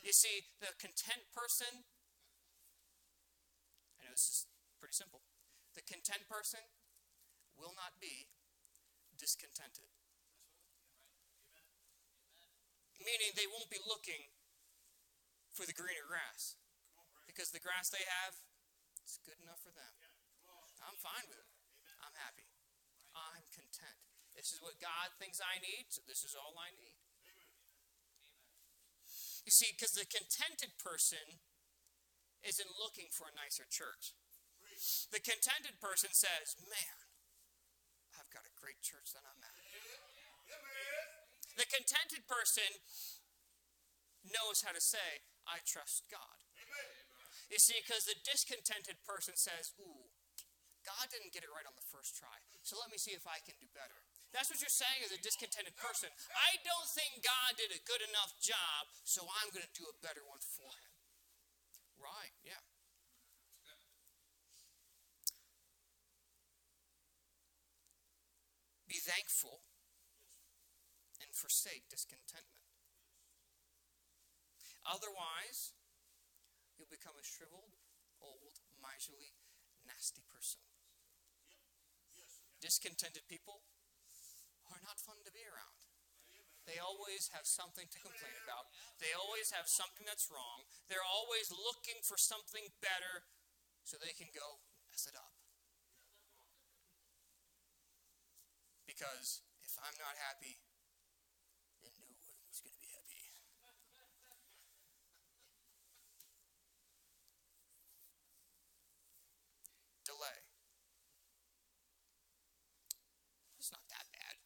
You 0.00 0.16
see, 0.16 0.48
the 0.64 0.72
content 0.80 1.28
person, 1.36 1.84
I 4.00 4.08
know 4.08 4.14
this 4.16 4.28
is 4.32 4.40
pretty 4.80 4.96
simple. 4.96 5.20
The 5.76 5.84
content 5.84 6.24
person 6.30 6.64
will 7.58 7.76
not 7.76 8.00
be 8.00 8.32
discontented. 9.18 9.90
Meaning 13.02 13.34
they 13.34 13.50
won't 13.50 13.70
be 13.70 13.82
looking 13.82 14.30
for 15.58 15.66
the 15.66 15.74
greener 15.74 16.06
grass. 16.06 16.54
Because 17.26 17.50
the 17.50 17.58
grass 17.58 17.90
they 17.90 18.06
have 18.22 18.38
it's 19.02 19.18
good 19.26 19.40
enough 19.42 19.58
for 19.64 19.72
them. 19.72 19.94
I'm 20.84 21.00
fine 21.00 21.24
with 21.26 21.40
it. 21.40 21.50
I'm 22.04 22.14
happy. 22.14 22.44
I'm 23.16 23.40
content. 23.50 23.98
This 24.36 24.52
is 24.54 24.60
what 24.60 24.76
God 24.78 25.16
thinks 25.16 25.40
I 25.42 25.58
need, 25.58 25.90
so 25.90 26.04
this 26.04 26.22
is 26.22 26.36
all 26.38 26.54
I 26.60 26.70
need. 26.76 26.94
You 29.42 29.50
see, 29.50 29.72
because 29.72 29.96
the 29.96 30.04
contented 30.04 30.76
person 30.76 31.40
isn't 32.44 32.68
looking 32.76 33.08
for 33.08 33.26
a 33.26 33.34
nicer 33.34 33.64
church. 33.64 34.12
The 35.08 35.24
contented 35.24 35.80
person 35.80 36.12
says, 36.12 36.54
Man, 36.68 36.96
I've 38.14 38.28
got 38.28 38.44
a 38.44 38.52
great 38.60 38.84
church 38.84 39.16
that 39.16 39.24
I'm 39.24 39.40
at. 39.40 39.56
The 41.56 41.66
contented 41.66 42.28
person 42.28 42.68
knows 44.28 44.60
how 44.60 44.76
to 44.76 44.84
say, 44.84 45.24
I 45.48 45.64
trust 45.64 46.04
God. 46.12 46.38
You 47.48 47.56
see, 47.56 47.80
because 47.80 48.04
the 48.04 48.14
discontented 48.28 49.00
person 49.08 49.32
says, 49.32 49.72
Ooh, 49.80 50.12
God 50.84 51.08
didn't 51.08 51.32
get 51.32 51.42
it 51.42 51.50
right 51.50 51.64
on 51.64 51.72
the 51.72 51.88
first 51.88 52.20
try, 52.20 52.36
so 52.60 52.76
let 52.76 52.92
me 52.92 53.00
see 53.00 53.16
if 53.16 53.24
I 53.24 53.40
can 53.40 53.56
do 53.56 53.68
better. 53.72 53.96
That's 54.36 54.52
what 54.52 54.60
you're 54.60 54.68
saying 54.68 55.00
as 55.08 55.12
a 55.16 55.20
discontented 55.24 55.72
person. 55.80 56.12
I 56.36 56.60
don't 56.60 56.88
think 56.92 57.24
God 57.24 57.56
did 57.56 57.72
a 57.72 57.80
good 57.88 58.04
enough 58.04 58.36
job, 58.36 58.92
so 59.08 59.24
I'm 59.24 59.48
going 59.48 59.64
to 59.64 59.72
do 59.72 59.88
a 59.88 59.96
better 60.04 60.20
one 60.28 60.44
for 60.44 60.68
him. 60.68 60.92
Right, 61.96 62.36
yeah. 62.44 62.60
Be 68.84 69.00
thankful 69.00 69.60
and 71.20 71.28
forsake 71.32 71.88
discontentment. 71.88 72.57
Otherwise, 74.88 75.76
you'll 76.80 76.88
become 76.88 77.12
a 77.20 77.24
shriveled, 77.24 77.76
old, 78.24 78.56
miserly, 78.80 79.36
nasty 79.84 80.24
person. 80.32 80.64
Discontented 82.64 83.28
people 83.28 83.68
are 84.72 84.80
not 84.80 84.96
fun 84.96 85.20
to 85.28 85.30
be 85.30 85.44
around. 85.44 85.76
They 86.64 86.80
always 86.80 87.28
have 87.36 87.44
something 87.44 87.84
to 87.84 87.98
complain 88.00 88.32
about. 88.44 88.72
They 89.00 89.12
always 89.12 89.52
have 89.52 89.68
something 89.68 90.08
that's 90.08 90.28
wrong. 90.32 90.64
They're 90.88 91.04
always 91.04 91.52
looking 91.52 92.00
for 92.00 92.16
something 92.16 92.72
better 92.80 93.28
so 93.84 93.96
they 94.00 94.16
can 94.16 94.32
go 94.32 94.64
mess 94.88 95.04
it 95.04 95.16
up. 95.16 95.36
Because 98.88 99.44
if 99.64 99.76
I'm 99.80 99.96
not 100.00 100.16
happy, 100.16 100.60
then 101.84 101.92
no 102.24 102.32
one's 102.40 102.60
going 102.64 102.72
to 102.72 102.80
be 102.80 102.88
happy. 102.88 103.08
Delay. 110.08 110.40
It's 113.60 113.68
not 113.68 113.84
that 113.92 114.08
bad. 114.08 114.40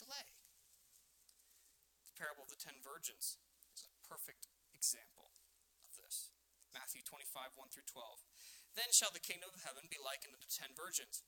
Delay. 0.00 0.24
The 2.08 2.16
parable 2.16 2.47
of 2.47 2.47
the 2.47 2.47
ten 2.58 2.82
virgins 2.82 3.38
is 3.72 3.86
a 3.86 3.94
perfect 4.04 4.50
example 4.74 5.30
of 5.86 5.94
this. 5.96 6.34
Matthew 6.74 7.00
25, 7.06 7.56
1 7.56 7.72
through 7.72 7.88
12. 7.88 8.26
Then 8.78 8.94
shall 8.94 9.10
the 9.10 9.22
kingdom 9.22 9.50
of 9.50 9.66
heaven 9.66 9.90
be 9.90 9.98
likened 9.98 10.38
unto 10.38 10.46
ten 10.46 10.70
virgins, 10.76 11.26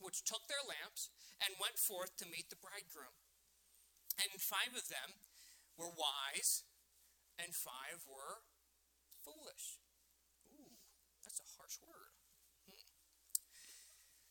which 0.00 0.24
took 0.24 0.46
their 0.48 0.64
lamps 0.64 1.12
and 1.36 1.60
went 1.60 1.76
forth 1.76 2.16
to 2.16 2.28
meet 2.28 2.48
the 2.48 2.60
bridegroom. 2.60 3.12
And 4.16 4.40
five 4.40 4.72
of 4.72 4.88
them 4.88 5.20
were 5.76 5.92
wise, 5.92 6.64
and 7.36 7.52
five 7.54 8.08
were 8.08 8.46
foolish. 9.20 9.78
Ooh, 10.48 10.80
that's 11.22 11.38
a 11.38 11.52
harsh 11.60 11.76
word. 11.84 12.16
Hmm. 12.66 12.88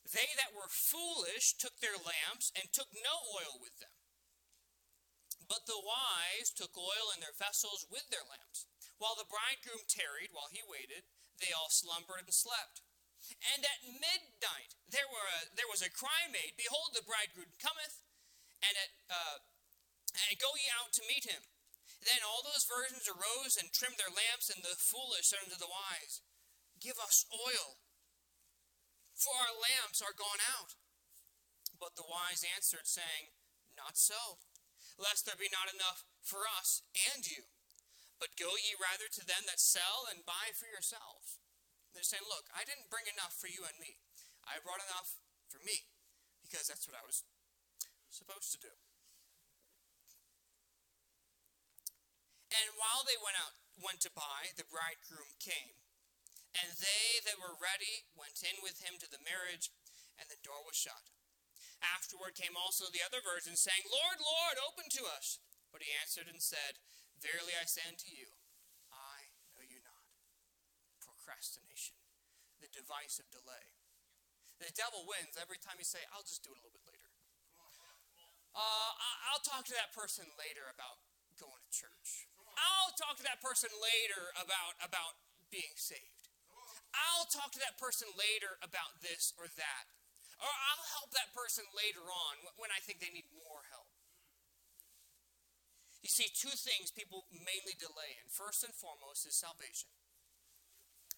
They 0.04 0.28
that 0.42 0.58
were 0.58 0.72
foolish 0.72 1.56
took 1.56 1.80
their 1.80 1.96
lamps 1.96 2.52
and 2.58 2.74
took 2.74 2.90
no 2.92 3.16
oil 3.38 3.62
with 3.62 3.78
them. 3.80 3.97
But 5.48 5.64
the 5.64 5.80
wise 5.80 6.52
took 6.52 6.76
oil 6.76 7.12
in 7.16 7.24
their 7.24 7.36
vessels 7.36 7.88
with 7.88 8.12
their 8.12 8.28
lamps. 8.28 8.68
While 9.00 9.16
the 9.16 9.28
bridegroom 9.28 9.88
tarried, 9.88 10.36
while 10.36 10.52
he 10.52 10.64
waited, 10.64 11.08
they 11.40 11.56
all 11.56 11.72
slumbered 11.72 12.28
and 12.28 12.36
slept. 12.36 12.84
And 13.56 13.64
at 13.64 13.84
midnight 13.84 14.76
there, 14.88 15.08
were 15.08 15.28
a, 15.28 15.52
there 15.56 15.70
was 15.70 15.84
a 15.84 15.92
cry 15.92 16.28
made, 16.28 16.60
Behold, 16.60 16.96
the 16.96 17.06
bridegroom 17.06 17.56
cometh, 17.60 18.04
and, 18.64 18.76
at, 18.76 18.92
uh, 19.08 19.38
and 20.28 20.40
go 20.40 20.56
ye 20.58 20.68
out 20.72 20.92
to 20.98 21.08
meet 21.08 21.28
him. 21.28 21.44
Then 22.04 22.24
all 22.24 22.46
those 22.46 22.68
virgins 22.68 23.10
arose 23.10 23.58
and 23.58 23.74
trimmed 23.74 24.00
their 24.00 24.14
lamps, 24.14 24.52
and 24.52 24.62
the 24.62 24.78
foolish 24.78 25.32
said 25.32 25.44
unto 25.44 25.58
the 25.58 25.70
wise, 25.70 26.22
Give 26.78 26.98
us 27.02 27.26
oil, 27.34 27.82
for 29.18 29.34
our 29.34 29.56
lamps 29.58 30.00
are 30.00 30.14
gone 30.14 30.42
out. 30.42 30.78
But 31.82 31.98
the 31.98 32.06
wise 32.08 32.46
answered, 32.46 32.86
saying, 32.86 33.34
Not 33.76 33.98
so 33.98 34.42
lest 34.98 35.30
there 35.30 35.38
be 35.38 35.50
not 35.54 35.70
enough 35.70 36.04
for 36.22 36.50
us 36.50 36.82
and 37.14 37.24
you. 37.24 37.46
But 38.18 38.34
go 38.34 38.58
ye 38.58 38.74
rather 38.78 39.06
to 39.14 39.24
them 39.24 39.46
that 39.46 39.62
sell 39.62 40.10
and 40.10 40.26
buy 40.26 40.50
for 40.58 40.66
yourselves. 40.66 41.38
They're 41.94 42.06
saying, 42.06 42.26
Look, 42.26 42.50
I 42.50 42.66
didn't 42.66 42.90
bring 42.90 43.06
enough 43.06 43.38
for 43.38 43.50
you 43.50 43.62
and 43.66 43.78
me. 43.78 44.02
I 44.42 44.58
brought 44.62 44.82
enough 44.82 45.22
for 45.50 45.62
me 45.62 45.86
because 46.42 46.66
that's 46.66 46.90
what 46.90 46.98
I 46.98 47.06
was 47.06 47.22
supposed 48.10 48.50
to 48.58 48.60
do. 48.62 48.74
And 52.50 52.74
while 52.80 53.06
they 53.06 53.20
went 53.20 53.38
out, 53.38 53.54
went 53.78 54.02
to 54.08 54.12
buy, 54.14 54.56
the 54.58 54.66
bridegroom 54.66 55.38
came. 55.38 55.78
And 56.58 56.74
they 56.82 57.22
that 57.28 57.38
were 57.38 57.54
ready 57.60 58.10
went 58.18 58.42
in 58.42 58.58
with 58.66 58.82
him 58.82 58.98
to 58.98 59.06
the 59.06 59.22
marriage, 59.22 59.70
and 60.18 60.26
the 60.26 60.42
door 60.42 60.66
was 60.66 60.74
shut. 60.74 61.14
Afterward 61.82 62.34
came 62.34 62.58
also 62.58 62.90
the 62.90 63.06
other 63.06 63.22
virgins, 63.22 63.62
saying, 63.62 63.86
Lord, 63.86 64.18
Lord, 64.18 64.58
open 64.66 64.90
to 64.98 65.06
us. 65.14 65.38
But 65.70 65.86
he 65.86 65.94
answered 66.02 66.26
and 66.32 66.42
said, 66.42 66.82
Verily 67.22 67.54
I 67.58 67.66
say 67.66 67.86
unto 67.86 68.10
you, 68.10 68.30
I 68.94 69.30
know 69.54 69.66
you 69.66 69.82
not. 69.82 70.06
Procrastination, 71.02 71.98
the 72.62 72.70
device 72.70 73.18
of 73.18 73.30
delay. 73.34 73.74
The 74.58 74.74
devil 74.74 75.06
wins 75.06 75.38
every 75.38 75.62
time 75.62 75.78
you 75.78 75.86
say, 75.86 76.02
I'll 76.10 76.26
just 76.26 76.42
do 76.42 76.50
it 76.50 76.58
a 76.58 76.64
little 76.66 76.74
bit 76.74 76.86
later. 76.90 77.10
Uh, 78.58 78.92
I'll 79.30 79.46
talk 79.46 79.70
to 79.70 79.76
that 79.78 79.94
person 79.94 80.26
later 80.34 80.66
about 80.74 80.98
going 81.38 81.62
to 81.62 81.70
church. 81.70 82.26
I'll 82.58 82.94
talk 82.98 83.22
to 83.22 83.26
that 83.30 83.38
person 83.38 83.70
later 83.78 84.34
about, 84.34 84.74
about 84.82 85.22
being 85.54 85.78
saved. 85.78 86.34
I'll 86.90 87.30
talk 87.30 87.54
to 87.54 87.62
that 87.62 87.78
person 87.78 88.10
later 88.18 88.58
about 88.66 88.98
this 89.06 89.30
or 89.38 89.46
that. 89.46 89.86
Or 90.38 90.50
I'll 90.50 90.88
help 90.94 91.10
that 91.18 91.34
person 91.34 91.66
later 91.74 92.06
on 92.06 92.34
when 92.62 92.70
I 92.70 92.78
think 92.86 93.02
they 93.02 93.10
need 93.10 93.26
more 93.34 93.66
help. 93.74 93.90
You 96.06 96.14
see, 96.14 96.30
two 96.30 96.54
things 96.54 96.94
people 96.94 97.26
mainly 97.34 97.74
delay 97.82 98.16
in. 98.22 98.30
First 98.30 98.62
and 98.62 98.72
foremost 98.72 99.26
is 99.26 99.34
salvation. 99.34 99.90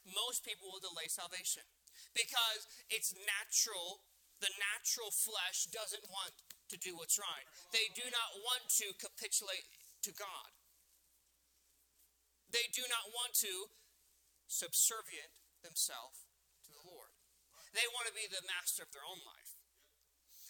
Most 0.08 0.48
people 0.48 0.72
will 0.72 0.82
delay 0.82 1.12
salvation 1.12 1.68
because 2.16 2.66
it's 2.88 3.12
natural. 3.28 4.08
The 4.40 4.50
natural 4.56 5.12
flesh 5.12 5.68
doesn't 5.68 6.08
want 6.08 6.32
to 6.72 6.80
do 6.80 6.96
what's 6.96 7.20
right, 7.20 7.44
they 7.74 7.92
do 7.98 8.06
not 8.08 8.30
want 8.46 8.70
to 8.78 8.94
capitulate 9.02 9.68
to 10.06 10.14
God. 10.14 10.54
They 12.54 12.70
do 12.72 12.86
not 12.88 13.12
want 13.12 13.34
to 13.44 13.68
subservient 14.48 15.34
themselves 15.62 16.29
they 17.74 17.86
want 17.94 18.10
to 18.10 18.16
be 18.16 18.26
the 18.26 18.46
master 18.46 18.84
of 18.84 18.92
their 18.92 19.06
own 19.06 19.22
life. 19.26 19.58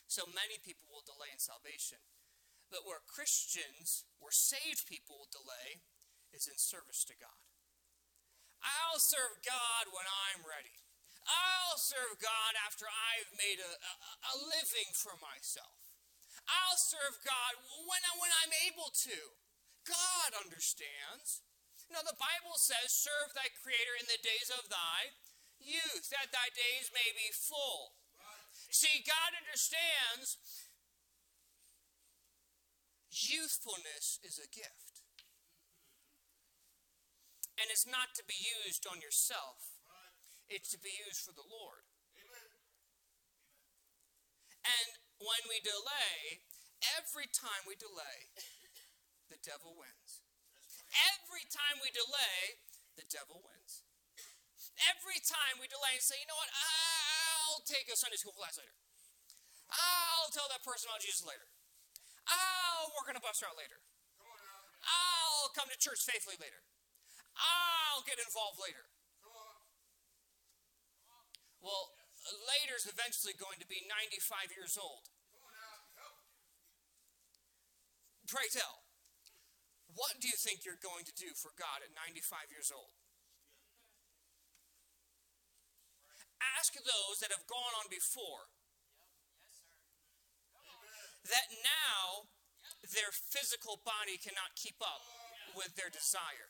So 0.07 0.25
many 0.25 0.57
people 0.61 0.89
will 0.89 1.05
delay 1.05 1.29
in 1.29 1.41
salvation. 1.41 2.01
But 2.73 2.85
where 2.85 3.01
Christians, 3.05 4.05
where 4.21 4.33
saved 4.33 4.89
people 4.89 5.21
will 5.21 5.33
delay, 5.33 5.85
is 6.33 6.45
in 6.45 6.57
service 6.57 7.01
to 7.09 7.17
God. 7.17 7.39
I'll 8.61 9.01
serve 9.01 9.41
God 9.41 9.89
when 9.89 10.05
I'm 10.05 10.45
ready. 10.45 10.77
I'll 11.25 11.77
serve 11.77 12.17
God 12.21 12.53
after 12.65 12.89
I've 12.89 13.31
made 13.37 13.61
a, 13.61 13.71
a, 13.77 13.93
a 14.33 14.35
living 14.49 14.89
for 14.97 15.13
myself. 15.21 15.77
I'll 16.49 16.81
serve 16.81 17.21
God 17.21 17.53
when, 17.85 18.01
I, 18.01 18.13
when 18.17 18.33
I'm 18.45 18.53
able 18.65 18.89
to. 19.09 19.17
God 19.85 20.29
understands. 20.37 21.45
Know, 21.89 22.05
the 22.05 22.17
Bible 22.21 22.53
says, 22.57 22.93
serve 22.93 23.33
thy 23.33 23.49
Creator 23.49 23.97
in 23.97 24.05
the 24.05 24.21
days 24.21 24.53
of 24.53 24.69
thy 24.69 25.09
youth, 25.59 26.09
that 26.09 26.31
thy 26.31 26.49
days 26.55 26.89
may 26.95 27.11
be 27.13 27.29
full. 27.31 27.99
See, 28.71 29.03
God 29.03 29.35
understands 29.37 30.39
youthfulness 33.11 34.19
is 34.23 34.39
a 34.39 34.49
gift. 34.49 35.03
And 37.59 37.67
it's 37.67 37.83
not 37.83 38.15
to 38.15 38.23
be 38.23 38.39
used 38.39 38.87
on 38.87 39.03
yourself, 39.03 39.75
it's 40.47 40.71
to 40.71 40.79
be 40.79 40.95
used 40.95 41.19
for 41.27 41.35
the 41.35 41.45
Lord. 41.45 41.83
And 44.63 44.89
when 45.19 45.43
we 45.51 45.59
delay, 45.59 46.45
every 46.99 47.27
time 47.27 47.67
we 47.67 47.75
delay, 47.75 48.31
the 49.27 49.39
devil 49.41 49.75
wins. 49.75 50.23
Every 51.15 51.45
time 51.49 51.81
we 51.83 51.91
delay, 51.91 52.61
the 52.95 53.07
devil 53.09 53.43
wins. 53.43 53.83
Every 54.87 55.19
time 55.19 55.59
we 55.59 55.67
delay 55.67 55.99
and 55.99 56.03
say, 56.03 56.15
you 56.19 56.27
know 56.29 56.39
what, 56.39 56.47
I'll 56.55 57.59
take 57.67 57.91
a 57.91 57.97
Sunday 57.99 58.15
school 58.15 58.31
class 58.31 58.55
later. 58.55 58.71
I'll 59.67 60.31
tell 60.31 60.47
that 60.47 60.63
person 60.63 60.87
about 60.87 61.03
Jesus 61.03 61.21
later. 61.27 61.45
I'll 62.29 62.95
work 62.95 63.11
on 63.11 63.19
a 63.19 63.23
bus 63.23 63.43
route 63.43 63.59
later. 63.59 63.83
I'll 64.85 65.51
come 65.51 65.67
to 65.67 65.77
church 65.77 65.99
faithfully 66.07 66.39
later. 66.39 66.63
I'll 67.35 68.07
get 68.07 68.21
involved 68.23 68.59
later. 68.59 68.87
Well, 71.59 71.91
later 72.47 72.79
is 72.79 72.87
eventually 72.87 73.35
going 73.35 73.59
to 73.59 73.67
be 73.67 73.83
95 73.83 74.55
years 74.55 74.79
old. 74.79 75.11
Pray 78.29 78.45
tell, 78.53 78.85
what 79.89 80.21
do 80.21 80.29
you 80.29 80.37
think 80.37 80.61
you're 80.61 80.79
going 80.79 81.03
to 81.03 81.15
do 81.17 81.33
for 81.33 81.49
God 81.57 81.81
at 81.81 81.89
95 81.97 82.53
years 82.53 82.69
old? 82.69 82.93
Ask 86.39 86.75
those 86.75 87.19
that 87.19 87.31
have 87.31 87.47
gone 87.47 87.75
on 87.79 87.87
before. 87.91 88.51
That 91.27 91.51
now 91.61 92.31
their 92.81 93.11
physical 93.11 93.79
body 93.83 94.17
cannot 94.17 94.55
keep 94.55 94.79
up 94.81 95.03
with 95.55 95.75
their 95.75 95.91
desire. 95.91 96.47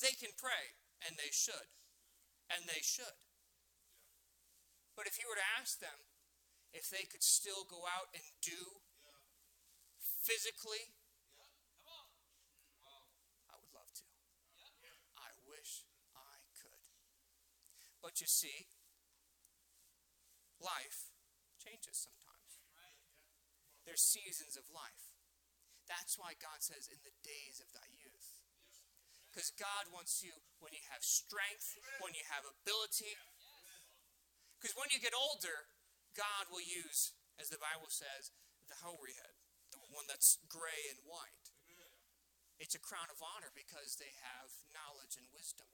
They 0.00 0.16
can 0.16 0.32
pray, 0.36 0.76
and 1.06 1.16
they 1.16 1.30
should. 1.30 1.68
And 2.50 2.66
they 2.66 2.82
should. 2.82 3.20
But 4.96 5.06
if 5.06 5.16
you 5.20 5.28
were 5.28 5.38
to 5.38 5.50
ask 5.60 5.78
them, 5.78 6.08
if 6.72 6.90
they 6.90 7.04
could 7.04 7.22
still 7.22 7.64
go 7.68 7.86
out 7.86 8.08
and 8.14 8.24
do 8.42 8.82
physically, 9.98 10.96
I 13.50 13.54
would 13.60 13.72
love 13.74 13.92
to. 14.00 14.06
I 15.18 15.30
wish 15.48 15.84
I 16.16 16.40
could. 16.56 16.84
But 18.00 18.20
you 18.20 18.28
see, 18.28 18.68
life 20.60 21.12
changes 21.60 22.00
sometimes. 22.00 22.60
There's 23.84 24.04
seasons 24.04 24.56
of 24.56 24.68
life. 24.72 25.12
That's 25.88 26.16
why 26.16 26.36
God 26.36 26.60
says, 26.60 26.86
in 26.86 27.00
the 27.02 27.16
days 27.24 27.60
of 27.60 27.72
thy 27.72 27.88
youth. 27.90 28.40
Because 29.30 29.50
God 29.54 29.90
wants 29.94 30.20
you 30.22 30.34
when 30.58 30.74
you 30.74 30.82
have 30.90 31.06
strength, 31.06 31.78
when 32.02 32.14
you 32.14 32.24
have 32.30 32.44
ability. 32.46 33.14
Because 34.58 34.76
when 34.76 34.90
you 34.92 35.00
get 35.02 35.16
older, 35.16 35.70
God 36.14 36.50
will 36.50 36.62
use, 36.62 37.14
as 37.38 37.48
the 37.48 37.62
Bible 37.62 37.90
says, 37.90 38.34
the 38.66 38.78
hoary 38.82 39.16
head, 39.18 39.34
the 39.74 39.82
one 39.90 40.06
that's 40.06 40.38
gray 40.50 40.86
and 40.90 41.02
white. 41.06 41.50
It's 42.60 42.76
a 42.76 42.82
crown 42.82 43.08
of 43.08 43.24
honor 43.24 43.48
because 43.56 43.96
they 43.96 44.12
have 44.20 44.52
knowledge 44.76 45.16
and 45.16 45.24
wisdom. 45.32 45.69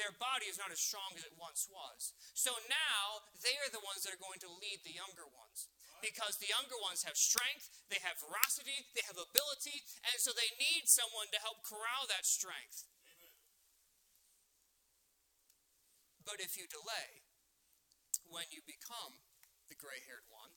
Their 0.00 0.16
body 0.16 0.48
is 0.48 0.56
not 0.56 0.72
as 0.72 0.80
strong 0.80 1.12
as 1.12 1.28
it 1.28 1.36
once 1.36 1.68
was. 1.68 2.16
So 2.32 2.56
now 2.72 3.20
they 3.44 3.52
are 3.60 3.68
the 3.68 3.84
ones 3.84 4.00
that 4.08 4.16
are 4.16 4.22
going 4.24 4.40
to 4.40 4.48
lead 4.48 4.80
the 4.80 4.96
younger 4.96 5.28
ones 5.28 5.68
because 6.00 6.40
the 6.40 6.48
younger 6.48 6.80
ones 6.80 7.04
have 7.04 7.20
strength, 7.20 7.68
they 7.92 8.00
have 8.00 8.16
veracity, 8.16 8.88
they 8.96 9.04
have 9.04 9.20
ability, 9.20 9.84
and 10.08 10.16
so 10.16 10.32
they 10.32 10.48
need 10.56 10.88
someone 10.88 11.28
to 11.36 11.44
help 11.44 11.60
corral 11.60 12.08
that 12.08 12.24
strength. 12.24 12.88
But 16.24 16.40
if 16.40 16.56
you 16.56 16.64
delay, 16.64 17.28
when 18.24 18.48
you 18.48 18.64
become 18.64 19.20
the 19.68 19.76
gray 19.76 20.00
haired 20.08 20.24
one, 20.32 20.56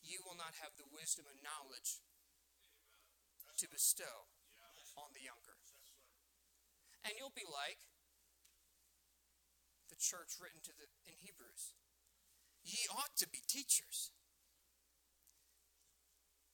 you 0.00 0.24
will 0.24 0.40
not 0.40 0.56
have 0.64 0.72
the 0.80 0.88
wisdom 0.88 1.28
and 1.28 1.36
knowledge 1.44 2.00
to 3.60 3.68
bestow 3.68 4.32
on 4.96 5.12
the 5.12 5.20
younger. 5.20 5.60
And 7.04 7.12
you'll 7.20 7.36
be 7.36 7.44
like 7.44 7.91
church 10.02 10.34
written 10.42 10.58
to 10.66 10.74
the 10.74 10.90
in 11.06 11.14
Hebrews. 11.22 11.78
Ye 12.66 12.90
ought 12.90 13.14
to 13.22 13.26
be 13.30 13.42
teachers 13.46 14.10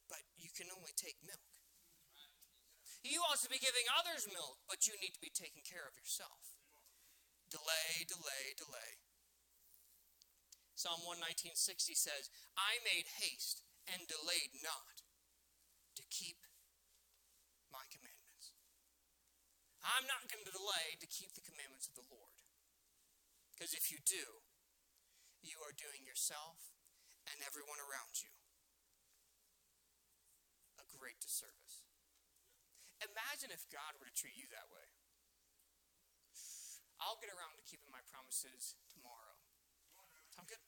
But 0.09 0.25
you 0.41 0.49
can 0.57 0.73
only 0.73 0.97
take 0.97 1.21
milk. 1.21 1.53
You 3.05 3.23
ought 3.29 3.41
to 3.45 3.53
be 3.53 3.61
giving 3.63 3.87
others 3.95 4.27
milk, 4.27 4.59
but 4.67 4.89
you 4.89 4.97
need 4.99 5.15
to 5.15 5.23
be 5.23 5.31
taking 5.31 5.63
care 5.63 5.87
of 5.87 5.95
yourself. 5.95 6.57
Delay, 7.53 8.05
delay, 8.09 8.57
delay. 8.59 9.01
Psalm 10.75 11.01
119.60 11.07 11.95
says, 11.95 12.29
I 12.59 12.83
made 12.85 13.07
haste 13.23 13.63
and 13.89 14.05
delayed 14.11 14.61
not 14.61 15.05
to 15.97 16.05
keep 16.11 16.43
my 17.73 17.87
commandments. 17.89 18.53
I'm 19.81 20.05
not 20.11 20.29
going 20.29 20.45
to 20.45 20.53
delay 20.53 20.99
to 21.01 21.09
keep 21.09 21.33
the 21.33 21.45
commandments 21.45 21.89
of 21.89 21.97
the 21.97 22.07
Lord. 22.13 22.28
Because 23.59 23.75
if 23.75 23.91
you 23.91 23.99
do, 24.07 24.47
you 25.43 25.59
are 25.67 25.75
doing 25.75 26.07
yourself 26.07 26.79
and 27.27 27.43
everyone 27.43 27.83
around 27.83 28.23
you 28.23 28.31
a 30.79 30.87
great 30.87 31.19
disservice. 31.19 31.83
Imagine 33.03 33.51
if 33.51 33.67
God 33.67 33.99
were 33.99 34.07
to 34.07 34.15
treat 34.15 34.39
you 34.39 34.47
that 34.55 34.71
way. 34.71 34.95
I'll 37.03 37.19
get 37.19 37.35
around 37.35 37.59
to 37.59 37.67
keeping 37.67 37.91
my 37.91 37.99
promises 38.07 38.79
tomorrow. 38.95 39.43
Sound 40.31 40.47
good? 40.47 40.63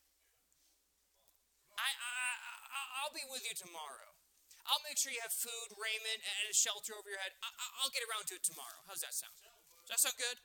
I, 1.79 1.95
I, 1.95 3.07
I'll 3.07 3.15
be 3.15 3.23
with 3.31 3.47
you 3.47 3.55
tomorrow. 3.55 4.19
I'll 4.67 4.83
make 4.83 4.99
sure 4.99 5.15
you 5.15 5.23
have 5.23 5.31
food, 5.31 5.79
raiment, 5.79 6.27
and 6.27 6.51
a 6.51 6.55
shelter 6.55 6.99
over 6.99 7.07
your 7.07 7.23
head. 7.23 7.39
I, 7.39 7.55
I'll 7.83 7.95
get 7.95 8.03
around 8.11 8.27
to 8.31 8.39
it 8.39 8.43
tomorrow. 8.43 8.83
How's 8.91 9.07
that 9.07 9.15
sound? 9.15 9.39
Does 9.87 9.95
that 9.95 10.03
sound 10.03 10.19
good? 10.19 10.43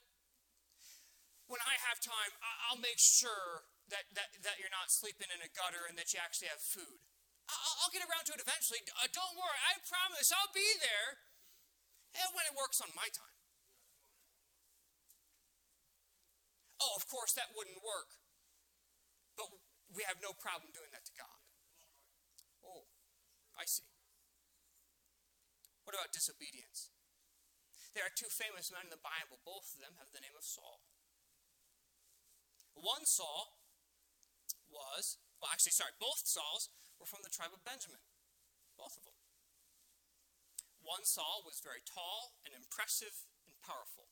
When 1.45 1.61
I 1.61 1.77
have 1.85 2.01
time, 2.01 2.33
I'll 2.41 2.81
make 2.81 2.97
sure 2.97 3.69
that, 3.93 4.09
that, 4.17 4.33
that 4.41 4.57
you're 4.57 4.73
not 4.73 4.89
sleeping 4.89 5.29
in 5.29 5.45
a 5.45 5.49
gutter 5.53 5.85
and 5.85 5.93
that 6.01 6.09
you 6.09 6.17
actually 6.17 6.49
have 6.49 6.61
food. 6.61 7.05
I'll, 7.45 7.85
I'll 7.85 7.93
get 7.93 8.01
around 8.01 8.25
to 8.29 8.33
it 8.33 8.41
eventually. 8.41 8.81
Uh, 8.97 9.05
don't 9.13 9.37
worry. 9.37 9.59
I 9.61 9.77
promise 9.85 10.33
I'll 10.33 10.53
be 10.57 10.65
there. 10.81 11.21
And 12.17 12.33
when 12.33 12.49
it 12.49 12.57
works 12.57 12.81
on 12.81 12.89
my 12.97 13.05
time. 13.13 13.37
Oh, 16.81 16.97
of 16.97 17.05
course, 17.05 17.37
that 17.37 17.53
wouldn't 17.53 17.79
work. 17.85 18.09
But 19.37 19.53
we 19.93 20.01
have 20.07 20.17
no 20.23 20.33
problem 20.33 20.73
doing 20.73 20.89
that 20.95 21.05
to 21.05 21.13
God. 21.13 21.39
Oh, 22.65 22.89
I 23.53 23.69
see. 23.69 23.85
What 25.85 25.93
about 25.93 26.09
disobedience? 26.09 26.89
There 27.93 28.03
are 28.03 28.11
two 28.11 28.27
famous 28.27 28.73
men 28.73 28.89
in 28.89 28.91
the 28.91 28.99
Bible. 28.99 29.39
Both 29.45 29.77
of 29.77 29.79
them 29.79 29.95
have 30.01 30.09
the 30.11 30.19
name 30.19 30.35
of 30.35 30.43
Saul. 30.43 30.81
One 32.75 33.07
Saul 33.07 33.57
was, 34.69 35.17
well, 35.39 35.49
actually, 35.51 35.73
sorry, 35.73 35.95
both 35.97 36.27
Sauls 36.27 36.69
were 36.99 37.07
from 37.07 37.23
the 37.23 37.31
tribe 37.31 37.55
of 37.55 37.63
Benjamin. 37.63 38.03
Both 38.75 38.99
of 38.99 39.07
them. 39.07 39.15
One 40.83 41.07
Saul 41.07 41.41
was 41.41 41.63
very 41.63 41.81
tall 41.81 42.37
and 42.45 42.53
impressive 42.53 43.25
and 43.47 43.57
powerful. 43.63 44.11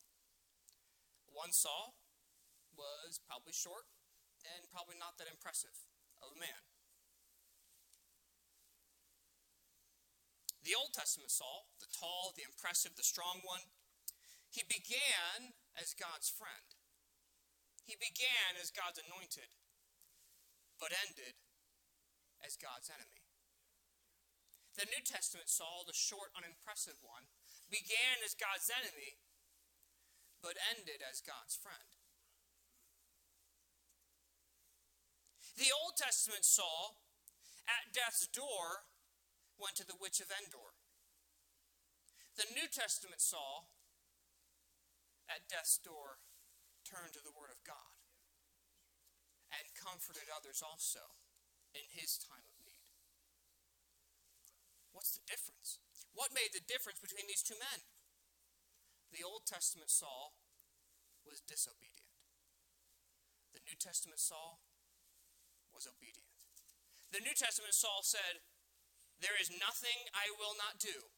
One 1.30 1.53
Saul 1.53 1.99
was 2.74 3.22
probably 3.22 3.53
short 3.53 3.86
and 4.41 4.66
probably 4.74 4.97
not 4.97 5.22
that 5.22 5.30
impressive 5.30 5.86
of 6.18 6.34
a 6.34 6.39
man. 6.39 6.66
The 10.64 10.74
Old 10.74 10.95
Testament 10.95 11.30
Saul, 11.30 11.68
the 11.84 11.91
tall, 11.91 12.32
the 12.34 12.47
impressive, 12.47 12.95
the 12.95 13.03
strong 13.03 13.43
one, 13.43 13.68
he 14.47 14.64
began 14.64 15.59
as 15.76 15.91
God's 15.93 16.32
friend. 16.32 16.74
He 17.84 17.99
began 17.99 18.55
as 18.59 18.71
God's 18.71 18.99
anointed, 19.03 19.51
but 20.79 20.95
ended 20.95 21.36
as 22.43 22.55
God's 22.55 22.88
enemy. 22.88 23.23
The 24.79 24.89
New 24.89 25.03
Testament 25.05 25.51
Saul, 25.51 25.86
the 25.86 25.93
short, 25.93 26.34
unimpressive 26.34 26.97
one, 27.05 27.29
began 27.69 28.25
as 28.25 28.34
God's 28.34 28.73
enemy, 28.73 29.21
but 30.41 30.57
ended 30.73 31.05
as 31.05 31.21
God's 31.21 31.53
friend. 31.53 31.93
The 35.53 35.69
Old 35.69 35.93
Testament 35.93 36.41
Saul, 36.41 36.97
at 37.69 37.93
death's 37.93 38.25
door, 38.25 38.89
went 39.61 39.77
to 39.77 39.86
the 39.86 39.97
witch 40.01 40.17
of 40.17 40.34
Endor. 40.34 40.73
The 42.34 42.49
New 42.57 42.65
Testament 42.65 43.21
Saul, 43.21 43.69
at 45.29 45.45
death's 45.45 45.77
door, 45.77 46.17
turned 46.81 47.13
to 47.13 47.21
the 47.21 47.31
Word 47.31 47.53
comforted 49.84 50.31
others 50.31 50.63
also 50.63 51.19
in 51.75 51.84
his 51.91 52.15
time 52.15 52.47
of 52.47 52.55
need. 52.63 52.88
What's 54.95 55.11
the 55.11 55.25
difference? 55.27 55.84
What 56.15 56.31
made 56.31 56.55
the 56.55 56.63
difference 56.63 57.03
between 57.03 57.27
these 57.27 57.43
two 57.43 57.59
men? 57.59 57.84
The 59.11 59.25
Old 59.25 59.43
Testament 59.43 59.91
Saul 59.91 60.39
was 61.27 61.43
disobedient. 61.43 62.13
The 63.51 63.65
New 63.67 63.75
Testament 63.75 64.23
Saul 64.23 64.63
was 65.73 65.89
obedient. 65.89 66.29
The 67.13 67.21
New 67.21 67.34
Testament 67.38 67.73
Saul 67.77 68.01
said, 68.01 68.41
There 69.21 69.38
is 69.38 69.53
nothing 69.53 70.09
I 70.13 70.34
will 70.34 70.57
not 70.57 70.81
do. 70.81 71.13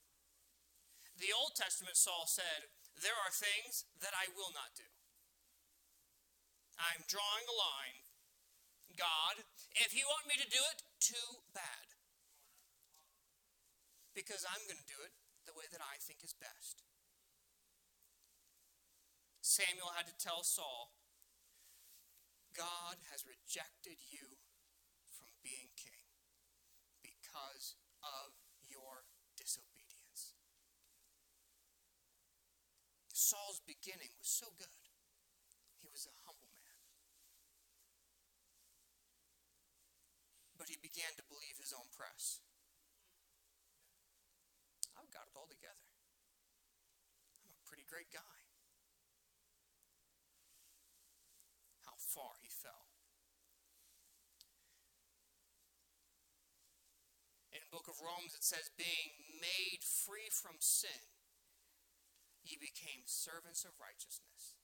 The 1.15 1.31
Old 1.31 1.55
Testament 1.55 1.95
Saul 1.95 2.27
said, 2.27 2.67
There 2.99 3.15
are 3.15 3.31
things 3.31 3.87
that 4.03 4.11
I 4.11 4.31
will 4.35 4.51
not 4.51 4.75
do. 4.75 4.87
I'm 6.75 7.07
drawing 7.07 7.47
a 7.47 7.55
line 7.55 8.04
God, 8.95 9.43
if 9.75 9.91
you 9.91 10.07
want 10.07 10.27
me 10.27 10.39
to 10.39 10.47
do 10.47 10.59
it, 10.59 10.79
too 11.03 11.43
bad. 11.51 11.95
Because 14.15 14.47
I'm 14.47 14.63
going 14.67 14.79
to 14.79 14.87
do 14.87 14.99
it 15.03 15.11
the 15.43 15.53
way 15.53 15.67
that 15.71 15.83
I 15.83 15.99
think 15.99 16.23
is 16.23 16.31
best. 16.31 16.83
Samuel 19.43 19.93
had 19.93 20.07
to 20.07 20.15
tell 20.17 20.41
Saul, 20.41 20.95
God 22.55 22.95
has 23.11 23.27
rejected 23.27 23.99
you 24.07 24.39
from 25.03 25.29
being 25.43 25.69
king 25.75 26.07
because 27.03 27.75
of 27.99 28.31
your 28.63 29.03
disobedience. 29.35 30.39
Saul's 33.11 33.59
beginning 33.67 34.15
was 34.15 34.31
so 34.31 34.47
good. 34.55 34.84
began 40.95 41.11
to 41.19 41.27
believe 41.27 41.59
his 41.59 41.75
own 41.75 41.91
press. 41.91 42.39
I've 44.95 45.11
got 45.11 45.27
it 45.27 45.35
all 45.35 45.51
together. 45.51 45.91
I'm 47.43 47.51
a 47.51 47.67
pretty 47.67 47.83
great 47.83 48.07
guy. 48.15 48.39
How 51.83 51.99
far 51.99 52.39
he 52.39 52.47
fell. 52.47 52.87
In 57.51 57.59
the 57.59 57.75
book 57.75 57.91
of 57.91 57.99
Romans, 57.99 58.31
it 58.31 58.47
says, 58.47 58.71
Being 58.79 59.19
made 59.43 59.83
free 59.83 60.31
from 60.31 60.63
sin, 60.63 61.11
ye 62.47 62.55
became 62.55 63.03
servants 63.03 63.67
of 63.67 63.75
righteousness. 63.83 64.55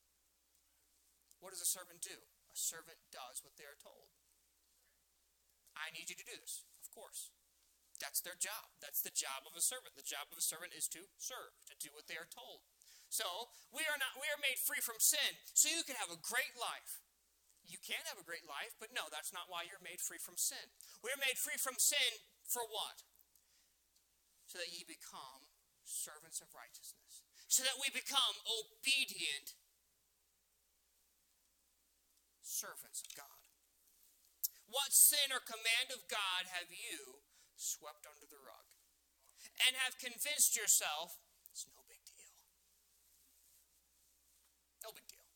What 1.43 1.51
does 1.51 1.59
a 1.59 1.67
servant 1.67 1.99
do? 1.99 2.15
A 2.15 2.55
servant 2.55 3.03
does 3.11 3.43
what 3.43 3.59
they 3.59 3.67
are 3.67 3.79
told. 3.83 4.20
I 5.75 5.91
need 5.95 6.11
you 6.11 6.17
to 6.19 6.27
do 6.27 6.37
this, 6.39 6.63
of 6.79 6.91
course. 6.91 7.31
That's 8.01 8.25
their 8.25 8.37
job. 8.37 8.73
That's 8.81 9.05
the 9.05 9.13
job 9.13 9.45
of 9.45 9.53
a 9.53 9.61
servant. 9.61 9.93
The 9.93 10.05
job 10.05 10.33
of 10.33 10.41
a 10.41 10.43
servant 10.43 10.73
is 10.73 10.89
to 10.97 11.05
serve, 11.21 11.53
to 11.69 11.77
do 11.77 11.93
what 11.93 12.09
they 12.09 12.17
are 12.17 12.27
told. 12.27 12.65
So 13.13 13.53
we 13.69 13.85
are 13.85 13.99
not 13.99 14.17
we 14.17 14.25
are 14.31 14.41
made 14.41 14.57
free 14.57 14.81
from 14.81 14.97
sin, 14.97 15.37
so 15.53 15.69
you 15.69 15.85
can 15.85 15.99
have 15.99 16.09
a 16.09 16.17
great 16.17 16.57
life. 16.57 17.03
You 17.61 17.77
can 17.77 18.01
have 18.09 18.17
a 18.17 18.25
great 18.25 18.47
life, 18.47 18.73
but 18.81 18.89
no, 18.89 19.05
that's 19.13 19.29
not 19.29 19.51
why 19.51 19.67
you're 19.67 19.83
made 19.83 20.01
free 20.01 20.17
from 20.17 20.39
sin. 20.39 20.73
We're 21.05 21.19
made 21.21 21.37
free 21.37 21.61
from 21.61 21.77
sin 21.77 22.23
for 22.47 22.65
what? 22.65 23.05
So 24.49 24.57
that 24.57 24.73
ye 24.73 24.81
become 24.83 25.45
servants 25.85 26.41
of 26.41 26.49
righteousness. 26.57 27.21
So 27.47 27.61
that 27.67 27.77
we 27.77 27.91
become 27.93 28.39
obedient 28.47 29.59
servants 32.41 33.03
of 33.05 33.11
God. 33.15 33.40
What 34.71 34.95
sin 34.95 35.35
or 35.35 35.43
command 35.43 35.91
of 35.91 36.07
God 36.07 36.47
have 36.47 36.71
you 36.71 37.27
swept 37.59 38.07
under 38.07 38.23
the 38.23 38.39
rug? 38.39 38.71
And 39.67 39.75
have 39.75 39.99
convinced 39.99 40.55
yourself 40.55 41.19
it's 41.51 41.67
no 41.67 41.83
big 41.91 41.99
deal. 42.07 42.31
No 44.87 44.95
big 44.95 45.03
deal. 45.11 45.27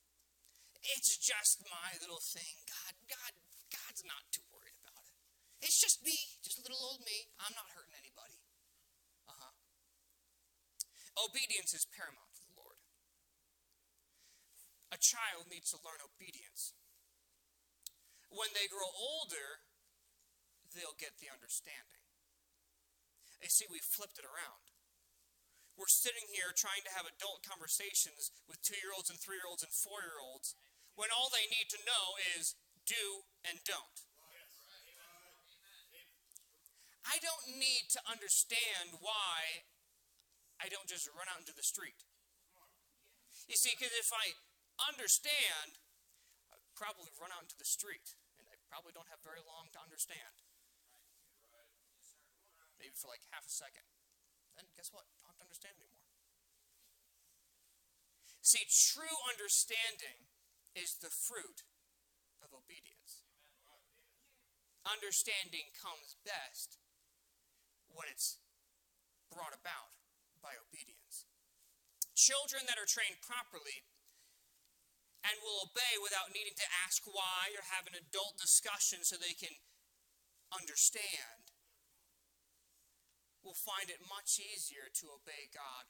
It's 0.95 1.19
just 1.19 1.67
my 1.67 1.99
little 1.99 2.23
thing. 2.23 2.63
God, 2.63 2.95
God, 3.11 3.35
God's 3.67 4.07
not 4.07 4.23
too 4.31 4.47
worried 4.55 4.79
about 4.79 5.03
it. 5.03 5.19
It's 5.59 5.83
just 5.83 5.99
me, 6.07 6.15
just 6.39 6.63
little 6.63 6.79
old 6.79 7.03
me. 7.03 7.27
I'm 7.35 7.51
not 7.59 7.75
hurting 7.75 7.99
anybody. 7.99 8.39
Uh 9.27 9.35
huh. 9.35 9.53
Obedience 11.27 11.75
is 11.75 11.83
paramount 11.83 12.31
to 12.39 12.43
the 12.47 12.55
Lord. 12.55 12.79
A 14.95 14.99
child 15.03 15.51
needs 15.51 15.75
to 15.75 15.83
learn 15.83 15.99
obedience. 15.99 16.71
When 18.35 18.51
they 18.51 18.67
grow 18.67 18.91
older, 18.91 19.63
they'll 20.75 20.99
get 20.99 21.23
the 21.23 21.31
understanding. 21.31 22.03
You 23.39 23.47
see, 23.47 23.63
we 23.71 23.79
flipped 23.79 24.19
it 24.19 24.27
around. 24.27 24.75
We're 25.79 25.91
sitting 25.91 26.27
here 26.35 26.51
trying 26.51 26.83
to 26.83 26.91
have 26.91 27.07
adult 27.07 27.47
conversations 27.47 28.35
with 28.47 28.59
two 28.59 28.75
year 28.79 28.91
olds 28.91 29.07
and 29.07 29.15
three 29.15 29.39
year 29.39 29.47
olds 29.47 29.63
and 29.63 29.71
four 29.71 30.03
year 30.03 30.19
olds 30.19 30.55
when 30.99 31.11
all 31.15 31.31
they 31.31 31.47
need 31.47 31.71
to 31.71 31.79
know 31.87 32.19
is 32.35 32.59
do 32.83 33.27
and 33.47 33.63
don't. 33.63 34.03
I 37.05 37.21
don't 37.21 37.55
need 37.55 37.87
to 37.95 38.01
understand 38.09 38.99
why 38.99 39.63
I 40.57 40.67
don't 40.67 40.89
just 40.89 41.07
run 41.13 41.29
out 41.29 41.39
into 41.39 41.53
the 41.53 41.63
street. 41.63 42.03
You 43.45 43.55
see, 43.55 43.77
because 43.77 43.93
if 43.93 44.09
I 44.09 44.33
understand, 44.89 45.77
I'd 46.49 46.65
probably 46.73 47.13
run 47.21 47.29
out 47.29 47.45
into 47.45 47.59
the 47.61 47.67
street 47.67 48.17
probably 48.75 48.91
don't 48.91 49.07
have 49.07 49.23
very 49.23 49.39
long 49.47 49.71
to 49.71 49.79
understand. 49.79 50.43
Maybe 52.75 52.91
for 52.91 53.07
like 53.07 53.23
half 53.31 53.47
a 53.47 53.55
second. 53.55 53.87
Then 54.59 54.67
guess 54.75 54.91
what? 54.91 55.07
Don't 55.23 55.31
have 55.31 55.39
to 55.39 55.47
understand 55.47 55.79
anymore. 55.79 56.03
See, 58.43 58.67
true 58.67 59.15
understanding 59.31 60.27
is 60.75 60.99
the 60.99 61.07
fruit 61.07 61.63
of 62.43 62.51
obedience. 62.51 63.23
Understanding 64.83 65.71
comes 65.71 66.19
best 66.27 66.75
when 67.87 68.11
it's 68.11 68.43
brought 69.31 69.55
about 69.55 69.95
by 70.43 70.59
obedience. 70.59 71.31
Children 72.11 72.67
that 72.67 72.75
are 72.75 72.85
trained 72.85 73.23
properly 73.23 73.87
and 75.25 75.41
will 75.41 75.65
obey 75.65 75.97
without 75.97 76.29
needing 76.29 76.53
to 76.53 76.73
ask 76.85 77.01
why 77.09 77.49
or 77.57 77.65
have 77.73 77.89
an 77.89 77.97
adult 77.97 78.37
discussion 78.37 79.01
so 79.01 79.17
they 79.17 79.33
can 79.33 79.57
understand, 80.53 81.49
will 83.41 83.57
find 83.57 83.89
it 83.89 84.05
much 84.05 84.37
easier 84.37 84.85
to 85.01 85.09
obey 85.09 85.49
God 85.49 85.89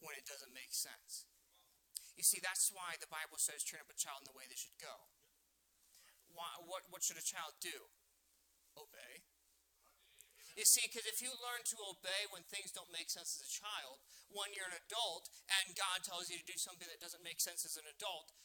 when 0.00 0.16
it 0.16 0.24
doesn't 0.24 0.56
make 0.56 0.72
sense. 0.72 1.28
You 2.16 2.24
see, 2.24 2.40
that's 2.40 2.72
why 2.72 2.96
the 2.96 3.08
Bible 3.08 3.36
says 3.36 3.64
train 3.64 3.84
up 3.84 3.92
a 3.92 3.96
child 3.96 4.24
in 4.24 4.28
the 4.28 4.36
way 4.36 4.48
they 4.48 4.58
should 4.58 4.76
go. 4.80 5.08
Why, 6.32 6.48
what, 6.64 6.88
what 6.88 7.04
should 7.04 7.20
a 7.20 7.24
child 7.24 7.60
do? 7.60 7.92
Obey. 8.72 9.24
You 10.52 10.68
see, 10.68 10.84
because 10.84 11.08
if 11.08 11.24
you 11.24 11.32
learn 11.40 11.64
to 11.72 11.76
obey 11.88 12.28
when 12.28 12.44
things 12.52 12.72
don't 12.72 12.92
make 12.92 13.08
sense 13.08 13.40
as 13.40 13.48
a 13.48 13.50
child, 13.50 14.04
when 14.28 14.52
you're 14.52 14.68
an 14.68 14.76
adult 14.88 15.32
and 15.48 15.72
God 15.72 16.04
tells 16.04 16.28
you 16.28 16.36
to 16.36 16.46
do 16.48 16.60
something 16.60 16.88
that 16.88 17.00
doesn't 17.00 17.24
make 17.24 17.40
sense 17.40 17.64
as 17.64 17.80
an 17.80 17.88
adult, 17.88 18.36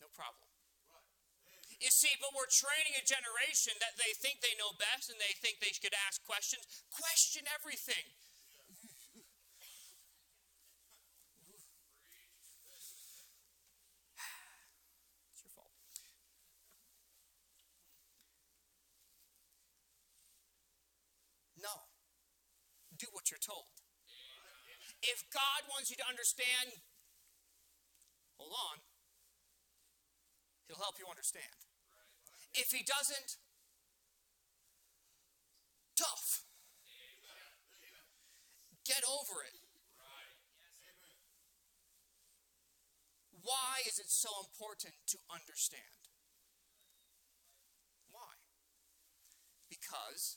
no 0.00 0.08
problem. 0.12 0.48
You 1.78 1.94
see, 1.94 2.10
but 2.18 2.34
we're 2.34 2.50
training 2.50 2.98
a 2.98 3.06
generation 3.06 3.78
that 3.78 3.94
they 3.94 4.10
think 4.18 4.42
they 4.42 4.58
know 4.58 4.74
best 4.74 5.14
and 5.14 5.18
they 5.22 5.30
think 5.38 5.62
they 5.62 5.70
should 5.70 5.94
ask 6.10 6.18
questions. 6.26 6.66
Question 6.90 7.46
everything. 7.46 8.02
You're 23.30 23.42
told. 23.42 23.70
If 25.02 25.24
God 25.30 25.68
wants 25.70 25.90
you 25.90 25.96
to 25.96 26.06
understand, 26.08 26.74
hold 28.36 28.52
on, 28.52 28.78
He'll 30.66 30.82
help 30.82 30.98
you 30.98 31.06
understand. 31.08 31.54
If 32.54 32.72
He 32.72 32.84
doesn't, 32.84 33.38
tough. 35.96 36.44
Get 38.84 39.04
over 39.04 39.44
it. 39.44 39.58
Why 43.42 43.80
is 43.88 43.98
it 43.98 44.08
so 44.08 44.28
important 44.44 44.92
to 45.08 45.18
understand? 45.32 46.04
Why? 48.12 48.36
Because 49.68 50.36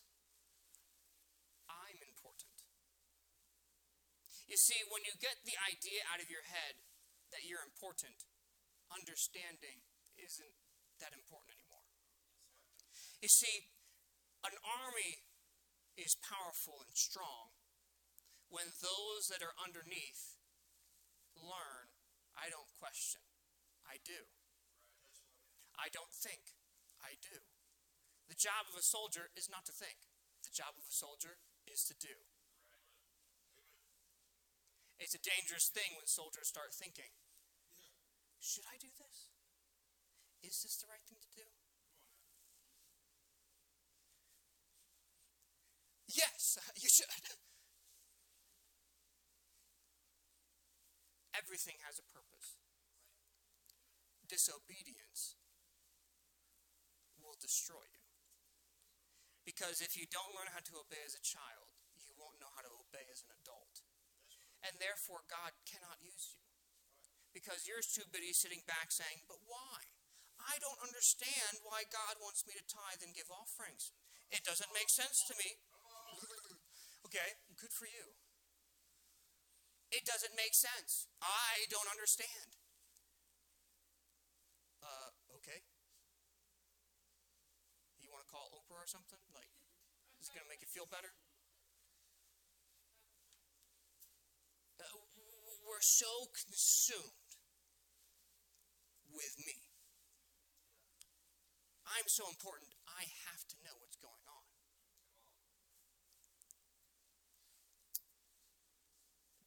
You 4.51 4.59
see, 4.59 4.83
when 4.91 5.07
you 5.07 5.15
get 5.15 5.47
the 5.47 5.55
idea 5.63 6.03
out 6.11 6.19
of 6.19 6.27
your 6.27 6.43
head 6.43 6.83
that 7.31 7.47
you're 7.47 7.63
important, 7.63 8.27
understanding 8.91 9.79
isn't 10.19 10.59
that 10.99 11.15
important 11.15 11.55
anymore. 11.55 11.87
You 13.23 13.31
see, 13.31 13.71
an 14.43 14.59
army 14.59 15.23
is 15.95 16.19
powerful 16.19 16.83
and 16.83 16.91
strong 16.99 17.55
when 18.51 18.75
those 18.83 19.31
that 19.31 19.39
are 19.39 19.55
underneath 19.55 20.35
learn 21.39 21.87
I 22.35 22.51
don't 22.51 22.75
question, 22.75 23.23
I 23.87 24.03
do. 24.03 24.27
I 25.79 25.87
don't 25.95 26.11
think, 26.11 26.59
I 26.99 27.15
do. 27.23 27.39
The 28.27 28.35
job 28.35 28.67
of 28.67 28.75
a 28.75 28.83
soldier 28.83 29.31
is 29.31 29.47
not 29.47 29.63
to 29.71 29.75
think, 29.75 30.11
the 30.43 30.51
job 30.51 30.75
of 30.75 30.83
a 30.83 30.91
soldier 30.91 31.39
is 31.63 31.87
to 31.87 31.95
do. 31.95 32.30
It's 35.01 35.17
a 35.17 35.23
dangerous 35.25 35.65
thing 35.73 35.97
when 35.97 36.05
soldiers 36.05 36.45
start 36.45 36.77
thinking, 36.77 37.09
should 38.37 38.69
I 38.69 38.77
do 38.77 38.93
this? 39.01 39.33
Is 40.45 40.61
this 40.61 40.77
the 40.77 40.85
right 40.93 41.01
thing 41.09 41.17
to 41.17 41.31
do? 41.33 41.47
Yes, 46.05 46.61
uh, 46.61 46.69
you 46.77 46.85
should. 46.85 47.09
Everything 51.33 51.81
has 51.81 51.97
a 51.97 52.05
purpose. 52.13 52.61
Disobedience 54.29 55.33
will 57.17 57.41
destroy 57.41 57.89
you. 57.89 58.05
Because 59.49 59.81
if 59.81 59.97
you 59.97 60.05
don't 60.05 60.37
learn 60.37 60.53
how 60.53 60.61
to 60.61 60.77
obey 60.77 61.01
as 61.01 61.17
a 61.17 61.23
child, 61.25 61.73
you 62.05 62.13
won't 62.19 62.37
know 62.37 62.53
how 62.53 62.61
to 62.61 62.69
obey 62.69 63.09
as 63.09 63.25
an 63.25 63.33
adult 63.41 63.70
and 64.65 64.77
therefore 64.77 65.25
God 65.25 65.53
cannot 65.65 66.01
use 66.01 66.33
you. 66.33 66.41
Because 67.31 67.63
you're 67.65 67.81
too 67.81 68.05
busy 68.11 68.35
sitting 68.35 68.61
back 68.67 68.91
saying, 68.91 69.23
But 69.25 69.39
why? 69.47 69.87
I 70.41 70.57
don't 70.57 70.81
understand 70.81 71.61
why 71.61 71.85
God 71.85 72.17
wants 72.17 72.43
me 72.49 72.57
to 72.57 72.65
tithe 72.65 73.05
and 73.05 73.13
give 73.13 73.29
offerings. 73.29 73.93
It 74.33 74.41
doesn't 74.41 74.73
make 74.73 74.89
sense 74.89 75.21
to 75.29 75.37
me. 75.37 75.59
okay, 77.07 77.37
good 77.61 77.73
for 77.73 77.85
you. 77.85 78.17
It 79.91 80.07
doesn't 80.07 80.33
make 80.39 80.55
sense. 80.55 81.11
I 81.19 81.67
don't 81.67 81.87
understand. 81.91 82.55
Uh, 84.81 85.11
okay. 85.37 85.61
You 87.99 88.09
want 88.09 88.23
to 88.23 88.31
call 88.31 88.49
Oprah 88.55 88.81
or 88.81 88.89
something? 88.89 89.19
Like, 89.35 89.51
Is 90.23 90.31
it 90.31 90.33
going 90.33 90.47
to 90.47 90.51
make 90.51 90.63
you 90.63 90.71
feel 90.71 90.87
better? 90.87 91.11
Uh, 94.79 94.95
we're 95.71 95.79
so 95.79 96.27
consumed 96.35 97.31
with 99.07 99.39
me. 99.39 99.55
I'm 101.87 102.11
so 102.11 102.27
important, 102.27 102.75
I 102.91 103.07
have 103.31 103.47
to 103.47 103.55
know 103.63 103.79
what's 103.79 103.95
going 103.95 104.27
on. 104.27 104.43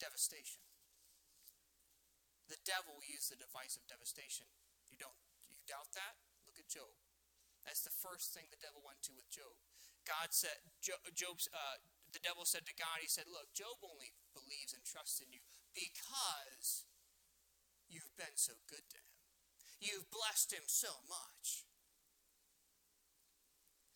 Devastation. 0.01 0.65
The 2.49 2.61
devil 2.65 3.05
used 3.05 3.29
the 3.29 3.37
device 3.37 3.77
of 3.77 3.85
devastation. 3.85 4.49
You 4.89 4.97
don't 4.97 5.17
you 5.53 5.61
doubt 5.69 5.93
that? 5.93 6.17
Look 6.49 6.57
at 6.57 6.73
Job. 6.73 6.93
That's 7.69 7.85
the 7.85 7.93
first 7.93 8.33
thing 8.33 8.49
the 8.49 8.61
devil 8.61 8.81
went 8.81 9.05
to 9.09 9.13
with 9.17 9.29
Job. 9.29 9.57
God 10.05 10.33
said, 10.37 10.61
Job's, 10.85 11.49
uh, 11.49 11.81
the 12.13 12.21
devil 12.21 12.45
said 12.45 12.69
to 12.69 12.77
God, 12.77 13.01
he 13.01 13.09
said, 13.09 13.25
Look, 13.29 13.57
Job 13.57 13.81
only 13.81 14.13
believes 14.37 14.77
and 14.77 14.85
trusts 14.85 15.25
in 15.25 15.33
you 15.33 15.41
because 15.75 16.87
you've 17.91 18.15
been 18.17 18.39
so 18.39 18.55
good 18.71 18.87
to 18.95 18.97
him. 18.97 19.11
You've 19.83 20.09
blessed 20.09 20.55
him 20.55 20.65
so 20.71 21.03
much. 21.11 21.67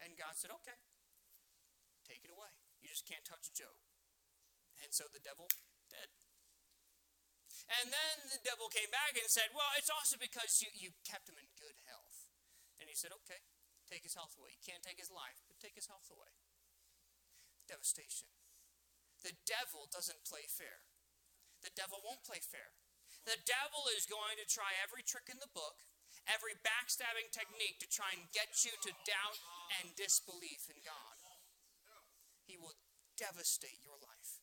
And 0.03 0.19
God 0.19 0.35
said, 0.37 0.51
Okay, 0.63 0.77
take 2.05 2.27
it 2.27 2.35
away. 2.35 2.51
You 2.83 2.91
just 2.91 3.07
can't 3.07 3.25
touch 3.25 3.51
Job. 3.55 3.75
And 4.83 4.95
so 4.95 5.11
the 5.11 5.23
devil 5.23 5.51
did. 5.91 6.11
And 7.83 7.93
then 7.93 8.15
the 8.33 8.41
devil 8.47 8.71
came 8.71 8.89
back 8.89 9.19
and 9.19 9.27
said, 9.27 9.51
Well, 9.55 9.71
it's 9.79 9.91
also 9.91 10.19
because 10.19 10.63
you, 10.63 10.71
you 10.75 10.91
kept 11.03 11.27
him 11.27 11.39
in 11.39 11.49
good 11.59 11.79
health. 11.91 12.31
And 12.79 12.87
he 12.87 12.95
said, 12.95 13.11
Okay, 13.25 13.43
take 13.91 14.07
his 14.07 14.15
health 14.15 14.39
away. 14.39 14.55
You 14.55 14.63
can't 14.63 14.85
take 14.85 15.01
his 15.01 15.13
life, 15.13 15.43
but 15.51 15.59
take 15.59 15.75
his 15.75 15.91
health 15.91 16.09
away. 16.09 16.31
Devastation. 17.67 18.31
The 19.21 19.35
devil 19.45 19.91
doesn't 19.91 20.25
play 20.25 20.47
fair. 20.47 20.88
The 21.63 21.75
devil 21.75 21.99
won't 22.03 22.23
play 22.25 22.41
fair. 22.41 22.71
The 23.27 23.39
devil 23.45 23.85
is 23.99 24.09
going 24.09 24.41
to 24.41 24.47
try 24.49 24.73
every 24.81 25.05
trick 25.05 25.29
in 25.29 25.43
the 25.43 25.53
book, 25.53 25.85
every 26.25 26.57
backstabbing 26.65 27.29
technique 27.35 27.83
to 27.83 27.89
try 27.91 28.15
and 28.15 28.25
get 28.33 28.65
you 28.65 28.73
to 28.89 28.93
doubt 29.05 29.39
and 29.81 29.93
disbelief 29.99 30.71
in 30.73 30.81
God. 30.81 31.17
He 32.49 32.57
will 32.57 32.79
devastate 33.21 33.85
your 33.85 34.01
life. 34.01 34.41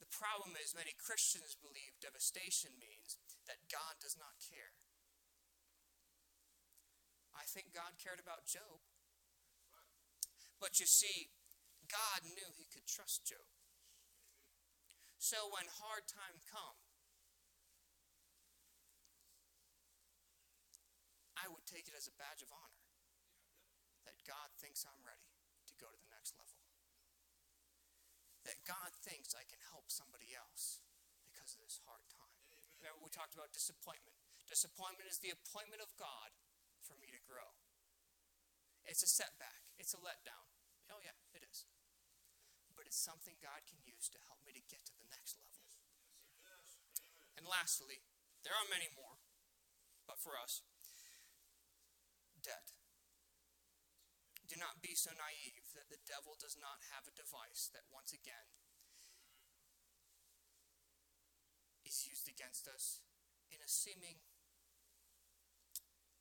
The 0.00 0.08
problem 0.08 0.56
is, 0.56 0.72
many 0.72 0.96
Christians 0.96 1.52
believe 1.60 2.00
devastation 2.00 2.72
means 2.80 3.20
that 3.44 3.68
God 3.68 4.00
does 4.00 4.16
not 4.16 4.40
care. 4.40 4.72
I 7.36 7.44
think 7.44 7.76
God 7.76 8.00
cared 8.00 8.20
about 8.22 8.48
Job. 8.48 8.80
But 10.56 10.80
you 10.80 10.88
see, 10.88 11.28
God 11.88 12.24
knew 12.24 12.48
he 12.56 12.64
could 12.72 12.88
trust 12.88 13.28
Job. 13.28 13.44
So 15.20 15.36
when 15.52 15.68
hard 15.84 16.08
times 16.08 16.40
come, 16.48 16.80
I 21.36 21.44
would 21.52 21.68
take 21.68 21.92
it 21.92 21.92
as 21.92 22.08
a 22.08 22.14
badge 22.16 22.40
of 22.40 22.48
honor 22.48 22.80
that 24.08 24.16
God 24.24 24.48
thinks 24.56 24.88
I'm 24.88 25.04
ready 25.04 25.28
to 25.68 25.76
go 25.76 25.92
to 25.92 26.00
the 26.00 26.08
next 26.08 26.40
level. 26.40 26.56
That 28.48 28.64
God 28.64 28.96
thinks 29.04 29.36
I 29.36 29.44
can 29.44 29.60
help 29.68 29.92
somebody 29.92 30.32
else 30.32 30.80
because 31.28 31.52
of 31.52 31.60
this 31.60 31.84
hard 31.84 32.08
time. 32.08 32.40
Remember, 32.80 33.04
we 33.04 33.12
talked 33.12 33.36
about 33.36 33.52
disappointment. 33.52 34.16
Disappointment 34.48 35.04
is 35.04 35.20
the 35.20 35.36
appointment 35.36 35.84
of 35.84 35.92
God 36.00 36.32
for 36.80 36.96
me 36.96 37.12
to 37.12 37.20
grow. 37.28 37.60
It's 38.88 39.04
a 39.04 39.10
setback, 39.12 39.68
it's 39.76 39.92
a 39.92 40.00
letdown. 40.00 40.48
Oh, 40.88 41.04
yeah, 41.04 41.12
it 41.36 41.44
is. 41.44 41.68
But 42.72 42.88
it's 42.88 42.96
something 42.96 43.36
God 43.44 43.68
can 43.68 43.84
use 43.84 44.08
to 44.16 44.18
help 44.24 44.40
me 44.48 44.56
to 44.56 44.64
get 44.64 44.80
to. 44.88 44.99
And 47.40 47.48
lastly, 47.48 48.04
there 48.44 48.52
are 48.52 48.68
many 48.68 48.92
more, 48.92 49.16
but 50.04 50.20
for 50.20 50.36
us, 50.36 50.60
debt. 52.44 52.76
Do 54.44 54.60
not 54.60 54.84
be 54.84 54.92
so 54.92 55.08
naive 55.16 55.72
that 55.72 55.88
the 55.88 56.04
devil 56.04 56.36
does 56.36 56.60
not 56.60 56.92
have 56.92 57.08
a 57.08 57.16
device 57.16 57.72
that 57.72 57.88
once 57.88 58.12
again 58.12 58.52
is 61.88 62.04
used 62.04 62.28
against 62.28 62.68
us 62.68 63.00
in 63.48 63.64
a 63.64 63.70
seeming 63.72 64.20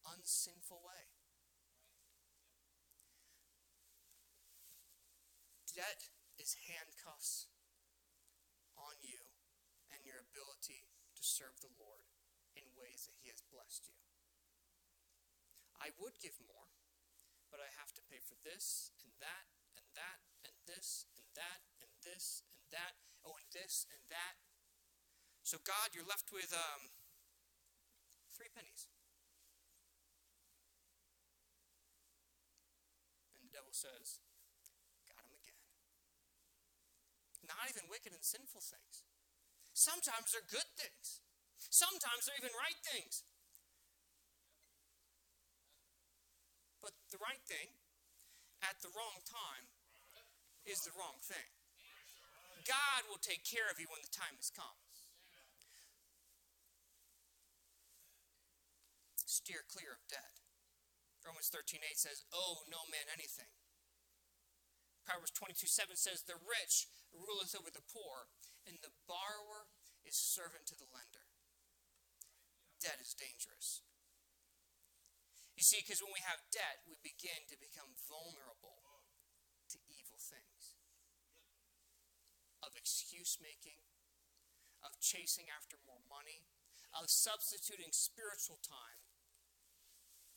unsinful 0.07 0.79
way. 0.79 1.11
Debt 5.75 6.15
is 6.39 6.55
handcuffs 6.71 7.51
on 8.79 8.95
you 9.03 9.35
and 9.91 10.05
your 10.07 10.21
ability 10.21 10.88
to 11.19 11.27
serve 11.27 11.59
the 11.59 11.75
Lord 11.75 12.07
in 12.55 12.63
ways 12.79 13.03
that 13.11 13.19
He 13.19 13.27
has 13.27 13.43
blessed 13.43 13.91
you. 13.91 13.99
I 15.75 15.91
would 15.99 16.15
give 16.23 16.39
more, 16.47 16.71
but 17.51 17.59
I 17.59 17.71
have 17.75 17.91
to 17.99 18.03
pay 18.07 18.23
for 18.23 18.39
this 18.43 18.95
and 19.03 19.11
that 19.19 19.47
and 19.75 19.87
that 19.99 20.23
and 20.47 20.55
this 20.63 21.07
and 21.19 21.27
that 21.35 21.59
and 21.83 21.91
this 22.03 22.43
and 22.55 22.63
that. 22.71 22.95
Oh, 23.27 23.35
and 23.35 23.47
this 23.51 23.83
and 23.91 23.99
that. 24.07 24.39
So, 25.43 25.59
God, 25.63 25.91
you're 25.91 26.07
left 26.07 26.31
with 26.31 26.55
um, 26.55 26.87
three 28.31 28.51
pennies. 28.53 28.87
And 33.35 33.43
the 33.43 33.51
devil 33.51 33.75
says, 33.75 34.23
Got 35.07 35.25
him 35.25 35.35
again. 35.35 35.59
Not 37.43 37.67
even 37.67 37.91
wicked 37.91 38.15
and 38.15 38.23
sinful 38.23 38.61
things. 38.61 39.08
Sometimes 39.79 40.35
they're 40.35 40.43
good 40.43 40.67
things. 40.75 41.23
Sometimes 41.71 42.27
they're 42.27 42.35
even 42.35 42.51
right 42.51 42.75
things. 42.83 43.23
But 46.83 46.99
the 47.15 47.21
right 47.23 47.39
thing 47.47 47.79
at 48.59 48.75
the 48.83 48.91
wrong 48.91 49.23
time 49.23 49.71
is 50.67 50.83
the 50.83 50.91
wrong 50.99 51.15
thing. 51.23 51.47
God 52.67 53.07
will 53.07 53.23
take 53.23 53.47
care 53.47 53.71
of 53.71 53.79
you 53.79 53.87
when 53.87 54.03
the 54.03 54.11
time 54.11 54.35
has 54.35 54.51
come. 54.51 54.75
Steer 59.23 59.63
clear 59.71 59.95
of 59.95 60.03
debt. 60.11 60.43
Romans 61.23 61.47
13 61.47 61.79
8 61.87 61.95
says, 61.95 62.27
Owe 62.35 62.67
no 62.67 62.83
man 62.91 63.07
anything. 63.15 63.47
Proverbs 65.07 65.31
22 65.31 65.71
7 65.71 65.95
says, 65.95 66.27
The 66.27 66.35
rich 66.35 66.91
ruleth 67.15 67.55
over 67.55 67.71
the 67.71 67.85
poor, 67.87 68.27
and 68.67 68.79
the 68.81 68.93
borrower 69.07 69.69
is 70.03 70.15
servant 70.15 70.65
to 70.71 70.75
the 70.75 70.89
lender. 70.89 71.27
Debt 72.79 72.99
is 73.03 73.11
dangerous. 73.15 73.83
You 75.59 75.67
see, 75.67 75.83
because 75.83 75.99
when 75.99 76.15
we 76.15 76.23
have 76.23 76.39
debt, 76.55 76.87
we 76.87 76.95
begin 77.03 77.43
to 77.51 77.59
become 77.59 77.91
vulnerable 78.07 79.03
to 79.75 79.77
evil 79.91 80.15
things 80.15 80.79
of 82.63 82.71
excuse 82.79 83.35
making, 83.43 83.83
of 84.79 84.95
chasing 85.03 85.51
after 85.51 85.75
more 85.83 85.99
money, 86.07 86.47
of 86.95 87.11
substituting 87.11 87.91
spiritual 87.91 88.57
time 88.63 89.03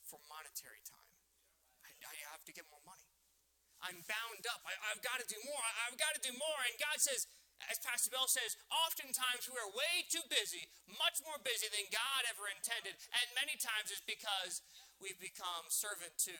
for 0.03 0.19
monetary 0.27 0.82
time. 0.82 1.15
I, 1.86 1.94
I 2.03 2.15
have 2.35 2.43
to 2.51 2.53
get 2.53 2.66
more 2.69 2.82
money. 2.82 3.07
I'm 3.82 4.03
bound 4.07 4.47
up. 4.47 4.62
I, 4.62 4.74
have 4.94 5.03
got 5.03 5.19
to 5.19 5.27
do 5.27 5.39
more. 5.43 5.59
I, 5.59 5.90
I've 5.90 5.99
got 5.99 6.15
to 6.15 6.23
do 6.23 6.31
more. 6.35 6.61
And 6.66 6.74
God 6.78 7.03
says, 7.03 7.27
as 7.71 7.79
Pastor 7.83 8.11
Bell 8.11 8.27
says, 8.27 8.57
oftentimes 8.71 9.47
we 9.47 9.59
are 9.61 9.71
way 9.71 10.07
too 10.09 10.25
busy, 10.27 10.71
much 10.87 11.21
more 11.23 11.39
busy 11.43 11.69
than 11.71 11.87
God 11.93 12.27
ever 12.31 12.49
intended. 12.49 12.99
And 13.15 13.27
many 13.37 13.55
times 13.61 13.93
it's 13.93 14.05
because 14.05 14.65
we've 14.99 15.21
become 15.21 15.69
servant 15.69 16.17
to 16.31 16.37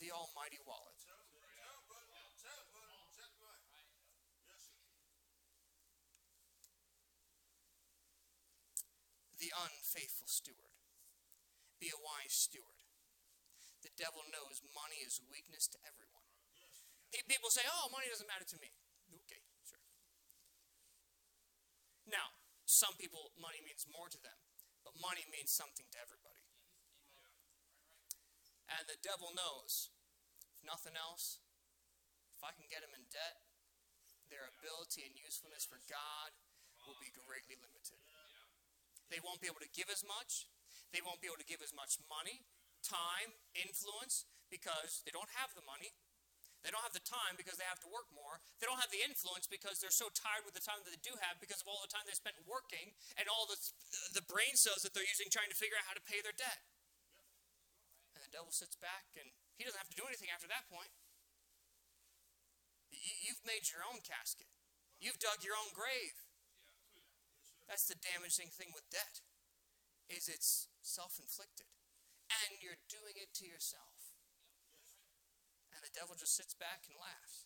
the 0.00 0.10
almighty 0.12 0.60
wallet. 0.64 0.92
The 9.44 9.52
unfaithful 9.68 10.24
steward. 10.24 10.72
Be 11.76 11.92
a 11.92 12.00
wise 12.00 12.32
steward. 12.32 12.80
The 13.84 13.92
devil 14.00 14.24
knows 14.32 14.64
money 14.72 15.04
is 15.04 15.20
a 15.20 15.26
weakness 15.28 15.68
to 15.68 15.78
everyone. 15.84 16.24
People 17.28 17.52
say, 17.52 17.60
oh, 17.68 17.92
money 17.92 18.08
doesn't 18.08 18.24
matter 18.24 18.48
to 18.48 18.56
me. 18.56 18.72
Okay, 19.12 19.44
sure. 19.68 19.84
Now, 22.08 22.32
some 22.64 22.96
people, 22.96 23.32
money 23.36 23.60
means 23.64 23.84
more 23.88 24.08
to 24.08 24.20
them, 24.20 24.36
but 24.84 24.96
money 25.00 25.24
means 25.28 25.52
something 25.52 25.84
to 25.92 25.98
everybody. 26.00 26.44
And 28.68 28.88
the 28.88 28.96
devil 29.04 29.32
knows, 29.36 29.92
if 30.48 30.64
nothing 30.64 30.96
else, 30.96 31.40
if 32.36 32.40
I 32.40 32.56
can 32.56 32.64
get 32.68 32.80
them 32.80 32.96
in 32.96 33.04
debt, 33.12 33.44
their 34.32 34.48
ability 34.56 35.04
and 35.04 35.12
usefulness 35.16 35.68
for 35.68 35.80
God 35.84 36.32
will 36.84 36.96
be 37.00 37.12
greatly 37.12 37.60
limited. 37.60 38.00
They 39.12 39.20
won't 39.20 39.44
be 39.44 39.48
able 39.52 39.60
to 39.60 39.70
give 39.76 39.92
as 39.92 40.00
much, 40.00 40.48
they 40.90 41.04
won't 41.04 41.20
be 41.20 41.28
able 41.28 41.40
to 41.40 41.46
give 41.46 41.60
as 41.60 41.76
much 41.76 42.00
money. 42.08 42.48
time, 42.84 43.32
influence, 43.56 44.28
because 44.52 45.00
they 45.08 45.10
don't 45.10 45.32
have 45.40 45.56
the 45.56 45.64
money. 45.64 45.96
They 46.64 46.72
don't 46.72 46.80
have 46.80 46.96
the 46.96 47.04
time 47.04 47.36
because 47.36 47.60
they 47.60 47.68
have 47.68 47.84
to 47.84 47.92
work 47.92 48.08
more. 48.16 48.40
They 48.56 48.64
don't 48.64 48.80
have 48.80 48.88
the 48.88 49.04
influence 49.04 49.44
because 49.44 49.84
they're 49.84 49.92
so 49.92 50.08
tired 50.16 50.48
with 50.48 50.56
the 50.56 50.64
time 50.64 50.80
that 50.80 50.88
they 50.88 51.04
do 51.04 51.12
have 51.20 51.36
because 51.36 51.60
of 51.60 51.68
all 51.68 51.84
the 51.84 51.92
time 51.92 52.08
they 52.08 52.16
spent 52.16 52.40
working 52.48 52.96
and 53.20 53.28
all 53.28 53.44
the, 53.44 53.60
the 54.16 54.24
brain 54.24 54.56
cells 54.56 54.80
that 54.80 54.96
they're 54.96 55.04
using 55.04 55.28
trying 55.28 55.52
to 55.52 55.58
figure 55.60 55.76
out 55.76 55.84
how 55.84 55.92
to 55.92 56.00
pay 56.00 56.24
their 56.24 56.32
debt. 56.32 56.64
And 58.16 58.24
the 58.24 58.32
devil 58.32 58.48
sits 58.48 58.80
back 58.80 59.12
and 59.20 59.28
he 59.60 59.68
doesn't 59.68 59.76
have 59.76 59.92
to 59.92 59.98
do 60.00 60.08
anything 60.08 60.32
after 60.32 60.48
that 60.48 60.64
point. 60.72 60.88
You've 62.96 63.44
made 63.44 63.68
your 63.68 63.84
own 63.84 64.00
casket. 64.00 64.48
You've 64.96 65.20
dug 65.20 65.44
your 65.44 65.60
own 65.60 65.76
grave. 65.76 66.16
That's 67.68 67.84
the 67.84 68.00
damaging 68.00 68.48
thing 68.48 68.72
with 68.72 68.88
debt 68.88 69.20
is 70.08 70.32
it's 70.32 70.72
self-inflicted. 70.80 71.68
And 72.32 72.56
you're 72.64 72.80
doing 72.88 73.20
it 73.20 73.36
to 73.40 73.44
yourself 73.44 74.03
the 75.84 75.92
devil 75.92 76.16
just 76.16 76.32
sits 76.32 76.56
back 76.56 76.88
and 76.88 76.96
laughs. 76.96 77.44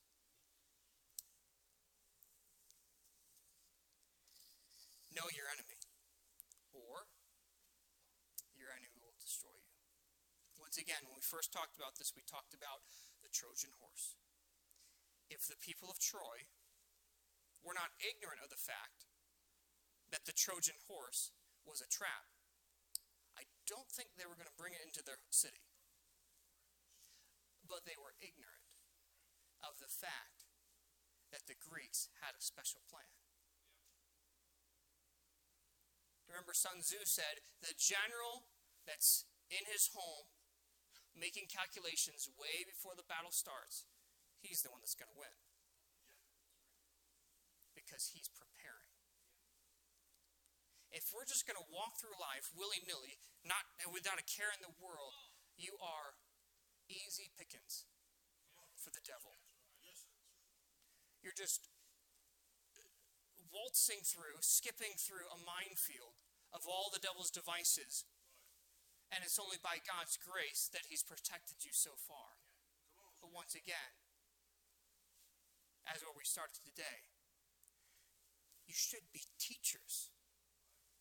Know 5.11 5.27
your 5.35 5.51
enemy, 5.51 5.83
or 6.71 7.11
your 8.55 8.71
enemy 8.71 9.03
will 9.03 9.19
destroy 9.19 9.59
you. 9.59 9.75
Once 10.55 10.79
again, 10.79 11.03
when 11.03 11.19
we 11.19 11.27
first 11.27 11.51
talked 11.51 11.75
about 11.75 11.99
this, 11.99 12.15
we 12.15 12.23
talked 12.23 12.55
about 12.55 12.87
the 13.27 13.33
Trojan 13.35 13.75
horse. 13.83 14.15
If 15.27 15.51
the 15.51 15.59
people 15.59 15.91
of 15.91 15.99
Troy 15.99 16.47
were 17.67 17.75
not 17.75 17.99
ignorant 17.99 18.39
of 18.39 18.55
the 18.55 18.63
fact 18.63 19.11
that 20.15 20.31
the 20.31 20.37
Trojan 20.37 20.79
horse 20.87 21.35
was 21.67 21.83
a 21.83 21.91
trap, 21.91 22.31
I 23.35 23.51
don't 23.67 23.91
think 23.91 24.15
they 24.15 24.31
were 24.31 24.39
going 24.39 24.47
to 24.47 24.55
bring 24.55 24.79
it 24.79 24.87
into 24.87 25.03
their 25.03 25.19
city 25.35 25.68
but 27.69 27.85
they 27.85 27.97
were 28.01 28.17
ignorant 28.19 28.65
of 29.61 29.77
the 29.79 29.93
fact 29.93 30.49
that 31.31 31.45
the 31.45 31.59
Greeks 31.61 32.09
had 32.25 32.33
a 32.33 32.43
special 32.43 32.81
plan. 32.89 33.13
Remember, 36.29 36.53
Sun 36.53 36.85
Tzu 36.85 37.05
said 37.05 37.41
the 37.61 37.77
general 37.77 38.49
that's 38.85 39.25
in 39.49 39.65
his 39.69 39.93
home 39.93 40.29
making 41.17 41.49
calculations 41.49 42.29
way 42.37 42.63
before 42.69 42.93
the 42.95 43.07
battle 43.09 43.33
starts, 43.33 43.89
he's 44.45 44.63
the 44.63 44.71
one 44.71 44.81
that's 44.85 44.97
going 44.97 45.11
to 45.11 45.19
win. 45.19 45.35
Because 47.75 48.13
he's 48.13 48.29
preparing. 48.29 48.93
If 50.93 51.13
we're 51.13 51.29
just 51.29 51.45
going 51.45 51.59
to 51.59 51.69
walk 51.69 52.01
through 52.01 52.17
life 52.17 52.49
willy 52.53 52.81
nilly, 52.85 53.21
not 53.45 53.65
without 53.89 54.21
a 54.21 54.25
care 54.25 54.53
in 54.53 54.65
the 54.65 54.73
world, 54.81 55.33
you 55.57 55.77
are 55.81 56.17
easy 56.89 57.29
pickings 57.37 57.85
for 58.77 58.91
the 58.91 59.05
devil. 59.05 59.37
You're 61.23 61.37
just 61.37 61.69
waltzing 63.53 64.01
through, 64.05 64.41
skipping 64.41 64.97
through 64.97 65.29
a 65.29 65.39
minefield 65.41 66.17
of 66.53 66.65
all 66.65 66.89
the 66.89 67.03
devil's 67.03 67.33
devices. 67.33 68.09
And 69.13 69.25
it's 69.25 69.41
only 69.41 69.57
by 69.61 69.81
God's 69.81 70.21
grace 70.21 70.69
that 70.73 70.89
he's 70.89 71.05
protected 71.05 71.65
you 71.65 71.73
so 71.73 71.97
far. 71.97 72.37
But 73.21 73.33
once 73.33 73.57
again, 73.57 73.97
as 75.89 76.05
where 76.05 76.15
we 76.15 76.29
started 76.29 76.61
today, 76.61 77.09
you 78.69 78.77
should 78.77 79.09
be 79.17 79.25
teachers, 79.41 80.13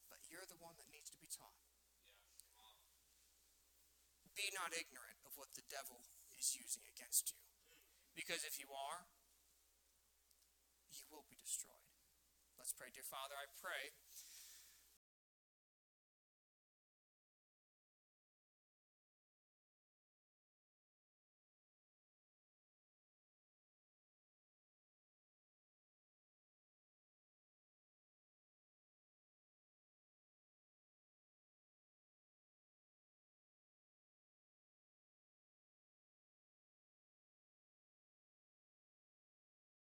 but 0.08 0.24
you're 0.32 0.48
the 0.48 0.60
one 0.60 0.80
that 0.80 0.88
needs 0.88 1.12
to 1.12 1.20
be 1.20 1.28
taught. 1.28 1.60
Be 4.36 4.48
not 4.56 4.72
ignorant 4.72 5.17
what 5.38 5.54
the 5.54 5.64
devil 5.70 6.02
is 6.34 6.58
using 6.58 6.82
against 6.90 7.30
you. 7.30 7.40
Because 8.18 8.42
if 8.42 8.58
you 8.58 8.74
are, 8.74 9.06
you 10.90 11.06
will 11.14 11.30
be 11.30 11.38
destroyed. 11.38 11.86
Let's 12.58 12.74
pray. 12.74 12.90
Dear 12.90 13.06
Father, 13.06 13.38
I 13.38 13.46
pray 13.62 13.94